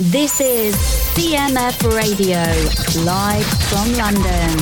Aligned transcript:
This 0.00 0.38
is 0.38 0.76
CMF 1.16 1.82
Radio, 1.92 2.38
live 3.04 3.44
from 3.66 3.90
London. 3.96 4.56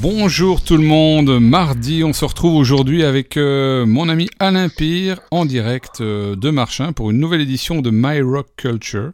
Bonjour 0.00 0.62
tout 0.62 0.78
le 0.78 0.84
monde, 0.84 1.38
mardi 1.38 2.02
on 2.02 2.14
se 2.14 2.24
retrouve 2.24 2.54
aujourd'hui 2.54 3.04
avec 3.04 3.36
euh, 3.36 3.84
mon 3.84 4.08
ami 4.08 4.30
Alain 4.38 4.70
Pire 4.70 5.20
en 5.30 5.44
direct 5.44 6.00
euh, 6.00 6.34
de 6.34 6.48
Marchin 6.48 6.94
pour 6.94 7.10
une 7.10 7.18
nouvelle 7.18 7.42
édition 7.42 7.82
de 7.82 7.90
My 7.90 8.22
Rock 8.22 8.46
Culture. 8.56 9.10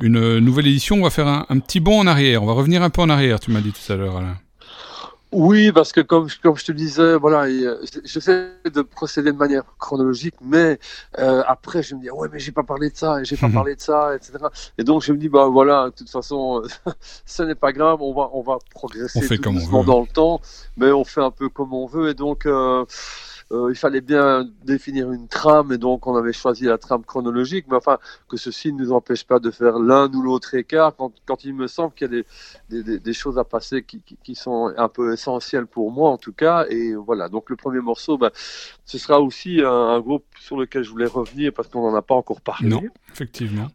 Une 0.00 0.16
euh, 0.16 0.40
nouvelle 0.40 0.66
édition, 0.66 0.96
on 0.96 1.04
va 1.04 1.10
faire 1.10 1.28
un, 1.28 1.46
un 1.50 1.60
petit 1.60 1.78
bond 1.78 2.00
en 2.00 2.08
arrière, 2.08 2.42
on 2.42 2.46
va 2.46 2.52
revenir 2.54 2.82
un 2.82 2.90
peu 2.90 3.00
en 3.00 3.10
arrière, 3.10 3.38
tu 3.38 3.52
m'as 3.52 3.60
dit 3.60 3.70
tout 3.72 3.92
à 3.92 3.94
l'heure 3.94 4.16
Alain. 4.16 4.38
Oui, 5.34 5.72
parce 5.72 5.92
que 5.92 6.00
comme, 6.00 6.28
comme 6.42 6.56
je 6.56 6.64
te 6.64 6.70
disais, 6.70 7.16
voilà, 7.16 7.46
euh, 7.46 7.84
j'essaie 8.04 8.52
de 8.72 8.82
procéder 8.82 9.32
de 9.32 9.36
manière 9.36 9.64
chronologique, 9.80 10.36
mais 10.40 10.78
euh, 11.18 11.42
après 11.48 11.82
je 11.82 11.96
me 11.96 12.02
dis 12.02 12.10
ouais 12.10 12.28
mais 12.32 12.38
j'ai 12.38 12.52
pas 12.52 12.62
parlé 12.62 12.88
de 12.88 12.96
ça, 12.96 13.20
et 13.20 13.24
j'ai 13.24 13.36
pas 13.36 13.48
parlé 13.52 13.74
de 13.74 13.80
ça, 13.80 14.14
etc. 14.14 14.32
Et 14.78 14.84
donc 14.84 15.02
je 15.02 15.12
me 15.12 15.18
dis 15.18 15.28
bah 15.28 15.48
voilà, 15.48 15.86
de 15.86 15.90
toute 15.90 16.08
façon, 16.08 16.62
ce 17.26 17.42
n'est 17.42 17.56
pas 17.56 17.72
grave, 17.72 18.00
on 18.00 18.14
va 18.14 18.30
on 18.32 18.42
va 18.42 18.58
progresser 18.70 19.18
On 19.18 19.22
fait 19.22 19.38
comme 19.38 19.56
on 19.56 19.80
veut. 19.80 19.86
dans 19.86 20.02
le 20.02 20.06
temps, 20.06 20.40
mais 20.76 20.92
on 20.92 21.04
fait 21.04 21.22
un 21.22 21.32
peu 21.32 21.48
comme 21.48 21.74
on 21.74 21.86
veut, 21.86 22.10
et 22.10 22.14
donc. 22.14 22.46
Euh, 22.46 22.84
euh, 23.52 23.68
il 23.70 23.76
fallait 23.76 24.00
bien 24.00 24.48
définir 24.64 25.12
une 25.12 25.28
trame 25.28 25.72
et 25.72 25.78
donc 25.78 26.06
on 26.06 26.16
avait 26.16 26.32
choisi 26.32 26.64
la 26.64 26.78
trame 26.78 27.04
chronologique, 27.04 27.66
mais 27.68 27.76
enfin 27.76 27.98
que 28.28 28.36
ceci 28.36 28.72
ne 28.72 28.78
nous 28.82 28.92
empêche 28.92 29.24
pas 29.24 29.38
de 29.38 29.50
faire 29.50 29.78
l'un 29.78 30.12
ou 30.14 30.22
l'autre 30.22 30.54
écart 30.54 30.96
quand, 30.96 31.12
quand 31.26 31.44
il 31.44 31.54
me 31.54 31.66
semble 31.66 31.92
qu'il 31.94 32.10
y 32.12 32.18
a 32.18 32.22
des, 32.70 32.82
des, 32.82 32.98
des- 32.98 33.12
choses 33.12 33.38
à 33.38 33.44
passer 33.44 33.82
qui, 33.82 34.00
qui, 34.00 34.16
qui 34.22 34.34
sont 34.34 34.72
un 34.76 34.88
peu 34.88 35.12
essentielles 35.12 35.66
pour 35.66 35.90
moi 35.92 36.10
en 36.10 36.18
tout 36.18 36.32
cas. 36.32 36.66
Et 36.70 36.94
voilà, 36.94 37.28
donc 37.28 37.50
le 37.50 37.56
premier 37.56 37.80
morceau, 37.80 38.16
ben, 38.18 38.30
ce 38.84 38.98
sera 38.98 39.20
aussi 39.20 39.60
un, 39.60 39.70
un 39.70 40.00
groupe 40.00 40.24
sur 40.40 40.58
lequel 40.58 40.82
je 40.82 40.90
voulais 40.90 41.06
revenir 41.06 41.52
parce 41.52 41.68
qu'on 41.68 41.88
n'en 41.90 41.96
a 41.96 42.02
pas 42.02 42.14
encore 42.14 42.40
parlé. 42.40 42.68
Non, 42.68 42.82
effectivement. 43.12 43.68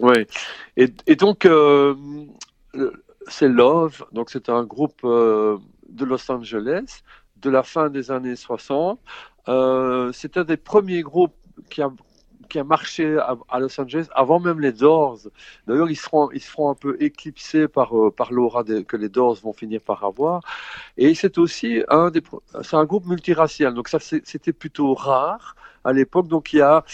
Ouais. 0.00 0.26
Et, 0.78 0.92
et 1.06 1.16
donc, 1.16 1.44
euh, 1.44 1.94
c'est 3.28 3.48
Love. 3.48 4.04
Donc, 4.12 4.30
c'est 4.30 4.48
un 4.48 4.64
groupe 4.64 5.00
euh, 5.04 5.58
de 5.88 6.04
Los 6.04 6.30
Angeles 6.30 7.02
de 7.40 7.50
la 7.50 7.62
fin 7.62 7.90
des 7.90 8.10
années 8.10 8.36
60. 8.36 9.00
Euh, 9.48 10.10
c'est 10.12 10.36
un 10.36 10.44
des 10.44 10.56
premiers 10.56 11.02
groupes 11.02 11.34
qui 11.70 11.82
a 11.82 11.90
qui 12.48 12.58
a 12.58 12.64
marché 12.64 13.16
à, 13.48 13.60
Los 13.60 13.80
Angeles 13.80 14.08
avant 14.12 14.40
même 14.40 14.60
les 14.60 14.72
Doors. 14.72 15.20
D'ailleurs, 15.66 15.88
ils 15.88 15.96
seront 15.96 16.30
ils 16.32 16.42
un 16.58 16.74
peu 16.74 16.96
éclipsés 17.00 17.68
par 17.68 17.96
euh, 17.96 18.10
par 18.10 18.32
l'aura 18.32 18.64
que 18.64 18.96
les 18.96 19.08
Doors 19.08 19.36
vont 19.36 19.52
finir 19.52 19.80
par 19.80 20.04
avoir. 20.04 20.42
Et 20.96 21.14
c'est 21.14 21.38
aussi 21.38 21.82
un 21.88 22.10
des 22.10 22.22
c'est 22.62 22.76
un 22.76 22.84
groupe 22.84 23.06
multiracial. 23.06 23.72
Donc 23.74 23.88
ça 23.88 23.98
c'était 24.00 24.52
plutôt 24.52 24.94
rare 24.94 25.54
à 25.84 25.92
l'époque. 25.92 26.28
Donc 26.28 26.52
il 26.52 26.56
y 26.56 26.62
a 26.62 26.84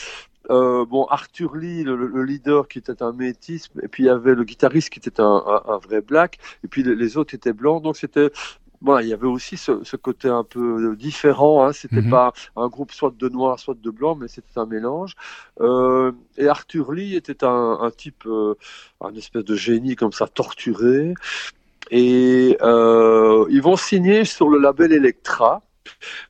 euh, 0.50 0.84
bon, 0.84 1.04
Arthur 1.06 1.56
Lee, 1.56 1.82
le, 1.82 1.96
le 1.96 2.22
leader, 2.22 2.68
qui 2.68 2.78
était 2.78 3.02
un 3.02 3.12
métis, 3.12 3.68
et 3.82 3.88
puis 3.88 4.04
il 4.04 4.06
y 4.06 4.10
avait 4.10 4.34
le 4.34 4.44
guitariste 4.44 4.90
qui 4.90 4.98
était 5.00 5.20
un 5.20 5.80
vrai 5.82 6.00
black, 6.00 6.38
et 6.64 6.68
puis 6.68 6.82
les, 6.84 6.94
les 6.94 7.16
autres 7.16 7.34
étaient 7.34 7.52
blancs. 7.52 7.82
Donc 7.82 7.96
c'était, 7.96 8.30
voilà, 8.82 9.02
il 9.02 9.08
y 9.08 9.12
avait 9.12 9.26
aussi 9.26 9.56
ce, 9.56 9.82
ce 9.84 9.96
côté 9.96 10.28
un 10.28 10.44
peu 10.44 10.94
différent. 10.96 11.64
Hein. 11.66 11.72
C'était 11.72 12.02
Mhm. 12.02 12.10
pas 12.10 12.32
un 12.56 12.68
groupe 12.68 12.92
soit 12.92 13.12
de 13.16 13.28
noirs, 13.28 13.58
soit 13.58 13.74
de 13.80 13.90
blancs, 13.90 14.18
mais 14.20 14.28
c'était 14.28 14.58
un 14.58 14.66
mélange. 14.66 15.14
Euh, 15.60 16.12
et 16.36 16.48
Arthur 16.48 16.92
Lee 16.92 17.16
était 17.16 17.44
un, 17.44 17.78
un 17.80 17.90
type, 17.90 18.24
euh, 18.26 18.54
un 19.00 19.14
espèce 19.14 19.44
de 19.44 19.56
génie 19.56 19.96
comme 19.96 20.12
ça, 20.12 20.26
torturé. 20.28 21.14
Et 21.90 22.56
euh, 22.62 23.46
ils 23.50 23.62
vont 23.62 23.76
signer 23.76 24.24
sur 24.24 24.48
le 24.48 24.58
label 24.58 24.92
Electra. 24.92 25.62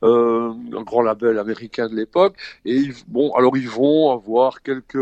Euh, 0.02 0.52
un 0.72 0.82
grand 0.82 1.02
label 1.02 1.38
américain 1.38 1.88
de 1.88 1.94
l'époque. 1.94 2.34
Et 2.64 2.74
ils, 2.76 2.94
bon 3.08 3.32
alors 3.34 3.56
ils 3.56 3.68
vont 3.68 4.10
avoir 4.12 4.62
quelques 4.62 4.96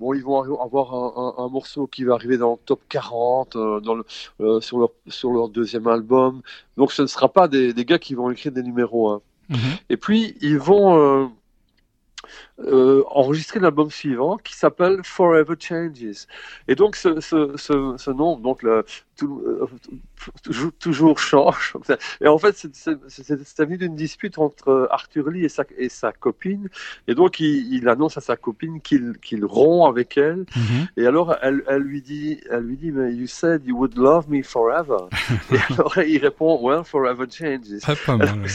bon 0.00 0.14
ils 0.14 0.22
vont 0.22 0.40
avoir 0.60 0.94
un, 0.94 1.12
un- 1.38 1.44
un 1.44 1.48
morceau 1.48 1.86
qui 1.86 2.04
va 2.04 2.14
arriver 2.14 2.36
dans 2.38 2.52
le 2.52 2.58
top 2.66 2.80
40 2.88 3.56
euh, 3.56 3.80
dans 3.80 3.94
le, 3.94 4.04
euh, 4.40 4.60
sur 4.60 4.78
leur 4.78 4.90
sur 5.08 5.30
leur 5.32 5.48
deuxième 5.48 5.86
album. 5.86 6.42
Donc 6.76 6.92
ce 6.92 7.02
ne 7.02 7.06
sera 7.06 7.28
pas 7.28 7.48
des, 7.48 7.72
des 7.72 7.84
gars 7.84 7.98
qui 7.98 8.14
vont 8.14 8.30
écrire 8.30 8.52
des 8.52 8.62
numéros 8.62 9.10
1 9.10 9.20
Mhm. 9.50 9.56
et 9.90 9.98
puis 9.98 10.36
ils 10.40 10.58
vont 10.58 11.30
euh, 12.60 13.02
enregistrer 13.10 13.58
l'album 13.60 13.90
suivant 13.90 14.36
qui 14.38 14.54
s'appelle 14.56 15.00
Forever 15.02 15.54
Changes. 15.58 16.26
Et 16.68 16.74
donc 16.76 16.94
ce, 16.96 17.20
ce, 17.20 17.56
ce, 17.56 17.94
ce 17.98 18.10
nom, 18.10 18.36
donc 18.38 18.62
le, 18.62 18.84
tout, 19.16 19.42
euh, 19.46 19.66
toujours, 20.42 20.70
toujours 20.78 21.18
change. 21.18 21.74
Et 22.20 22.28
en 22.28 22.38
fait, 22.38 22.56
c'est- 22.72 23.64
venu 23.64 23.76
d'une 23.78 23.94
dispute 23.96 24.38
entre 24.38 24.88
Arthur 24.90 25.30
Lee 25.30 25.44
et 25.44 25.48
sa, 25.48 25.64
et 25.78 25.88
sa 25.88 26.12
copine. 26.12 26.68
Et 27.08 27.14
donc 27.14 27.40
il, 27.40 27.72
il 27.74 27.88
annonce 27.88 28.16
à 28.18 28.20
sa 28.20 28.36
copine 28.36 28.80
qu'il 28.80 29.14
qu'il 29.22 29.44
rompt 29.44 29.88
avec 29.88 30.16
elle. 30.18 30.44
Mhm. 30.54 30.86
Et 30.96 31.06
alors 31.06 31.36
elle, 31.42 31.64
elle 31.66 31.82
lui 31.82 32.02
dit, 32.02 32.40
elle 32.50 32.64
lui 32.64 32.76
dit, 32.76 32.90
mais 32.92 33.12
you 33.14 33.26
said 33.26 33.62
you 33.66 33.76
would 33.76 33.96
love 33.96 34.28
me 34.28 34.42
forever. 34.42 35.08
et 35.52 35.56
alors 35.72 35.96
il 35.98 36.18
répond, 36.18 36.60
well, 36.62 36.84
forever 36.84 37.24
changes. 37.30 37.80
Ah, 37.86 37.94
pas 38.04 38.16
mal. 38.16 38.28
ouais. 38.42 38.48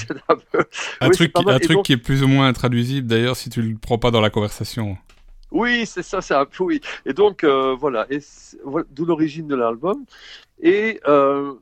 Un 1.01 1.05
Un 1.05 1.07
Oui, 1.07 1.11
truc, 1.11 1.15
c'est 1.17 1.27
pas 1.29 1.41
mal. 1.41 1.55
un 1.55 1.59
truc 1.59 1.71
donc- 1.77 1.85
qui 1.85 1.93
est 1.93 1.97
plus 1.97 2.23
ou 2.23 2.27
moins 2.27 2.47
intraduisible 2.47 3.07
d'ailleurs 3.07 3.35
si 3.35 3.49
tu 3.49 3.61
le 3.61 3.75
pas 3.97 4.11
dans 4.11 4.21
la 4.21 4.29
conversation. 4.29 4.97
Oui, 5.51 5.85
c'est 5.87 6.03
ça, 6.03 6.21
c'est 6.21 6.35
un 6.35 6.45
peu 6.45 6.63
oui. 6.63 6.79
Et 7.05 7.13
donc 7.13 7.43
euh, 7.43 7.73
voilà, 7.75 8.05
et 8.11 8.19
voilà, 8.63 8.85
d'où 8.91 9.05
l'origine 9.05 9.47
de 9.47 9.55
l'album. 9.55 10.05
Et 10.61 10.99
euh, 11.07 11.53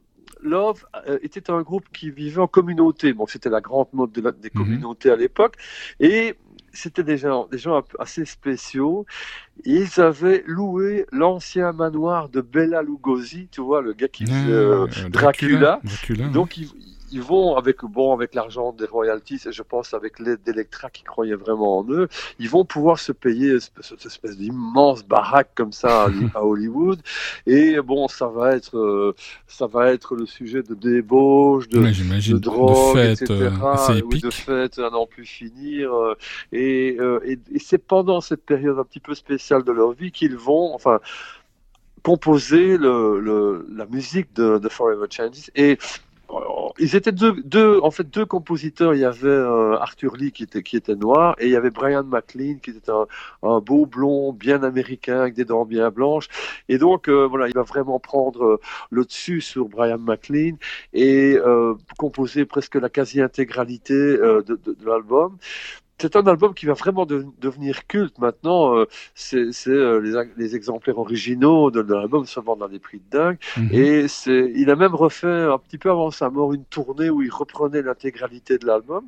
Love 0.41 0.85
euh, 1.07 1.17
était 1.21 1.49
un 1.49 1.61
groupe 1.61 1.85
qui 1.93 2.11
vivait 2.11 2.41
en 2.41 2.47
communauté. 2.47 3.13
Bon, 3.13 3.25
c'était 3.27 3.49
la 3.49 3.61
grande 3.61 3.87
mode 3.93 4.11
de 4.11 4.21
la- 4.21 4.31
des 4.33 4.51
Mhm. 4.53 4.61
communautés 4.61 5.09
à 5.09 5.15
l'époque, 5.15 5.55
et 5.99 6.35
c'était 6.73 7.03
des 7.03 7.17
gens, 7.17 7.47
des 7.49 7.57
gens 7.57 7.81
assez 7.97 8.25
spéciaux. 8.25 9.05
Ils 9.65 9.99
avaient 9.99 10.43
loué 10.45 11.05
l'ancien 11.11 11.71
manoir 11.71 12.29
de 12.29 12.41
Bela 12.41 12.83
Lugosi, 12.83 13.47
tu 13.51 13.61
vois, 13.61 13.81
le 13.81 13.93
gars 13.93 14.09
qui 14.09 14.25
faisait 14.25 14.35
euh, 14.51 14.85
Dracula. 15.09 15.79
Dracula, 15.83 16.25
ouais. 16.25 16.31
Donc 16.31 16.57
ils, 16.57 16.69
ils 17.11 17.21
vont 17.21 17.55
avec 17.55 17.83
bon 17.83 18.13
avec 18.13 18.35
l'argent 18.35 18.71
des 18.73 18.85
royalties 18.85 19.39
et 19.47 19.51
je 19.51 19.63
pense 19.63 19.93
avec 19.93 20.19
l'aide 20.19 20.41
d'Electra 20.45 20.89
qui 20.89 21.03
croyait 21.03 21.35
vraiment 21.35 21.79
en 21.79 21.85
eux, 21.89 22.07
ils 22.39 22.49
vont 22.49 22.65
pouvoir 22.65 22.99
se 22.99 23.11
payer 23.11 23.57
cette 23.81 24.05
espèce 24.05 24.37
d'immense 24.37 25.05
baraque 25.05 25.51
comme 25.55 25.71
ça 25.71 26.07
à, 26.35 26.43
Hollywood 26.43 26.99
et 27.45 27.79
bon 27.81 28.07
ça 28.07 28.27
va 28.27 28.55
être 28.55 28.77
euh, 28.77 29.15
ça 29.47 29.67
va 29.67 29.91
être 29.91 30.15
le 30.15 30.25
sujet 30.25 30.63
de 30.63 30.73
débauche 30.75 31.67
de 31.69 31.79
Ouais, 31.79 31.91
de 31.91 32.37
drogue, 32.37 32.97
fêtes 32.97 33.21
etc. 33.21 33.33
euh, 33.61 33.65
assez 33.73 34.01
oui, 34.03 34.19
de 34.19 34.29
fêtes 34.29 34.79
à 34.79 34.89
n'en 34.89 35.05
plus 35.05 35.25
finir. 35.25 35.93
euh, 35.93 36.15
et 36.51 36.97
euh, 36.99 37.19
et, 37.25 37.39
et 37.53 37.59
c'est 37.59 37.77
pendant 37.77 38.21
cette 38.21 38.45
période 38.45 38.77
un 38.79 38.83
petit 38.83 38.99
peu 38.99 39.15
spéciale 39.15 39.63
de 39.63 39.71
leur 39.71 39.91
vie 39.93 40.11
qu'ils 40.11 40.35
vont, 40.37 40.73
enfin, 40.73 40.99
composer 42.03 42.77
le, 42.77 43.19
le- 43.19 43.67
la 43.75 43.85
musique 43.85 44.33
de, 44.33 44.57
de 44.59 44.69
Forever 44.69 45.07
Changes. 45.09 45.51
Et 45.55 45.77
ils 46.79 46.95
étaient 46.95 47.11
deux, 47.11 47.33
deux, 47.43 47.79
en 47.81 47.91
fait, 47.91 48.09
deux 48.09 48.25
compositeurs. 48.25 48.93
Il 48.93 48.99
y 49.01 49.05
avait 49.05 49.27
euh, 49.27 49.77
Arthur 49.79 50.15
Lee 50.15 50.31
qui 50.31 50.43
était, 50.43 50.63
qui 50.63 50.75
était 50.77 50.95
noir 50.95 51.35
et 51.39 51.45
il 51.45 51.51
y 51.51 51.55
avait 51.55 51.71
Brian 51.71 52.03
McLean 52.03 52.57
qui 52.61 52.71
était 52.71 52.91
un, 52.91 53.05
un 53.43 53.59
beau 53.59 53.85
blond 53.85 54.33
bien 54.33 54.63
américain 54.63 55.21
avec 55.21 55.33
des 55.33 55.45
dents 55.45 55.65
bien 55.65 55.89
blanches. 55.89 56.27
Et 56.69 56.77
donc, 56.77 57.07
euh, 57.09 57.25
voilà, 57.27 57.47
il 57.47 57.53
va 57.53 57.63
vraiment 57.63 57.99
prendre 57.99 58.43
euh, 58.43 58.59
le 58.91 59.05
dessus 59.05 59.41
sur 59.41 59.67
Brian 59.69 59.97
McLean 59.99 60.57
et 60.93 61.37
euh, 61.37 61.73
composer 61.97 62.45
presque 62.45 62.75
la 62.75 62.89
quasi-intégralité 62.89 63.93
euh, 63.93 64.41
de, 64.43 64.55
de- 64.63 64.73
de 64.73 64.85
l'album. 64.85 65.37
C'est 65.99 66.15
un 66.15 66.27
album 66.27 66.53
qui 66.53 66.67
va 66.67 66.73
vraiment 66.73 67.05
de- 67.07 67.25
devenir 67.39 67.87
culte 67.87 68.19
maintenant. 68.19 68.75
euh, 68.77 68.85
c'est 69.15 69.49
euh, 69.67 69.99
les, 69.99 70.13
les 70.37 70.55
exemplaires 70.55 70.99
originaux 70.99 71.71
de, 71.71 71.81
de 71.81 71.93
l'album 71.93 72.25
se 72.25 72.39
vendent 72.39 72.63
à 72.63 72.67
des 72.67 72.79
prix 72.79 72.99
de 72.99 73.09
dingue. 73.17 73.37
Mhm. 73.57 73.69
Et 73.71 74.07
c'est, 74.07 74.51
il 74.55 74.69
a 74.69 74.75
même 74.75 74.93
refait 74.93 75.27
un 75.27 75.57
petit 75.57 75.77
peu 75.79 75.89
avant 75.89 76.11
sa 76.11 76.29
mort 76.29 76.53
une 76.53 76.65
tournée 76.65 77.09
où 77.09 77.21
il 77.23 77.31
reprenait 77.31 77.81
l'intégralité 77.81 78.57
de 78.59 78.67
l'album. 78.67 79.05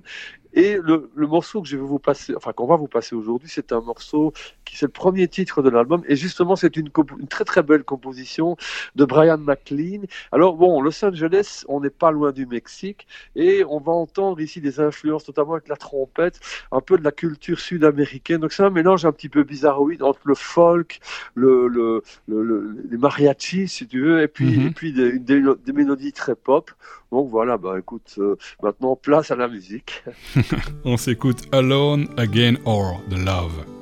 Et 0.54 0.78
le, 0.82 1.12
le 1.14 1.28
morceau 1.28 1.62
que 1.62 1.68
je 1.68 1.78
vais 1.78 1.84
vous 1.84 2.00
passer, 2.00 2.34
enfin 2.36 2.54
qu'on 2.54 2.66
va 2.66 2.76
vous 2.76 2.88
passer 2.88 3.14
aujourd'hui, 3.16 3.50
c'est 3.52 3.72
un 3.72 3.82
morceau 3.82 4.34
qui 4.66 4.78
c'est 4.78 4.88
le 4.88 4.92
premier 4.92 5.28
titre 5.28 5.62
de 5.62 5.70
l'album. 5.70 6.02
Et 6.08 6.16
justement, 6.16 6.56
c'est 6.56 6.76
une, 6.76 6.90
une 7.20 7.28
très 7.28 7.46
très 7.46 7.62
belle 7.62 7.84
composition 7.84 8.58
de 8.96 9.06
Brian 9.06 9.38
McLean. 9.38 10.02
Alors 10.32 10.56
bon, 10.56 10.82
Los 10.82 11.06
Angeles, 11.06 11.66
on 11.68 11.82
n'est 11.82 11.92
pas 11.92 12.10
loin 12.10 12.32
du 12.32 12.48
Mexique, 12.48 13.06
et 13.36 13.64
on 13.70 13.80
va 13.80 13.92
entendre 13.92 14.42
ici 14.42 14.60
des 14.60 14.80
influences, 14.80 15.28
notamment 15.28 15.54
avec 15.54 15.68
la 15.68 15.76
trompette, 15.76 16.40
un 16.72 16.79
peu 16.82 16.98
de 16.98 17.04
la 17.04 17.12
culture 17.12 17.60
sud-américaine. 17.60 18.42
Donc 18.42 18.52
c'est 18.54 18.64
un 18.64 18.70
mélange 18.70 19.06
un 19.06 19.12
petit 19.12 19.30
peu 19.30 19.44
bizarroïde 19.44 20.04
entre 20.04 20.20
le 20.26 20.36
folk, 20.36 21.00
le, 21.36 21.68
le, 21.68 22.02
le- 22.28 22.44
le- 22.44 22.76
les 22.90 22.98
mariachis, 22.98 23.68
si 23.68 23.88
tu 23.88 24.02
veux, 24.02 24.22
et 24.22 24.28
puis, 24.28 24.58
Mhm. 24.58 24.68
et 24.68 24.72
puis 24.72 24.94
des, 24.94 25.20
des, 25.20 25.42
des 25.66 25.74
mélodies 25.74 26.14
très 26.14 26.36
pop. 26.36 26.72
Donc 27.12 27.30
voilà, 27.30 27.58
bah 27.58 27.76
écoute, 27.80 28.16
euh, 28.20 28.36
maintenant 28.62 28.96
place 28.96 29.32
à 29.32 29.36
la 29.36 29.48
musique. 29.48 30.04
On 30.86 30.98
s'écoute 30.98 31.42
Alone 31.52 32.08
Again 32.18 32.56
or 32.66 33.02
The 33.10 33.18
Love. 33.18 33.79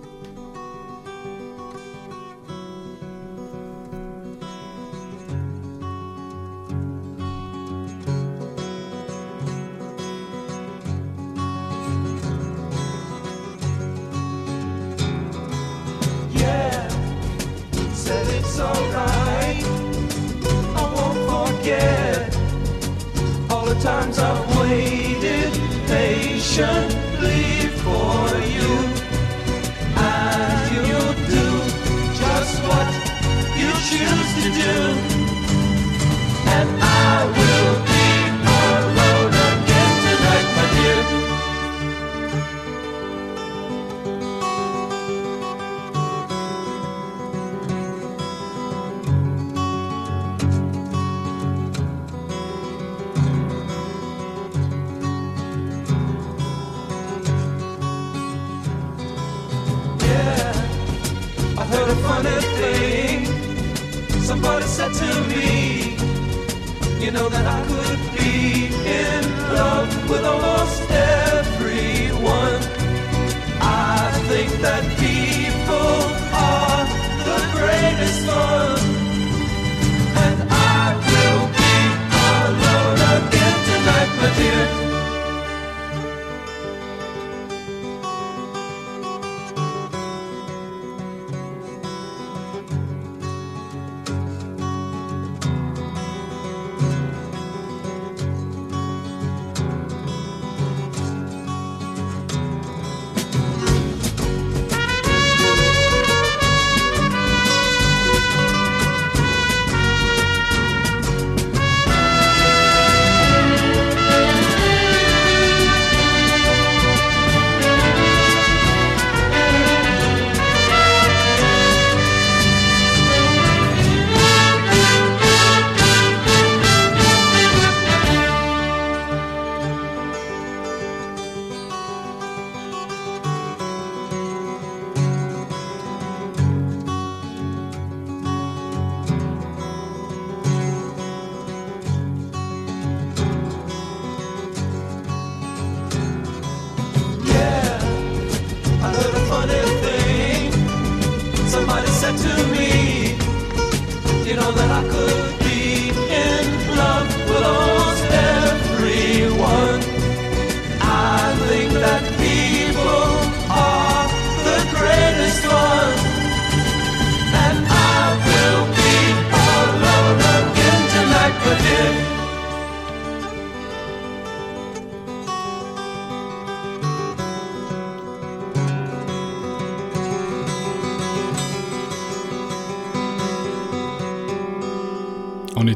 nation. 26.58 27.17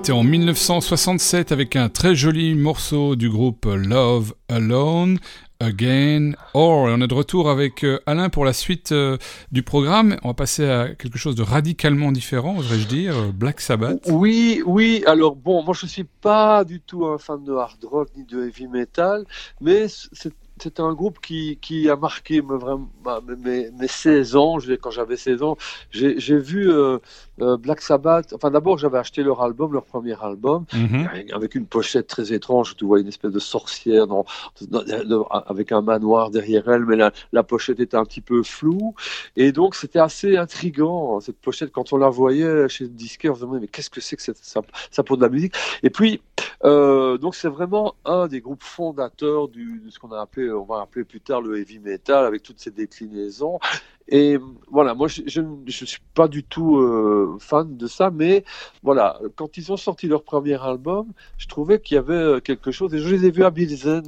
On 0.02 0.04
était 0.04 0.14
en 0.14 0.24
1967 0.24 1.52
avec 1.52 1.76
un 1.76 1.88
très 1.88 2.16
joli 2.16 2.56
morceau 2.56 3.16
du 3.16 3.30
groupe 3.30 3.68
Love 3.68 4.34
Alone. 4.50 5.20
Again, 5.60 6.32
or, 6.56 6.86
on 6.86 7.02
est 7.02 7.08
de 7.08 7.14
retour 7.14 7.52
avec 7.52 7.84
euh, 7.84 8.00
Alain 8.08 8.30
pour 8.30 8.44
la 8.44 8.52
suite 8.52 8.94
euh, 8.94 9.20
du 9.52 9.62
programme. 9.62 10.18
On 10.24 10.30
va 10.30 10.34
passer 10.34 10.68
à 10.68 10.96
quelque 10.96 11.20
chose 11.20 11.36
de 11.36 11.44
radicalement 11.44 12.12
différent, 12.12 12.58
oserais-je 12.58 12.88
dire, 12.88 13.16
euh, 13.16 13.32
Black 13.32 13.62
Sabbath. 13.62 14.00
Oui, 14.10 14.64
oui. 14.66 15.04
Alors 15.06 15.36
bon, 15.36 15.62
moi 15.62 15.76
je 15.80 15.86
suis 15.86 16.06
pas 16.06 16.64
du 16.64 16.82
tout 16.82 17.06
un 17.06 17.20
fan 17.20 17.44
de 17.44 17.54
hard 17.54 17.84
rock 17.84 18.10
ni 18.18 18.24
de 18.24 18.48
heavy 18.48 18.66
metal, 18.68 19.24
mais 19.62 19.86
c'est 19.88 20.34
c'est 20.60 20.80
un 20.80 20.94
groupe 20.94 21.20
qui, 21.22 21.58
qui 21.58 21.90
a 21.90 21.96
marqué 21.96 22.42
me, 22.42 22.56
vraiment, 22.56 22.90
mes, 23.40 23.72
mes 23.72 23.88
16 23.88 24.36
ans. 24.36 24.60
Je, 24.60 24.74
quand 24.74 24.92
j'avais 24.92 25.18
16 25.18 25.42
ans, 25.44 25.58
j'ai 25.92 26.38
vu 26.38 26.72
euh, 26.72 27.00
euh, 27.42 27.58
Black 27.58 27.82
Sabbath. 27.82 28.34
Enfin, 28.34 28.52
d'abord, 28.52 28.78
j'avais 28.78 28.98
acheté 29.00 29.24
leur 29.24 29.42
album, 29.42 29.74
leur 29.74 29.86
premier 29.86 30.16
album, 30.22 30.66
Mhm. 30.74 31.10
avec 31.34 31.56
une 31.56 31.66
pochette 31.66 32.08
très 32.08 32.32
étrange. 32.34 32.76
Tu 32.76 32.86
vois 32.86 33.00
une 33.00 33.08
espèce 33.08 33.32
de 33.32 33.40
sorcière 33.40 34.06
dans, 34.08 34.26
dans- 34.70 34.84
dans- 35.06 35.24
avec 35.28 35.72
un 35.72 35.82
manoir 35.82 36.30
derrière 36.30 36.68
elle, 36.70 36.86
mais 36.86 36.96
la, 36.96 37.12
la 37.32 37.44
pochette 37.44 37.80
était 37.80 37.98
un 37.98 38.06
petit 38.06 38.22
peu 38.22 38.44
floue. 38.44 38.94
Et 39.36 39.52
donc, 39.52 39.76
c'était 39.76 40.00
assez 40.00 40.38
intriguant, 40.38 41.20
cette 41.22 41.38
pochette. 41.40 41.72
Quand 41.72 41.92
on 41.94 41.98
la 41.98 42.10
voyait 42.10 42.70
chez 42.70 42.84
le 42.84 42.90
disquaire, 42.92 43.32
on 43.32 43.36
se 43.36 43.42
demandait, 43.42 43.62
mais 43.62 43.68
qu'est-ce 43.68 43.90
que 43.90 44.02
c'est 44.02 44.16
que 44.16 44.22
cette- 44.22 44.38
ça, 44.44 44.62
ça 44.92 45.02
pour 45.04 45.18
de 45.18 45.24
la 45.24 45.30
musique? 45.30 45.56
Et 45.84 45.90
puis, 45.90 46.22
euh, 46.64 47.18
donc, 47.18 47.36
c'est 47.36 47.48
vraiment 47.48 47.96
un 48.06 48.28
des 48.28 48.42
groupes 48.42 48.64
fondateurs 48.64 49.48
du, 49.48 49.80
de 49.80 49.90
ce 49.90 50.00
qu'on 50.00 50.12
a 50.12 50.22
appelé, 50.22 50.52
on 50.52 50.64
va 50.64 50.82
appeler 50.82 51.06
plus 51.06 51.22
tard 51.22 51.42
le 51.42 51.60
heavy 51.60 51.80
metal, 51.80 52.26
avec 52.26 52.44
toutes 52.44 52.60
ses 52.60 52.72
déclinaisons. 52.72 53.60
Et 54.14 54.38
voilà, 54.70 54.94
moi, 54.94 55.08
je 55.08 55.22
je 55.26 55.40
ne 55.42 55.56
je 55.68 55.86
suis 55.86 56.00
pas 56.14 56.28
du 56.28 56.44
tout 56.44 56.78
euh, 56.80 57.38
fan 57.40 57.78
de 57.78 57.88
ça, 57.88 58.12
mais 58.12 58.44
voilà, 58.84 59.20
quand 59.38 59.58
ils 59.58 59.72
ont 59.72 59.78
sorti 59.78 60.08
leur 60.08 60.24
premier 60.24 60.62
album, 60.62 61.14
je 61.38 61.48
trouvais 61.48 61.80
qu'il 61.80 61.96
y 61.96 61.98
avait 61.98 62.14
euh, 62.16 62.40
quelque 62.42 62.72
chose. 62.72 62.94
Et 62.94 63.00
je 63.00 63.08
les 63.08 63.26
ai 63.26 63.32
vus 63.32 63.44
à 63.46 63.52
Bilzen 63.52 64.04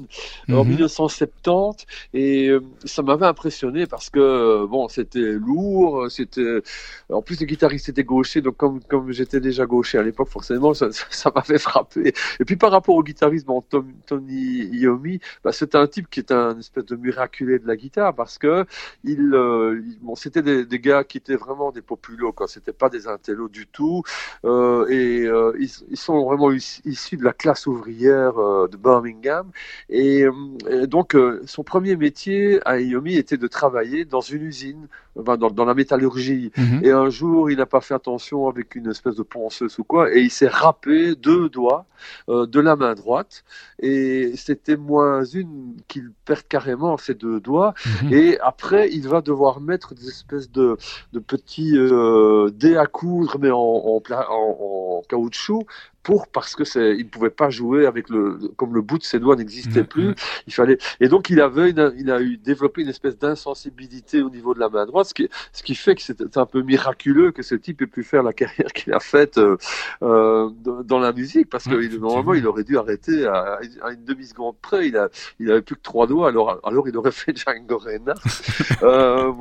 en 0.51 0.65
Mhm. 0.65 0.65
1970, 0.65 1.85
et 2.13 2.49
euh, 2.49 2.61
ça 2.85 3.01
m'avait 3.01 3.25
impressionné 3.25 3.87
parce 3.87 4.09
que 4.09 4.19
euh, 4.19 4.67
bon, 4.67 4.89
c'était 4.89 5.19
lourd, 5.21 6.11
c'était. 6.11 6.61
En 7.09 7.21
plus, 7.21 7.39
le 7.39 7.45
guitariste 7.45 7.89
était 7.89 8.03
gaucher, 8.03 8.41
donc 8.41 8.57
comme 8.57 8.81
comme 8.83 9.11
j'étais 9.11 9.39
déjà 9.39 9.65
gaucher 9.65 9.97
à 9.97 10.03
l'époque, 10.03 10.29
forcément, 10.29 10.73
ça, 10.73 10.91
ça, 10.91 11.05
ça 11.09 11.31
m'avait 11.35 11.57
frappé. 11.59 12.13
Et 12.39 12.45
puis 12.45 12.55
par 12.57 12.71
rapport 12.71 12.95
au 12.95 13.03
guitariste, 13.03 13.45
bon, 13.45 13.61
Tom- 13.61 13.93
Tony 14.05 14.65
Iommi, 14.71 15.19
bah, 15.43 15.51
c'était 15.51 15.77
un 15.77 15.87
type 15.87 16.09
qui 16.09 16.19
était 16.19 16.33
un 16.33 16.57
espèce 16.59 16.85
de 16.85 16.95
miraculé 16.95 17.59
de 17.59 17.67
la 17.67 17.75
guitare 17.75 18.13
parce 18.15 18.37
que 18.37 18.65
il, 19.03 19.33
euh, 19.33 19.81
bon, 20.01 20.15
c'était 20.15 20.41
des, 20.41 20.65
des 20.65 20.79
gars 20.79 21.03
qui 21.03 21.17
étaient 21.17 21.35
vraiment 21.35 21.71
des 21.71 21.81
populos, 21.81 22.33
quoi. 22.33 22.47
C'était 22.47 22.73
pas 22.73 22.89
des 22.89 23.07
intellos 23.07 23.49
du 23.49 23.67
tout. 23.67 24.03
Euh, 24.45 24.87
et 24.89 25.25
euh, 25.25 25.53
ils, 25.59 25.69
ils 25.89 25.97
sont 25.97 26.23
vraiment 26.25 26.51
is- 26.51 26.81
issus 26.85 27.17
de 27.17 27.23
la 27.23 27.33
classe 27.33 27.67
ouvrière 27.67 28.37
euh, 28.39 28.67
de 28.67 28.77
Birmingham. 28.77 29.51
Et, 29.89 30.23
euh, 30.23 30.87
donc, 30.87 31.15
euh, 31.15 31.41
son 31.45 31.63
premier 31.63 31.95
métier 31.95 32.59
à 32.67 32.79
Iommi 32.79 33.15
était 33.15 33.37
de 33.37 33.47
travailler 33.47 34.05
dans 34.05 34.21
une 34.21 34.43
usine, 34.43 34.87
enfin, 35.19 35.37
dans, 35.37 35.49
dans 35.49 35.65
la 35.65 35.73
métallurgie. 35.73 36.51
Mhm. 36.57 36.81
Et 36.83 36.91
un 36.91 37.09
jour, 37.09 37.49
il 37.49 37.57
n'a 37.57 37.65
pas 37.65 37.81
fait 37.81 37.93
attention 37.93 38.47
avec 38.47 38.75
une 38.75 38.89
espèce 38.89 39.15
de 39.15 39.23
ponceuse 39.23 39.77
ou 39.79 39.83
quoi, 39.83 40.13
et 40.13 40.21
il 40.21 40.31
s'est 40.31 40.47
râpé 40.47 41.15
deux 41.15 41.49
doigts 41.49 41.85
euh, 42.29 42.45
de 42.45 42.59
la 42.59 42.75
main 42.75 42.93
droite. 42.93 43.43
Et 43.79 44.33
c'était 44.35 44.77
moins 44.77 45.23
une 45.23 45.75
qu'il 45.87 46.11
perd 46.25 46.43
carrément 46.47 46.97
ses 46.97 47.13
deux 47.13 47.39
doigts. 47.39 47.73
Mhm. 48.03 48.13
Et 48.13 48.39
après, 48.39 48.89
il 48.91 49.07
va 49.07 49.21
devoir 49.21 49.61
mettre 49.61 49.93
des 49.93 50.07
espèces 50.07 50.51
de, 50.51 50.77
de 51.13 51.19
petits 51.19 51.77
euh, 51.77 52.49
dés 52.53 52.77
à 52.77 52.87
coudre, 52.87 53.37
mais 53.39 53.51
en, 53.51 53.59
en, 53.59 54.01
en 54.09 55.01
caoutchouc, 55.07 55.65
pour 56.03 56.27
parce 56.27 56.55
que 56.55 56.65
c'est, 56.65 56.95
il 56.97 57.05
ne 57.05 57.09
pouvait 57.09 57.29
pas 57.29 57.49
jouer 57.49 57.85
avec 57.85 58.09
le, 58.09 58.37
comme 58.57 58.73
le 58.75 58.81
bout 58.81 58.97
de 58.97 59.03
ses 59.03 59.19
doigts 59.19 59.35
n'existait 59.37 59.79
Mhm, 59.81 59.87
plus. 59.87 60.07
mhm. 60.09 60.15
Il 60.47 60.53
fallait, 60.53 60.77
et 60.99 61.07
donc 61.07 61.29
il 61.29 61.39
avait, 61.41 61.69
une- 61.71 61.93
il 61.97 62.11
a 62.11 62.21
eu 62.21 62.37
développé 62.37 62.81
une 62.81 62.89
espèce 62.89 63.17
d'insensibilité 63.17 64.21
au 64.21 64.29
niveau 64.29 64.53
de 64.53 64.59
la 64.59 64.69
main 64.69 64.85
droite, 64.85 65.07
ce 65.07 65.13
qui, 65.13 65.29
ce 65.53 65.63
qui 65.63 65.75
fait 65.75 65.95
que 65.95 66.01
c'est 66.01 66.37
un 66.37 66.45
peu 66.45 66.61
miraculeux 66.61 67.31
que 67.31 67.41
ce 67.41 67.55
type 67.55 67.81
ait 67.81 67.87
pu 67.87 68.03
faire 68.03 68.21
la 68.23 68.33
carrière 68.41 68.73
qu'il 68.73 68.91
a 68.93 68.99
faite 68.99 69.37
euh, 69.37 69.55
euh, 70.01 70.49
dans 70.83 70.99
la 70.99 71.13
musique, 71.13 71.49
parce 71.49 71.63
que 71.65 71.81
il- 71.81 71.99
normalement 71.99 72.33
il 72.33 72.45
aurait 72.47 72.63
dû 72.65 72.77
arrêter 72.77 73.25
à, 73.25 73.59
à 73.81 73.91
une 73.91 74.03
demi 74.03 74.25
seconde 74.25 74.55
près. 74.61 74.87
Il 74.89 74.97
a, 74.97 75.07
il 75.39 75.49
avait 75.51 75.61
plus 75.61 75.75
que 75.77 75.81
trois 75.81 76.05
doigts, 76.07 76.27
alors, 76.27 76.59
alors 76.63 76.87
il 76.87 76.97
aurait 76.97 77.11
fait 77.23 77.35
Django 77.37 77.77
Reinhardt. 77.77 78.19
euh. 78.83 79.31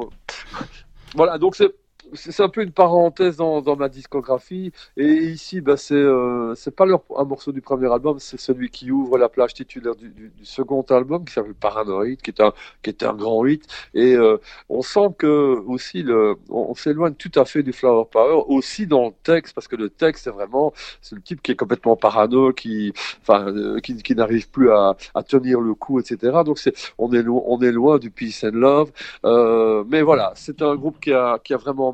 Voilà, 1.15 1.37
donc 1.39 1.57
c'est 1.57 1.71
c'est 2.15 2.43
un 2.43 2.49
peu 2.49 2.63
une 2.63 2.73
parenthèse 2.73 3.37
dans, 3.37 3.61
dans 3.63 3.77
ma 3.77 3.89
discographie. 3.89 4.73
Et 4.97 5.07
ici, 5.07 5.61
bah, 5.61 5.77
c'est 5.77 5.95
euh, 5.95 6.55
pas 6.77 6.87
leur, 6.87 7.03
un 7.17 7.25
morceau 7.25 7.53
du 7.53 7.61
premier 7.61 7.93
album, 7.93 8.19
c'est 8.19 8.39
celui 8.39 8.71
qui 8.71 8.91
ouvre 8.91 9.19
la 9.19 9.29
plage 9.29 9.55
titulaire 9.55 9.95
du, 9.95 10.09
du, 10.11 10.29
du 10.31 10.45
second 10.45 10.83
album, 10.91 11.25
qui 11.25 11.33
s'appelle 11.33 11.55
Paranoid, 11.55 12.17
qui 12.17 12.31
est 12.31 12.41
un, 12.41 12.53
qui 12.83 12.91
est 12.91 13.03
un 13.03 13.15
grand 13.15 13.45
hit. 13.47 13.67
Et 13.95 14.15
euh, 14.15 14.39
on 14.69 14.83
sent 14.83 15.09
que 15.19 15.61
aussi, 15.67 16.03
le, 16.03 16.37
on, 16.51 16.67
on 16.71 16.75
s'éloigne 16.75 17.15
tout 17.15 17.33
à 17.37 17.45
fait 17.45 17.63
du 17.63 17.73
Flower 17.73 18.05
Power, 18.11 18.45
aussi 18.49 18.87
dans 18.87 19.07
le 19.07 19.15
texte, 19.23 19.55
parce 19.55 19.69
que 19.69 19.77
le 19.77 19.89
texte, 19.89 20.25
c'est 20.25 20.31
vraiment, 20.31 20.73
c'est 21.01 21.15
le 21.15 21.23
type 21.23 21.43
qui 21.43 21.53
est 21.53 21.57
complètement 21.57 21.97
parano, 21.97 22.53
qui, 22.53 22.93
enfin, 23.21 23.47
euh, 23.49 23.79
qui, 23.81 23.97
qui 24.03 24.15
n'arrive 24.15 24.49
plus 24.51 24.71
à, 24.71 24.97
à 25.15 25.23
tenir 25.23 25.61
le 25.61 25.75
coup, 25.75 26.01
etc. 26.01 26.39
Donc 26.45 26.59
c'est, 26.59 26.75
on 26.99 27.13
est 27.13 27.23
loin, 27.23 27.43
on 27.47 27.61
est 27.61 27.73
loin 27.73 27.99
du 27.99 28.11
peace 28.11 28.45
and 28.45 28.53
love. 28.57 28.93
Euh, 29.25 29.85
mais 29.89 30.03
voilà, 30.03 30.33
c'est 30.37 30.63
un 30.63 30.75
groupe 30.77 30.99
qui 31.01 31.13
a, 31.13 31.39
qui 31.39 31.55
a 31.55 31.57
vraiment 31.57 31.93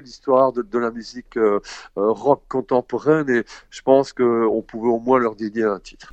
l'histoire 0.00 0.52
de, 0.52 0.62
de 0.62 0.78
la 0.78 0.90
musique 0.90 1.36
euh, 1.36 1.60
euh, 1.98 2.10
rock 2.10 2.42
contemporaine 2.48 3.28
et 3.30 3.44
je 3.70 3.82
pense 3.82 4.12
qu'on 4.12 4.62
pouvait 4.66 4.88
au 4.88 4.98
moins 4.98 5.18
leur 5.18 5.36
dédier 5.36 5.64
un 5.64 5.78
titre. 5.78 6.08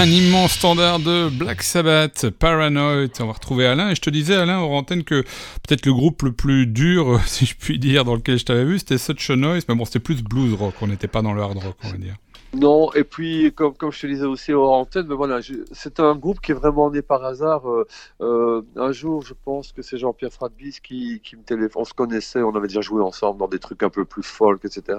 Un 0.00 0.06
immense 0.06 0.52
standard 0.52 0.98
de 0.98 1.28
Black 1.28 1.62
Sabbath, 1.62 2.30
Paranoid. 2.30 3.10
On 3.20 3.26
va 3.26 3.32
retrouver 3.34 3.66
Alain. 3.66 3.90
Et 3.90 3.94
je 3.94 4.00
te 4.00 4.08
disais, 4.08 4.34
Alain, 4.34 4.58
hors 4.58 4.70
antenne, 4.70 5.04
que 5.04 5.20
peut-être 5.20 5.84
le 5.84 5.92
groupe 5.92 6.22
le 6.22 6.32
plus 6.32 6.66
dur, 6.66 7.20
si 7.26 7.44
je 7.44 7.54
puis 7.54 7.78
dire, 7.78 8.06
dans 8.06 8.14
lequel 8.14 8.38
je 8.38 8.46
t'avais 8.46 8.64
vu, 8.64 8.78
c'était 8.78 8.96
Such 8.96 9.28
a 9.28 9.36
Noise. 9.36 9.64
Mais 9.68 9.74
bon, 9.74 9.84
c'était 9.84 9.98
plus 9.98 10.22
blues 10.22 10.54
rock. 10.54 10.72
On 10.80 10.86
n'était 10.86 11.06
pas 11.06 11.20
dans 11.20 11.34
le 11.34 11.42
hard 11.42 11.58
rock, 11.58 11.76
on 11.84 11.90
va 11.90 11.98
dire. 11.98 12.14
Non, 12.52 12.92
et 12.94 13.04
puis 13.04 13.52
comme, 13.54 13.74
comme 13.74 13.92
je 13.92 14.00
te 14.00 14.06
disais 14.08 14.26
aussi 14.26 14.52
hors 14.52 14.72
antenne, 14.72 15.06
mais 15.08 15.14
voilà, 15.14 15.38
c'est 15.70 16.00
un 16.00 16.16
groupe 16.16 16.40
qui 16.40 16.50
est 16.50 16.54
vraiment 16.54 16.90
né 16.90 17.00
par 17.00 17.24
hasard. 17.24 17.68
Euh, 17.70 17.86
euh, 18.20 18.62
un 18.76 18.90
jour, 18.90 19.22
je 19.22 19.34
pense 19.34 19.72
que 19.72 19.82
c'est 19.82 19.98
Jean-Pierre 19.98 20.32
Fradbis 20.32 20.80
qui, 20.82 21.20
qui 21.22 21.36
me 21.36 21.42
téléphone. 21.42 21.82
On 21.82 21.84
se 21.84 21.94
connaissait, 21.94 22.42
on 22.42 22.54
avait 22.56 22.66
déjà 22.66 22.80
joué 22.80 23.02
ensemble 23.02 23.38
dans 23.38 23.46
des 23.46 23.60
trucs 23.60 23.84
un 23.84 23.88
peu 23.90 24.04
plus 24.04 24.24
folk, 24.24 24.64
etc. 24.64 24.98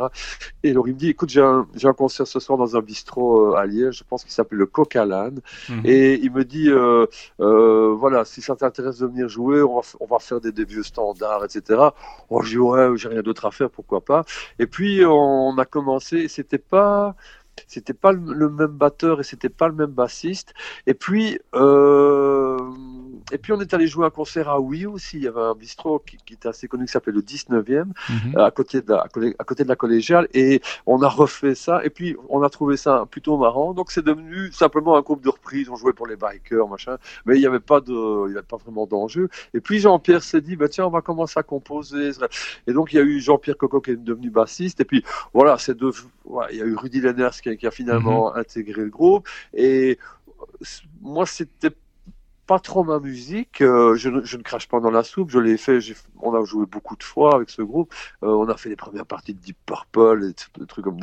Et 0.63 0.71
alors 0.71 0.87
il 0.87 0.93
me 0.93 0.99
dit, 0.99 1.09
écoute, 1.09 1.29
j'ai 1.29 1.41
un, 1.41 1.67
j'ai 1.75 1.89
un 1.89 1.93
concert 1.93 2.25
ce 2.25 2.39
soir 2.39 2.57
dans 2.57 2.77
un 2.77 2.81
bistrot 2.81 3.53
euh, 3.53 3.55
à 3.55 3.65
Liège, 3.65 3.97
je 3.97 4.03
pense 4.05 4.23
qu'il 4.23 4.31
s'appelle 4.31 4.59
le 4.59 4.65
Coq 4.65 4.95
à 4.95 5.05
l'âne. 5.05 5.41
Mhm. 5.69 5.81
Et 5.83 6.13
il 6.23 6.31
me 6.31 6.45
dit, 6.45 6.69
euh, 6.69 7.05
euh, 7.41 7.93
voilà, 7.93 8.23
si 8.23 8.41
ça 8.41 8.55
t'intéresse 8.55 8.99
de 8.99 9.07
venir 9.07 9.27
jouer, 9.27 9.61
on 9.61 9.75
va, 9.75 9.81
on 9.99 10.05
va 10.05 10.19
faire 10.19 10.39
des, 10.39 10.53
des 10.53 10.63
vieux 10.63 10.83
standards, 10.83 11.43
etc. 11.43 11.81
Oh, 12.29 12.41
je 12.41 12.51
dis, 12.51 12.57
ouais, 12.57 12.91
j'ai 12.95 13.09
rien 13.09 13.21
d'autre 13.21 13.45
à 13.45 13.51
faire, 13.51 13.69
pourquoi 13.69 14.01
pas. 14.01 14.23
Et 14.57 14.67
puis, 14.67 15.03
on 15.05 15.57
a 15.57 15.65
commencé, 15.65 16.17
et 16.19 16.27
c'était 16.29 16.57
pas, 16.57 17.15
c'était 17.67 17.93
pas 17.93 18.11
le, 18.11 18.49
même 18.49 18.67
batteur 18.67 19.19
et 19.19 19.23
c'était 19.23 19.49
pas 19.49 19.67
le 19.67 19.75
même 19.75 19.91
bassiste. 19.91 20.53
Et 20.87 20.93
puis, 20.93 21.39
euh, 21.55 22.57
et 23.31 23.37
puis 23.37 23.53
on 23.53 23.59
est 23.61 23.73
allé 23.73 23.87
jouer 23.87 24.05
un 24.05 24.09
concert 24.09 24.49
à 24.49 24.59
Wii 24.59 24.85
aussi. 24.85 25.17
Il 25.17 25.23
y 25.23 25.27
avait 25.27 25.41
un 25.41 25.53
bistrot 25.55 25.99
qui, 25.99 26.17
qui 26.25 26.33
était 26.33 26.47
assez 26.49 26.67
connu 26.67 26.85
qui 26.85 26.91
s'appelait 26.91 27.13
le 27.13 27.21
19e 27.21 27.91
Mhm. 28.09 28.37
à 28.37 28.51
côté 28.51 28.81
de 28.81 28.91
la, 28.91 29.01
à 29.01 29.07
côté- 29.43 29.63
de 29.63 29.69
la 29.69 29.75
collégiale. 29.75 30.27
Et 30.33 30.61
on 30.85 31.01
a 31.01 31.07
refait 31.07 31.55
ça. 31.55 31.83
Et 31.85 31.89
puis 31.89 32.15
on 32.29 32.41
a 32.43 32.49
trouvé 32.49 32.77
ça 32.77 33.05
plutôt 33.09 33.37
marrant. 33.37 33.73
Donc 33.73 33.91
c'est 33.91 34.03
devenu 34.03 34.51
simplement 34.51 34.95
un 34.97 35.01
groupe 35.01 35.21
de 35.23 35.29
reprise. 35.29 35.69
On 35.69 35.75
jouait 35.75 35.93
pour 35.93 36.07
les 36.07 36.15
bikers 36.15 36.67
machin. 36.67 36.97
Mais 37.25 37.35
il 37.37 37.39
n'y 37.39 37.45
avait 37.45 37.59
pas 37.59 37.79
de 37.81 38.27
il 38.27 38.33
y 38.33 38.37
avait 38.37 38.45
pas 38.45 38.57
vraiment 38.57 38.85
d'enjeu. 38.85 39.29
Et 39.53 39.61
puis 39.61 39.79
Jean-Pierre 39.79 40.23
s'est 40.23 40.41
dit 40.41 40.55
bah 40.55 40.67
tiens 40.69 40.85
on 40.87 40.89
va 40.89 41.01
commencer 41.01 41.39
à 41.39 41.43
composer. 41.43 42.11
Et 42.67 42.73
donc 42.73 42.93
il 42.93 42.95
y 42.97 42.99
a 42.99 43.03
eu 43.03 43.19
Jean-Pierre 43.19 43.57
Coco 43.57 43.81
qui 43.81 43.91
est 43.91 43.95
devenu 43.95 44.29
bassiste. 44.29 44.79
Et 44.81 44.85
puis 44.85 45.03
voilà 45.33 45.57
c'est 45.57 45.77
de 45.77 45.91
voilà, 46.25 46.51
il 46.51 46.57
y 46.59 46.61
a 46.61 46.65
eu 46.65 46.75
Rudy 46.75 47.01
Lenners 47.01 47.29
qui, 47.41 47.49
a- 47.49 47.55
qui 47.55 47.67
a 47.67 47.71
finalement 47.71 48.33
intégré 48.35 48.83
le 48.83 48.89
groupe. 48.89 49.27
Et 49.53 49.97
c- 50.61 50.83
moi, 51.01 51.25
c'était 51.25 51.71
pas 52.51 52.59
trop 52.59 52.83
ma 52.83 52.99
musique. 52.99 53.61
Euh, 53.61 53.95
je, 53.95 54.09
ne- 54.09 54.23
je 54.25 54.35
ne 54.35 54.43
crache 54.43 54.67
pas 54.67 54.79
dans 54.81 54.91
la 54.91 55.03
soupe. 55.03 55.29
Je 55.31 55.39
l'ai 55.39 55.55
fait. 55.57 55.79
On 56.21 56.33
a 56.35 56.43
joué 56.43 56.65
beaucoup 56.65 56.97
de 56.97 57.03
fois 57.03 57.35
avec 57.35 57.49
ce 57.49 57.61
groupe. 57.61 57.93
Euh, 58.23 58.27
on 58.27 58.49
a 58.49 58.57
fait 58.57 58.67
les 58.69 58.75
premières 58.75 59.05
parties 59.05 59.33
de 59.33 59.39
Deep 59.39 59.57
Purple 59.65 60.25
et 60.29 60.59
des 60.59 60.65
trucs 60.65 60.83
comme 60.83 60.97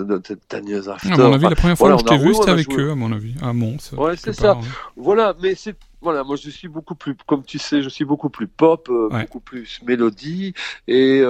Tanyas 0.49 0.89
After. 0.89 1.09
À 1.13 1.17
mon 1.17 1.33
avis, 1.35 1.45
la 1.51 1.57
première 1.57 1.79
fois 1.79 1.89
que 1.97 2.03
je 2.03 2.05
t'ai 2.05 2.19
vu, 2.19 2.35
c'était 2.35 2.51
avec 2.51 2.67
eux, 2.79 2.91
à 2.91 2.95
mon 2.95 3.13
avis. 3.13 3.35
À 3.43 3.53
Mons. 3.55 3.93
Ouais, 3.97 4.17
c'est 4.17 4.33
ça. 4.35 4.53
hein. 4.53 4.61
Voilà, 4.97 5.35
mais 5.43 5.55
c'est 5.55 5.77
voilà, 6.01 6.23
moi 6.23 6.37
je 6.37 6.49
suis 6.51 6.69
beaucoup 6.69 6.95
plus, 6.95 7.17
comme 7.27 7.43
tu 7.43 7.59
sais, 7.59 7.83
je 7.83 7.89
suis 7.89 8.05
beaucoup 8.05 8.29
plus 8.31 8.47
pop, 8.47 8.89
euh, 8.89 9.09
beaucoup 9.23 9.41
plus 9.41 9.81
mélodie, 9.85 10.55
et 10.87 11.23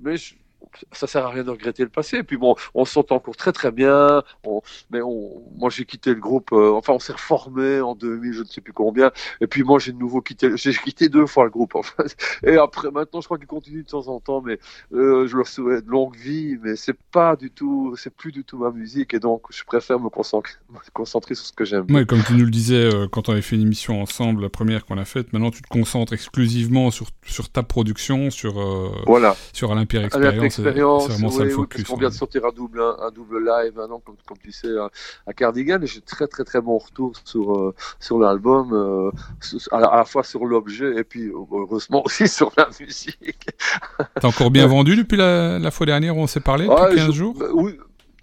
mais 0.00 0.16
je- 0.16 0.34
ça 0.92 1.06
sert 1.06 1.24
à 1.26 1.30
rien 1.30 1.44
de 1.44 1.50
regretter 1.50 1.82
le 1.82 1.88
passé. 1.88 2.18
Et 2.18 2.22
puis 2.22 2.36
bon, 2.36 2.54
on 2.74 2.84
s'entend 2.84 3.16
encore 3.16 3.36
très 3.36 3.52
très 3.52 3.70
bien. 3.72 4.22
On, 4.44 4.60
mais 4.90 5.00
on, 5.02 5.42
moi 5.56 5.70
j'ai 5.70 5.84
quitté 5.84 6.10
le 6.10 6.20
groupe. 6.20 6.50
euh, 6.52 6.72
enfin, 6.72 6.92
on 6.92 6.98
s'est 6.98 7.12
reformé 7.12 7.80
en 7.80 7.94
2000, 7.94 8.32
je 8.32 8.40
ne 8.40 8.44
sais 8.46 8.60
plus 8.60 8.72
combien. 8.72 9.10
Et 9.40 9.46
puis 9.46 9.62
moi 9.62 9.78
j'ai 9.78 9.92
de 9.92 9.98
nouveau 9.98 10.20
quitté. 10.20 10.50
J'ai 10.56 10.72
quitté 10.74 11.08
deux 11.08 11.26
fois 11.26 11.44
le 11.44 11.50
groupe 11.50 11.74
en 11.74 11.82
fait. 11.82 12.16
Et 12.44 12.56
après, 12.56 12.90
maintenant, 12.90 13.20
je 13.20 13.26
crois 13.26 13.38
qu'il 13.38 13.46
continue 13.46 13.82
de 13.82 13.88
temps 13.88 14.08
en 14.08 14.20
temps. 14.20 14.42
Mais 14.42 14.58
euh, 14.92 15.26
je 15.26 15.36
leur 15.36 15.46
souhaite 15.46 15.86
longue 15.86 16.16
vie. 16.16 16.56
Mais 16.62 16.76
c'est 16.76 16.96
pas 17.12 17.36
du 17.36 17.50
tout, 17.50 17.94
c'est 17.96 18.14
plus 18.14 18.32
du 18.32 18.44
tout 18.44 18.58
ma 18.58 18.70
musique. 18.70 19.14
Et 19.14 19.20
donc, 19.20 19.42
je 19.50 19.64
préfère 19.64 19.98
me 19.98 20.08
concentrer, 20.08 20.54
me 20.70 20.78
concentrer 20.92 21.34
sur 21.34 21.46
ce 21.46 21.52
que 21.52 21.64
j'aime. 21.64 21.86
Ouais, 21.90 22.04
comme 22.06 22.22
tu 22.22 22.34
nous 22.34 22.44
le 22.44 22.50
disais 22.50 22.92
euh, 22.94 23.06
quand 23.10 23.28
on 23.28 23.32
avait 23.32 23.42
fait 23.42 23.56
une 23.56 23.62
émission 23.62 24.00
ensemble, 24.00 24.42
la 24.42 24.48
première 24.48 24.84
qu'on 24.84 24.98
a 24.98 25.04
faite, 25.04 25.32
maintenant 25.32 25.50
tu 25.50 25.62
te 25.62 25.68
concentres 25.68 26.12
exclusivement 26.12 26.90
sur, 26.90 27.08
sur 27.24 27.48
ta 27.50 27.62
production, 27.62 28.30
sur, 28.30 28.60
euh, 28.60 28.90
Voilà. 29.06 29.36
sur 29.52 29.72
À 29.72 29.82
Experience. 29.82 30.47
Expérience, 30.48 31.06
C'est 31.06 31.24
oui, 31.24 31.44
le 31.44 31.50
focus. 31.50 31.82
parce 31.82 31.88
qu'on 31.94 31.96
vient 31.98 32.08
de 32.08 32.14
sortir 32.14 32.44
un 32.44 32.50
double, 32.50 32.80
un, 32.82 32.96
un 33.06 33.10
double 33.10 33.44
live, 33.44 33.74
donc, 33.88 34.04
comme, 34.04 34.16
comme 34.26 34.38
tu 34.38 34.52
sais, 34.52 34.68
à, 35.26 35.32
Cardigan, 35.32 35.80
et 35.82 35.86
j'ai 35.86 36.00
très 36.00 36.26
très 36.26 36.44
très 36.44 36.60
bon 36.60 36.78
retour 36.78 37.12
sur, 37.24 37.56
euh, 37.56 37.74
sur 38.00 38.18
l'album, 38.18 38.72
euh, 38.72 39.10
à, 39.72 39.80
la, 39.80 39.86
à 39.88 39.96
la 39.98 40.04
fois 40.04 40.22
sur 40.24 40.44
l'objet 40.44 40.96
et 40.96 41.04
puis 41.04 41.30
heureusement 41.32 42.02
aussi 42.04 42.26
sur 42.38 42.52
la 42.56 42.68
musique. 42.80 43.48
T'as 44.20 44.28
encore 44.28 44.50
bien 44.50 44.66
vendu 44.66 44.96
depuis 44.96 45.16
la, 45.16 45.58
la 45.58 45.70
fois 45.70 45.86
dernière 45.86 46.16
où 46.16 46.20
on 46.20 46.26
s'est 46.26 46.40
parlé, 46.40 46.66
Ouais, 46.66 46.74
depuis 46.82 46.96
15 46.96 47.06
je- 47.06 47.12
jours? 47.12 47.34
bah, 47.38 47.46
Oui. 47.54 47.78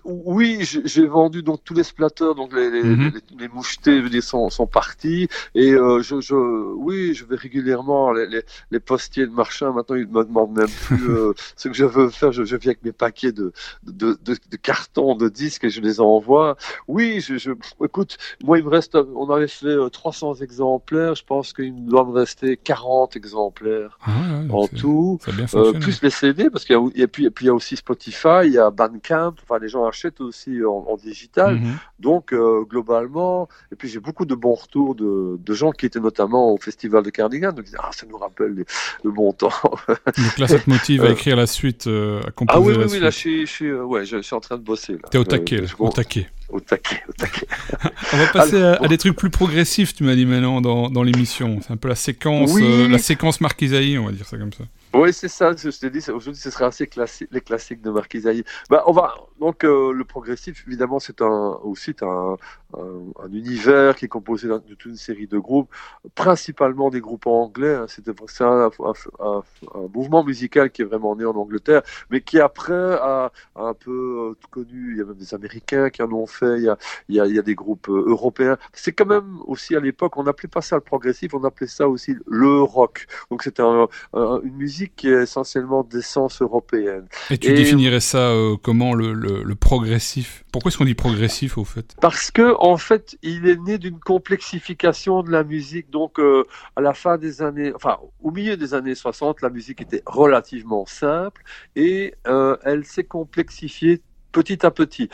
Oui, 0.08 0.60
j'ai 0.62 1.08
vendu 1.08 1.42
donc 1.42 1.64
tous 1.64 1.74
les 1.74 1.84
splatters, 1.84 2.36
donc 2.36 2.54
les, 2.54 2.70
les, 2.70 2.84
Mhm. 2.84 3.12
les, 3.16 3.38
les 3.40 3.48
mouchetés 3.48 4.02
je 4.04 4.08
dire, 4.08 4.24
sont, 4.24 4.50
sont 4.52 4.68
partis. 4.68 5.28
Et 5.56 5.72
euh, 5.74 6.02
je, 6.04 6.22
je, 6.22 6.36
oui, 6.36 7.16
je 7.16 7.26
vais 7.26 7.36
régulièrement 7.36 8.12
les, 8.12 8.28
les, 8.28 8.44
les 8.70 8.80
postiers 8.80 9.26
de 9.26 9.32
marchand. 9.32 9.74
Maintenant, 9.74 9.96
ils 9.96 10.08
me 10.08 10.24
demandent 10.24 10.56
même 10.56 10.70
plus 10.70 11.10
euh, 11.10 11.34
ce 11.56 11.70
que 11.70 11.74
je 11.74 11.86
veux 11.86 12.10
faire. 12.10 12.32
Je, 12.32 12.44
je 12.44 12.56
viens 12.56 12.70
avec 12.70 12.84
mes 12.84 12.92
paquets 12.92 13.32
de, 13.32 13.52
de, 13.84 14.18
de, 14.24 14.38
de 14.52 14.58
cartons, 14.58 15.16
de 15.16 15.28
disques 15.28 15.64
et 15.64 15.70
je 15.72 15.82
les 15.82 16.00
envoie. 16.00 16.56
Oui, 16.88 17.20
je, 17.22 17.38
je, 17.38 17.52
écoute, 17.84 18.18
moi, 18.44 18.60
il 18.60 18.64
me 18.64 18.70
reste, 18.70 18.96
on 18.96 19.28
avait 19.32 19.48
fait 19.48 19.66
euh, 19.66 19.90
300 19.90 20.36
exemplaires. 20.36 21.16
Je 21.16 21.24
pense 21.26 21.52
qu'il 21.52 21.74
me 21.74 21.90
doit 21.90 22.06
me 22.06 22.12
rester 22.12 22.58
40 22.58 23.16
exemplaires 23.16 23.98
Ah 24.06 24.12
ouais, 24.44 24.52
en 24.54 24.68
tout. 24.68 25.18
Euh, 25.56 25.74
plus 25.74 26.02
les 26.04 26.10
CD, 26.12 26.50
parce 26.52 26.64
qu'il 26.66 26.76
y 26.76 26.80
a, 26.80 27.04
et 27.04 27.08
puis, 27.08 27.26
et 27.26 27.32
puis 27.32 27.46
il 27.46 27.48
y 27.48 27.52
a 27.52 27.56
aussi 27.56 27.76
Spotify, 27.76 28.42
il 28.46 28.52
y 28.54 28.58
a 28.60 28.70
Bandcamp, 28.70 29.34
enfin 29.44 29.58
les 29.60 29.68
gens 29.68 29.86
achètent 29.96 30.22
aussi 30.22 30.64
en, 30.64 30.86
en 30.92 30.98
digital. 30.98 31.56
Mhm. 31.56 31.78
Donc 32.00 32.34
euh, 32.34 32.64
globalement, 32.70 33.48
et 33.72 33.76
puis 33.76 33.88
j'ai 33.90 34.00
beaucoup 34.00 34.26
de 34.26 34.36
bons 34.36 34.56
retours 34.56 34.94
de, 34.96 35.38
de 35.40 35.54
gens 35.54 35.72
qui 35.72 35.86
étaient 35.86 36.00
notamment 36.00 36.52
au 36.54 36.58
festival 36.58 37.04
de 37.04 37.10
Cardigan, 37.10 37.52
donc 37.54 37.66
disaient, 37.66 37.78
ah 37.80 37.90
ça 37.92 38.06
nous 38.10 38.18
rappelle 38.18 38.54
les- 38.56 38.66
le 39.04 39.12
bon 39.12 39.32
temps. 39.32 39.52
Donc 40.18 40.38
là, 40.38 40.48
ça 40.48 40.60
te 40.60 40.70
motive 40.70 41.04
à 41.04 41.08
Euh, 41.08 41.12
écrire 41.12 41.36
la 41.36 41.48
suite, 41.48 41.88
euh, 41.88 42.22
à 42.28 42.32
composer 42.32 42.58
ah 42.58 42.62
oui 42.62 42.74
la 42.78 42.84
oui 42.84 42.90
suite. 42.90 43.02
là 43.02 43.10
je 43.10 43.18
suis, 43.18 43.46
je 43.46 43.52
suis, 43.52 43.72
ouais 43.74 44.06
je, 44.06 44.18
je 44.18 44.22
suis 44.22 44.36
en 44.36 44.40
train 44.40 44.58
de 44.58 44.64
bosser 44.64 44.94
là. 44.94 45.00
T'es 45.12 45.18
au 45.18 45.24
taquet, 45.24 45.58
là, 45.62 45.68
au 45.80 45.90
taquet. 45.90 46.28
au 46.50 46.60
taquet, 46.60 47.02
au 47.08 47.12
taquet. 47.14 47.48
On 48.14 48.18
va 48.18 48.28
passer 48.28 48.62
à, 48.62 48.74
à 48.74 48.80
bon. 48.80 48.88
des 48.88 48.98
trucs 48.98 49.16
plus 49.16 49.30
progressifs, 49.30 49.94
tu 49.96 50.04
m'as 50.04 50.16
dit 50.16 50.26
maintenant, 50.26 50.62
dans, 50.62 50.90
dans 50.90 51.04
l'émission. 51.04 51.60
C'est 51.62 51.72
un 51.74 51.78
peu 51.78 51.88
la 51.88 51.96
séquence, 51.96 52.52
Oui. 52.54 52.64
euh, 52.66 52.88
la 52.88 52.98
séquence 52.98 53.40
Marquisaï, 53.42 53.98
on 53.98 54.06
va 54.08 54.12
dire 54.12 54.26
ça 54.26 54.38
comme 54.38 54.54
ça. 54.54 54.64
Oui, 54.98 55.12
c'est 55.14 55.28
ça, 55.28 55.52
je 55.56 55.70
dit, 55.90 56.02
c'est- 56.02 56.12
aujourd'hui 56.12 56.40
ce 56.42 56.50
sera 56.52 56.68
assez 56.68 56.88
classique, 56.88 57.28
les 57.32 57.42
classiques 57.42 57.82
de 57.82 57.90
Marquis. 57.90 58.22
Bah, 58.70 58.84
on 58.88 58.94
va, 58.94 59.14
donc 59.40 59.64
euh, 59.66 59.92
le 59.92 60.06
progressif, 60.06 60.64
évidemment, 60.68 61.00
c'est 61.00 61.22
un, 61.22 61.60
aussi 61.64 61.94
un, 62.02 62.38
un, 62.78 63.26
un 63.26 63.32
univers 63.32 63.96
qui 63.96 64.06
est 64.06 64.10
composé 64.10 64.48
de 64.48 64.58
toute 64.60 64.86
une 64.86 64.96
série 64.96 65.28
de 65.28 65.38
groupes, 65.38 65.70
principalement 66.16 66.90
des 66.90 67.02
groupes 67.02 67.28
anglais. 67.28 67.76
hein. 67.76 67.86
C'était 67.88 68.12
c'est 68.28 68.44
un, 68.44 68.70
un, 68.80 68.94
un- 69.20 69.44
un 69.76 69.88
mouvement 69.94 70.24
musical 70.24 70.72
qui 70.72 70.82
est 70.82 70.86
vraiment 70.86 71.16
né 71.16 71.26
en 71.26 71.36
Angleterre, 71.36 71.82
mais 72.10 72.22
qui 72.22 72.40
après 72.40 72.74
a, 72.74 73.32
a 73.56 73.62
un 73.62 73.74
peu 73.74 73.92
euh, 74.32 74.34
connu, 74.52 74.92
il 74.94 74.98
y 74.98 75.02
a 75.02 75.06
même 75.06 75.16
des 75.16 75.34
Américains 75.34 75.90
qui 75.90 76.02
en 76.02 76.12
ont 76.12 76.26
fait, 76.28 76.58
il 76.58 76.64
y 76.64 76.70
a, 76.70 76.78
il 77.10 77.16
y 77.16 77.20
a, 77.20 77.26
il 77.28 77.36
y 77.36 77.40
a 77.40 77.42
des 77.42 77.56
groupes 77.56 77.90
euh, 77.90 78.04
européens. 78.08 78.58
C'est 78.74 78.94
quand 78.94 79.06
même 79.06 79.40
aussi 79.46 79.76
à 79.76 79.80
l'époque, 79.80 80.18
on 80.18 80.24
n'appelait 80.24 80.50
pas 80.50 80.62
ça 80.62 80.76
le 80.76 80.82
progressif, 80.82 81.34
on 81.34 81.44
appelait 81.44 81.68
ça 81.68 81.88
aussi 81.88 82.16
le 82.28 82.62
rock. 82.62 83.06
Donc 83.32 83.44
c'était 83.44 83.62
un- 83.64 83.88
un- 84.14 84.40
une 84.44 84.56
musique 84.56 84.94
qui 84.96 85.10
est 85.10 85.24
essentiellement 85.24 85.84
d'essence 85.84 86.42
européenne. 86.42 87.08
Et 87.30 87.38
tu 87.38 87.50
Et- 87.52 87.54
définirais 87.54 88.00
ça 88.00 88.30
euh, 88.30 88.56
comment, 88.62 88.94
le, 88.94 89.14
le, 89.14 89.44
le 89.44 89.56
progressif? 89.56 90.44
Pourquoi 90.52 90.70
est-ce 90.70 90.78
qu'on 90.78 90.86
dit 90.86 90.96
progressif, 90.96 91.58
au 91.58 91.66
fait? 91.66 91.96
Parce 92.02 92.32
que 92.32 92.56
en 92.66 92.78
fait, 92.78 93.18
il 93.22 93.48
est 93.48 93.58
né 93.58 93.78
d'une 93.78 94.00
complexification 94.00 95.24
de 95.24 95.32
la 95.32 95.44
musique. 95.44 95.90
Donc, 95.90 96.20
euh, 96.20 96.46
à 96.76 96.82
la 96.82 96.94
fin 96.94 97.18
des 97.18 97.42
années, 97.42 97.72
enfin, 97.76 97.98
au 98.22 98.32
milieu 98.32 98.58
des 98.58 98.74
années 98.74 98.96
60, 98.96 99.42
la 99.42 99.50
musique 99.50 99.82
était 99.82 100.04
relativement 100.06 100.86
simple 100.86 101.44
et 101.76 102.16
euh, 102.28 102.58
elle 102.64 102.86
s'est 102.86 103.04
complexifiée 103.04 104.02
petit 104.32 104.66
à 104.66 104.72
petit. 104.72 105.10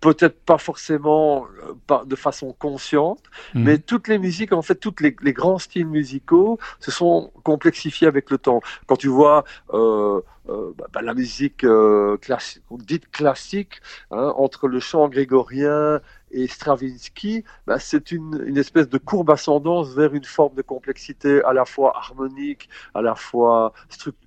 Peut-être 0.00 0.40
pas 0.44 0.58
forcément 0.58 1.46
euh, 1.90 2.04
de 2.04 2.16
façon 2.16 2.52
consciente, 2.58 3.22
Mhm. 3.54 3.62
mais 3.64 3.78
toutes 3.78 4.08
les 4.08 4.18
musiques, 4.18 4.52
en 4.52 4.62
fait, 4.62 4.76
tous 4.76 4.94
les, 5.00 5.14
les 5.22 5.32
grands 5.32 5.58
styles 5.58 5.86
musicaux 5.86 6.58
se 6.80 6.90
sont 6.90 7.32
complexifiés 7.44 8.06
avec 8.08 8.30
le 8.30 8.38
temps. 8.38 8.60
Quand 8.86 8.96
tu 8.96 9.08
vois 9.08 9.44
euh, 9.74 10.20
euh, 10.48 10.72
bah, 10.76 10.86
bah, 10.92 11.02
la 11.02 11.14
musique 11.14 11.64
euh, 11.64 12.16
classique, 12.18 12.62
dite 12.70 13.10
classique, 13.10 13.80
hein, 14.10 14.32
entre 14.36 14.66
le 14.68 14.80
chant 14.80 15.08
grégorien 15.08 16.00
et 16.30 16.46
Stravinsky, 16.46 17.44
bah, 17.66 17.78
c'est 17.78 18.10
une, 18.12 18.42
une 18.46 18.56
espèce 18.58 18.88
de 18.88 18.98
courbe 18.98 19.30
ascendance 19.30 19.94
vers 19.94 20.14
une 20.14 20.24
forme 20.24 20.54
de 20.54 20.62
complexité 20.62 21.42
à 21.44 21.52
la 21.52 21.64
fois 21.64 21.96
harmonique, 21.96 22.68
à 22.94 23.02
la 23.02 23.14
fois 23.14 23.72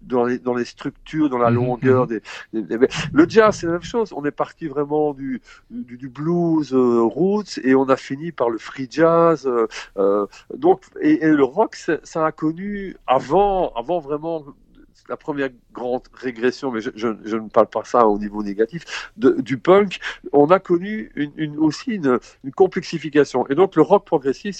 dans, 0.01 0.25
les, 0.25 0.39
dans 0.39 0.53
les 0.53 0.65
structures, 0.65 1.29
dans 1.29 1.37
la 1.37 1.49
Mhm, 1.49 1.51
longueur. 1.51 2.07
Des, 2.07 2.21
des- 2.53 2.63
des- 2.63 2.87
Le 3.13 3.27
jazz, 3.29 3.55
c'est 3.55 3.67
la 3.67 3.73
même 3.73 3.83
chose. 3.83 4.13
On 4.13 4.25
est 4.25 4.31
parti 4.31 4.67
vraiment 4.67 5.13
du, 5.13 5.41
du, 5.69 5.97
du 5.97 6.09
blues 6.09 6.73
euh, 6.73 7.01
roots 7.03 7.59
et 7.63 7.75
on 7.75 7.89
a 7.89 7.97
fini 7.97 8.31
par 8.31 8.49
le 8.49 8.57
free 8.57 8.87
jazz. 8.89 9.45
euh, 9.47 9.67
euh, 9.97 10.25
donc, 10.55 10.83
et, 11.01 11.23
et 11.25 11.29
le 11.31 11.43
rock, 11.43 11.75
ça 11.75 12.25
a 12.25 12.31
connu 12.31 12.95
avant, 13.07 13.71
avant 13.73 13.99
vraiment 13.99 14.45
la 15.12 15.17
première 15.17 15.50
grande 15.74 16.04
régression, 16.13 16.71
mais 16.71 16.82
je, 16.82 16.89
je, 16.95 17.10
je 17.24 17.38
ne 17.38 17.50
parle 17.50 17.67
pas 17.67 17.84
ça 17.84 18.08
au 18.08 18.17
niveau 18.17 18.41
négatif, 18.43 18.82
de, 19.17 19.30
du 19.41 19.58
punk, 19.58 20.00
on 20.32 20.47
a 20.58 20.60
connu 20.60 21.12
une, 21.15 21.32
une, 21.36 21.58
aussi 21.58 21.91
une, 22.00 22.19
une 22.45 22.52
complexification. 22.52 23.45
Et 23.50 23.56
donc 23.56 23.76
le 23.76 23.82
rock 23.82 24.06
progressif, 24.06 24.56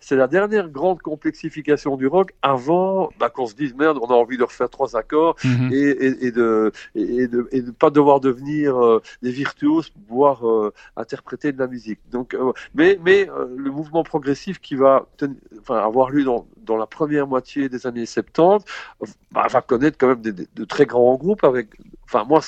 c'est, 0.00 0.16
la 0.16 0.26
dernière 0.26 0.68
grande 0.68 1.00
complexification 1.02 1.96
du 1.96 2.06
rock 2.06 2.28
avant 2.42 3.10
bah, 3.18 3.30
qu'on 3.30 3.46
se 3.46 3.54
dise 3.54 3.74
merde, 3.74 3.98
on 4.02 4.06
a 4.06 4.14
envie 4.14 4.38
de 4.38 4.44
refaire 4.44 4.70
trois 4.70 4.96
accords 4.96 5.36
Mhm. 5.44 5.68
et, 5.72 5.90
et, 6.06 6.26
et 6.26 6.32
de 6.32 6.72
et, 6.94 7.26
de 7.28 7.48
et 7.52 7.60
de 7.62 7.70
pas 7.70 7.90
devoir 7.90 8.20
devenir 8.20 8.76
euh, 8.76 9.02
des 9.22 9.30
virtuoses 9.30 9.88
pour 9.90 10.02
pouvoir 10.02 10.48
euh, 10.48 10.72
interpréter 10.96 11.52
de 11.52 11.58
la 11.58 11.66
musique. 11.66 12.00
Donc, 12.10 12.34
euh, 12.34 12.52
mais 12.74 12.98
mais 13.04 13.28
euh, 13.30 13.46
le 13.56 13.70
mouvement 13.70 14.02
progressif 14.02 14.60
qui 14.60 14.74
va 14.74 15.06
ten- 15.16 15.36
enfin 15.60 15.78
avoir 15.78 16.10
lieu 16.10 16.24
dans 16.24 16.46
dans 16.70 16.76
la 16.76 16.86
première 16.86 17.26
moitié 17.26 17.68
des 17.68 17.86
années 17.86 18.06
70 18.06 18.64
euh, 19.02 19.06
bah, 19.32 19.46
va 19.50 19.60
connaître 19.62 19.89
quand 19.98 20.08
même 20.08 20.22
des, 20.22 20.32
de 20.32 20.64
très 20.64 20.86
grands 20.86 21.16
groupes 21.16 21.44
avec. 21.44 21.68
Enfin 22.04 22.24
moi 22.24 22.40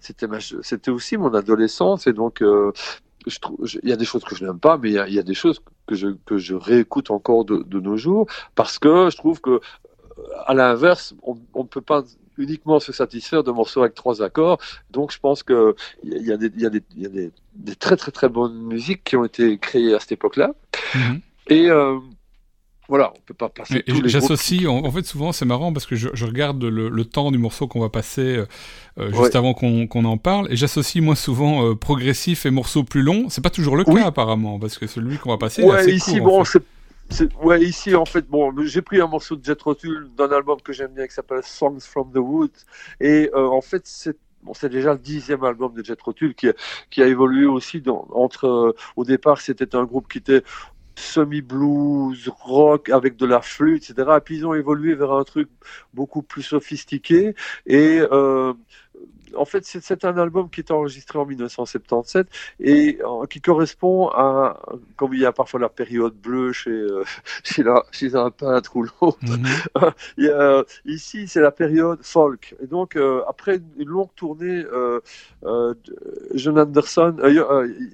c'était 0.00 0.26
c'était 0.62 0.90
aussi 0.90 1.16
mon 1.16 1.32
adolescence 1.34 2.06
et 2.06 2.12
donc. 2.12 2.42
euh, 2.42 2.72
je 3.26 3.38
trouve, 3.40 3.58
je- 3.66 3.78
il 3.82 3.88
y 3.90 3.92
a 3.92 3.96
des 3.96 4.04
choses 4.06 4.24
que 4.24 4.34
je 4.36 4.44
n'aime 4.44 4.60
pas, 4.60 4.78
mais 4.78 4.88
il 4.90 4.94
y 4.94 4.98
a, 4.98 5.08
il 5.08 5.12
y 5.14 5.18
a 5.18 5.22
des 5.22 5.34
choses 5.34 5.60
que 5.86 5.94
je, 5.94 6.08
que 6.24 6.38
je 6.38 6.54
réécoute 6.54 7.10
encore 7.10 7.44
de, 7.44 7.58
de 7.58 7.80
nos 7.80 7.96
jours 7.96 8.26
parce 8.54 8.78
que 8.78 9.10
je 9.10 9.16
trouve 9.16 9.40
que 9.40 9.60
à 10.46 10.54
l'inverse, 10.54 11.14
on 11.22 11.36
ne 11.56 11.68
peut 11.68 11.80
pas 11.80 12.04
uniquement 12.38 12.80
se 12.80 12.92
satisfaire 12.92 13.42
de 13.44 13.50
morceaux 13.50 13.82
avec 13.82 13.94
trois 13.94 14.22
accords. 14.22 14.58
Donc, 14.90 15.12
je 15.12 15.18
pense 15.18 15.42
que 15.42 15.74
il 16.04 16.22
y 16.26 16.32
a, 16.32 16.36
des, 16.36 16.50
y 16.56 16.66
a, 16.66 16.70
des, 16.70 16.82
y 16.96 17.06
a 17.06 17.08
des, 17.08 17.30
des 17.54 17.74
très 17.76 17.96
très 17.96 18.12
très 18.12 18.28
bonnes 18.28 18.58
musiques 18.62 19.04
qui 19.04 19.16
ont 19.16 19.24
été 19.24 19.58
créées 19.58 19.94
à 19.94 20.00
cette 20.00 20.12
époque-là. 20.12 20.52
Mhm. 20.94 21.20
Et 21.48 21.70
euh, 21.70 21.98
voilà, 22.88 23.12
on 23.16 23.20
peut 23.26 23.34
pas 23.34 23.48
passer. 23.50 23.84
J'associe, 24.04 24.66
en, 24.66 24.84
en 24.84 24.90
fait, 24.90 25.04
souvent, 25.04 25.32
c'est 25.32 25.44
marrant 25.44 25.72
parce 25.72 25.84
que 25.86 25.94
je, 25.94 26.08
je 26.14 26.24
regarde 26.24 26.64
le, 26.64 26.88
le 26.88 27.04
temps 27.04 27.30
du 27.30 27.38
morceau 27.38 27.68
qu'on 27.68 27.80
va 27.80 27.90
passer 27.90 28.38
euh, 28.38 28.46
euh, 28.98 29.08
juste 29.10 29.20
Ouais. 29.20 29.36
avant 29.36 29.52
qu'on 29.54 30.04
en 30.04 30.16
parle, 30.16 30.50
et 30.50 30.56
j'associe 30.56 31.04
moi 31.04 31.14
souvent 31.14 31.64
euh, 31.66 31.74
progressif 31.74 32.46
et 32.46 32.50
morceau 32.50 32.84
plus 32.84 33.02
long. 33.02 33.28
C'est 33.28 33.42
pas 33.42 33.50
toujours 33.50 33.76
le 33.76 33.84
cas 33.84 34.06
apparemment, 34.06 34.58
parce 34.58 34.78
que 34.78 34.86
celui 34.86 35.18
qu'on 35.18 35.30
va 35.30 35.38
passer, 35.38 35.62
il 35.62 35.66
est 35.66 35.70
Ouais, 35.70 35.76
assez 35.78 35.92
ici, 35.92 36.18
court, 36.18 36.26
bon, 36.28 36.40
en 36.40 36.44
fait. 36.44 36.62
c'est. 37.10 37.34
Ouais, 37.36 37.62
ici, 37.62 37.94
en 37.94 38.04
fait, 38.06 38.26
bon, 38.28 38.52
j'ai 38.64 38.82
pris 38.82 39.00
un 39.00 39.06
morceau 39.06 39.36
de 39.36 39.44
Jet 39.44 39.56
Tull 39.78 40.08
d'un 40.16 40.30
album 40.30 40.60
que 40.62 40.72
j'aime 40.72 40.92
bien 40.94 41.06
qui 41.06 41.14
s'appelle 41.14 41.42
Songs 41.44 41.80
from 41.80 42.10
the 42.12 42.18
Woods. 42.18 42.64
Et 43.00 43.30
euh, 43.34 43.48
en 43.48 43.60
fait, 43.60 43.82
c'est 43.84 44.16
bon, 44.42 44.54
c'est 44.54 44.68
déjà 44.70 44.92
le 44.92 44.98
dixième 44.98 45.44
album 45.44 45.74
de 45.74 45.84
Jet 45.84 45.98
Tull 46.16 46.34
qui, 46.34 46.48
a- 46.48 46.54
qui 46.90 47.02
a 47.02 47.06
évolué 47.06 47.44
aussi 47.46 47.80
dans, 47.80 48.06
entre, 48.12 48.46
euh, 48.46 48.74
au 48.96 49.04
départ, 49.04 49.40
c'était 49.40 49.74
un 49.76 49.84
groupe 49.84 50.08
qui 50.10 50.18
était 50.18 50.42
semi-blues, 50.98 52.28
rock, 52.28 52.90
avec 52.90 53.16
de 53.16 53.26
la 53.26 53.40
flûte, 53.40 53.90
etc. 53.90 54.10
Et 54.16 54.20
puis 54.20 54.36
ils 54.38 54.46
ont 54.46 54.54
évolué 54.54 54.94
vers 54.94 55.12
un 55.12 55.24
truc 55.24 55.48
beaucoup 55.94 56.22
plus 56.22 56.42
sophistiqué. 56.42 57.34
Et 57.66 58.00
euh, 58.00 58.52
en 59.36 59.44
fait, 59.44 59.64
c'est 59.64 60.04
un 60.04 60.16
album 60.18 60.48
qui 60.50 60.60
est 60.60 60.70
enregistré 60.70 61.18
en 61.18 61.26
1977 61.26 62.26
et 62.60 62.98
euh, 63.02 63.26
qui 63.26 63.40
correspond 63.40 64.08
à, 64.08 64.60
comme 64.96 65.14
il 65.14 65.20
y 65.20 65.26
a 65.26 65.32
parfois 65.32 65.60
la 65.60 65.68
période 65.68 66.14
bleue 66.14 66.52
chez, 66.52 66.70
euh, 66.70 67.04
chez, 67.44 67.62
la- 67.62 67.84
chez 67.90 68.14
un 68.14 68.30
peintre 68.30 68.76
ou 68.76 68.82
l'autre, 68.84 69.18
a- 69.76 70.62
ici, 70.84 71.28
c'est 71.28 71.40
la 71.40 71.50
période 71.50 72.00
folk. 72.02 72.54
Et 72.62 72.66
donc, 72.66 72.96
euh, 72.96 73.22
après 73.28 73.60
une 73.78 73.88
longue 73.88 74.14
tournée, 74.16 74.64
John 76.34 76.58
Anderson, 76.58 77.16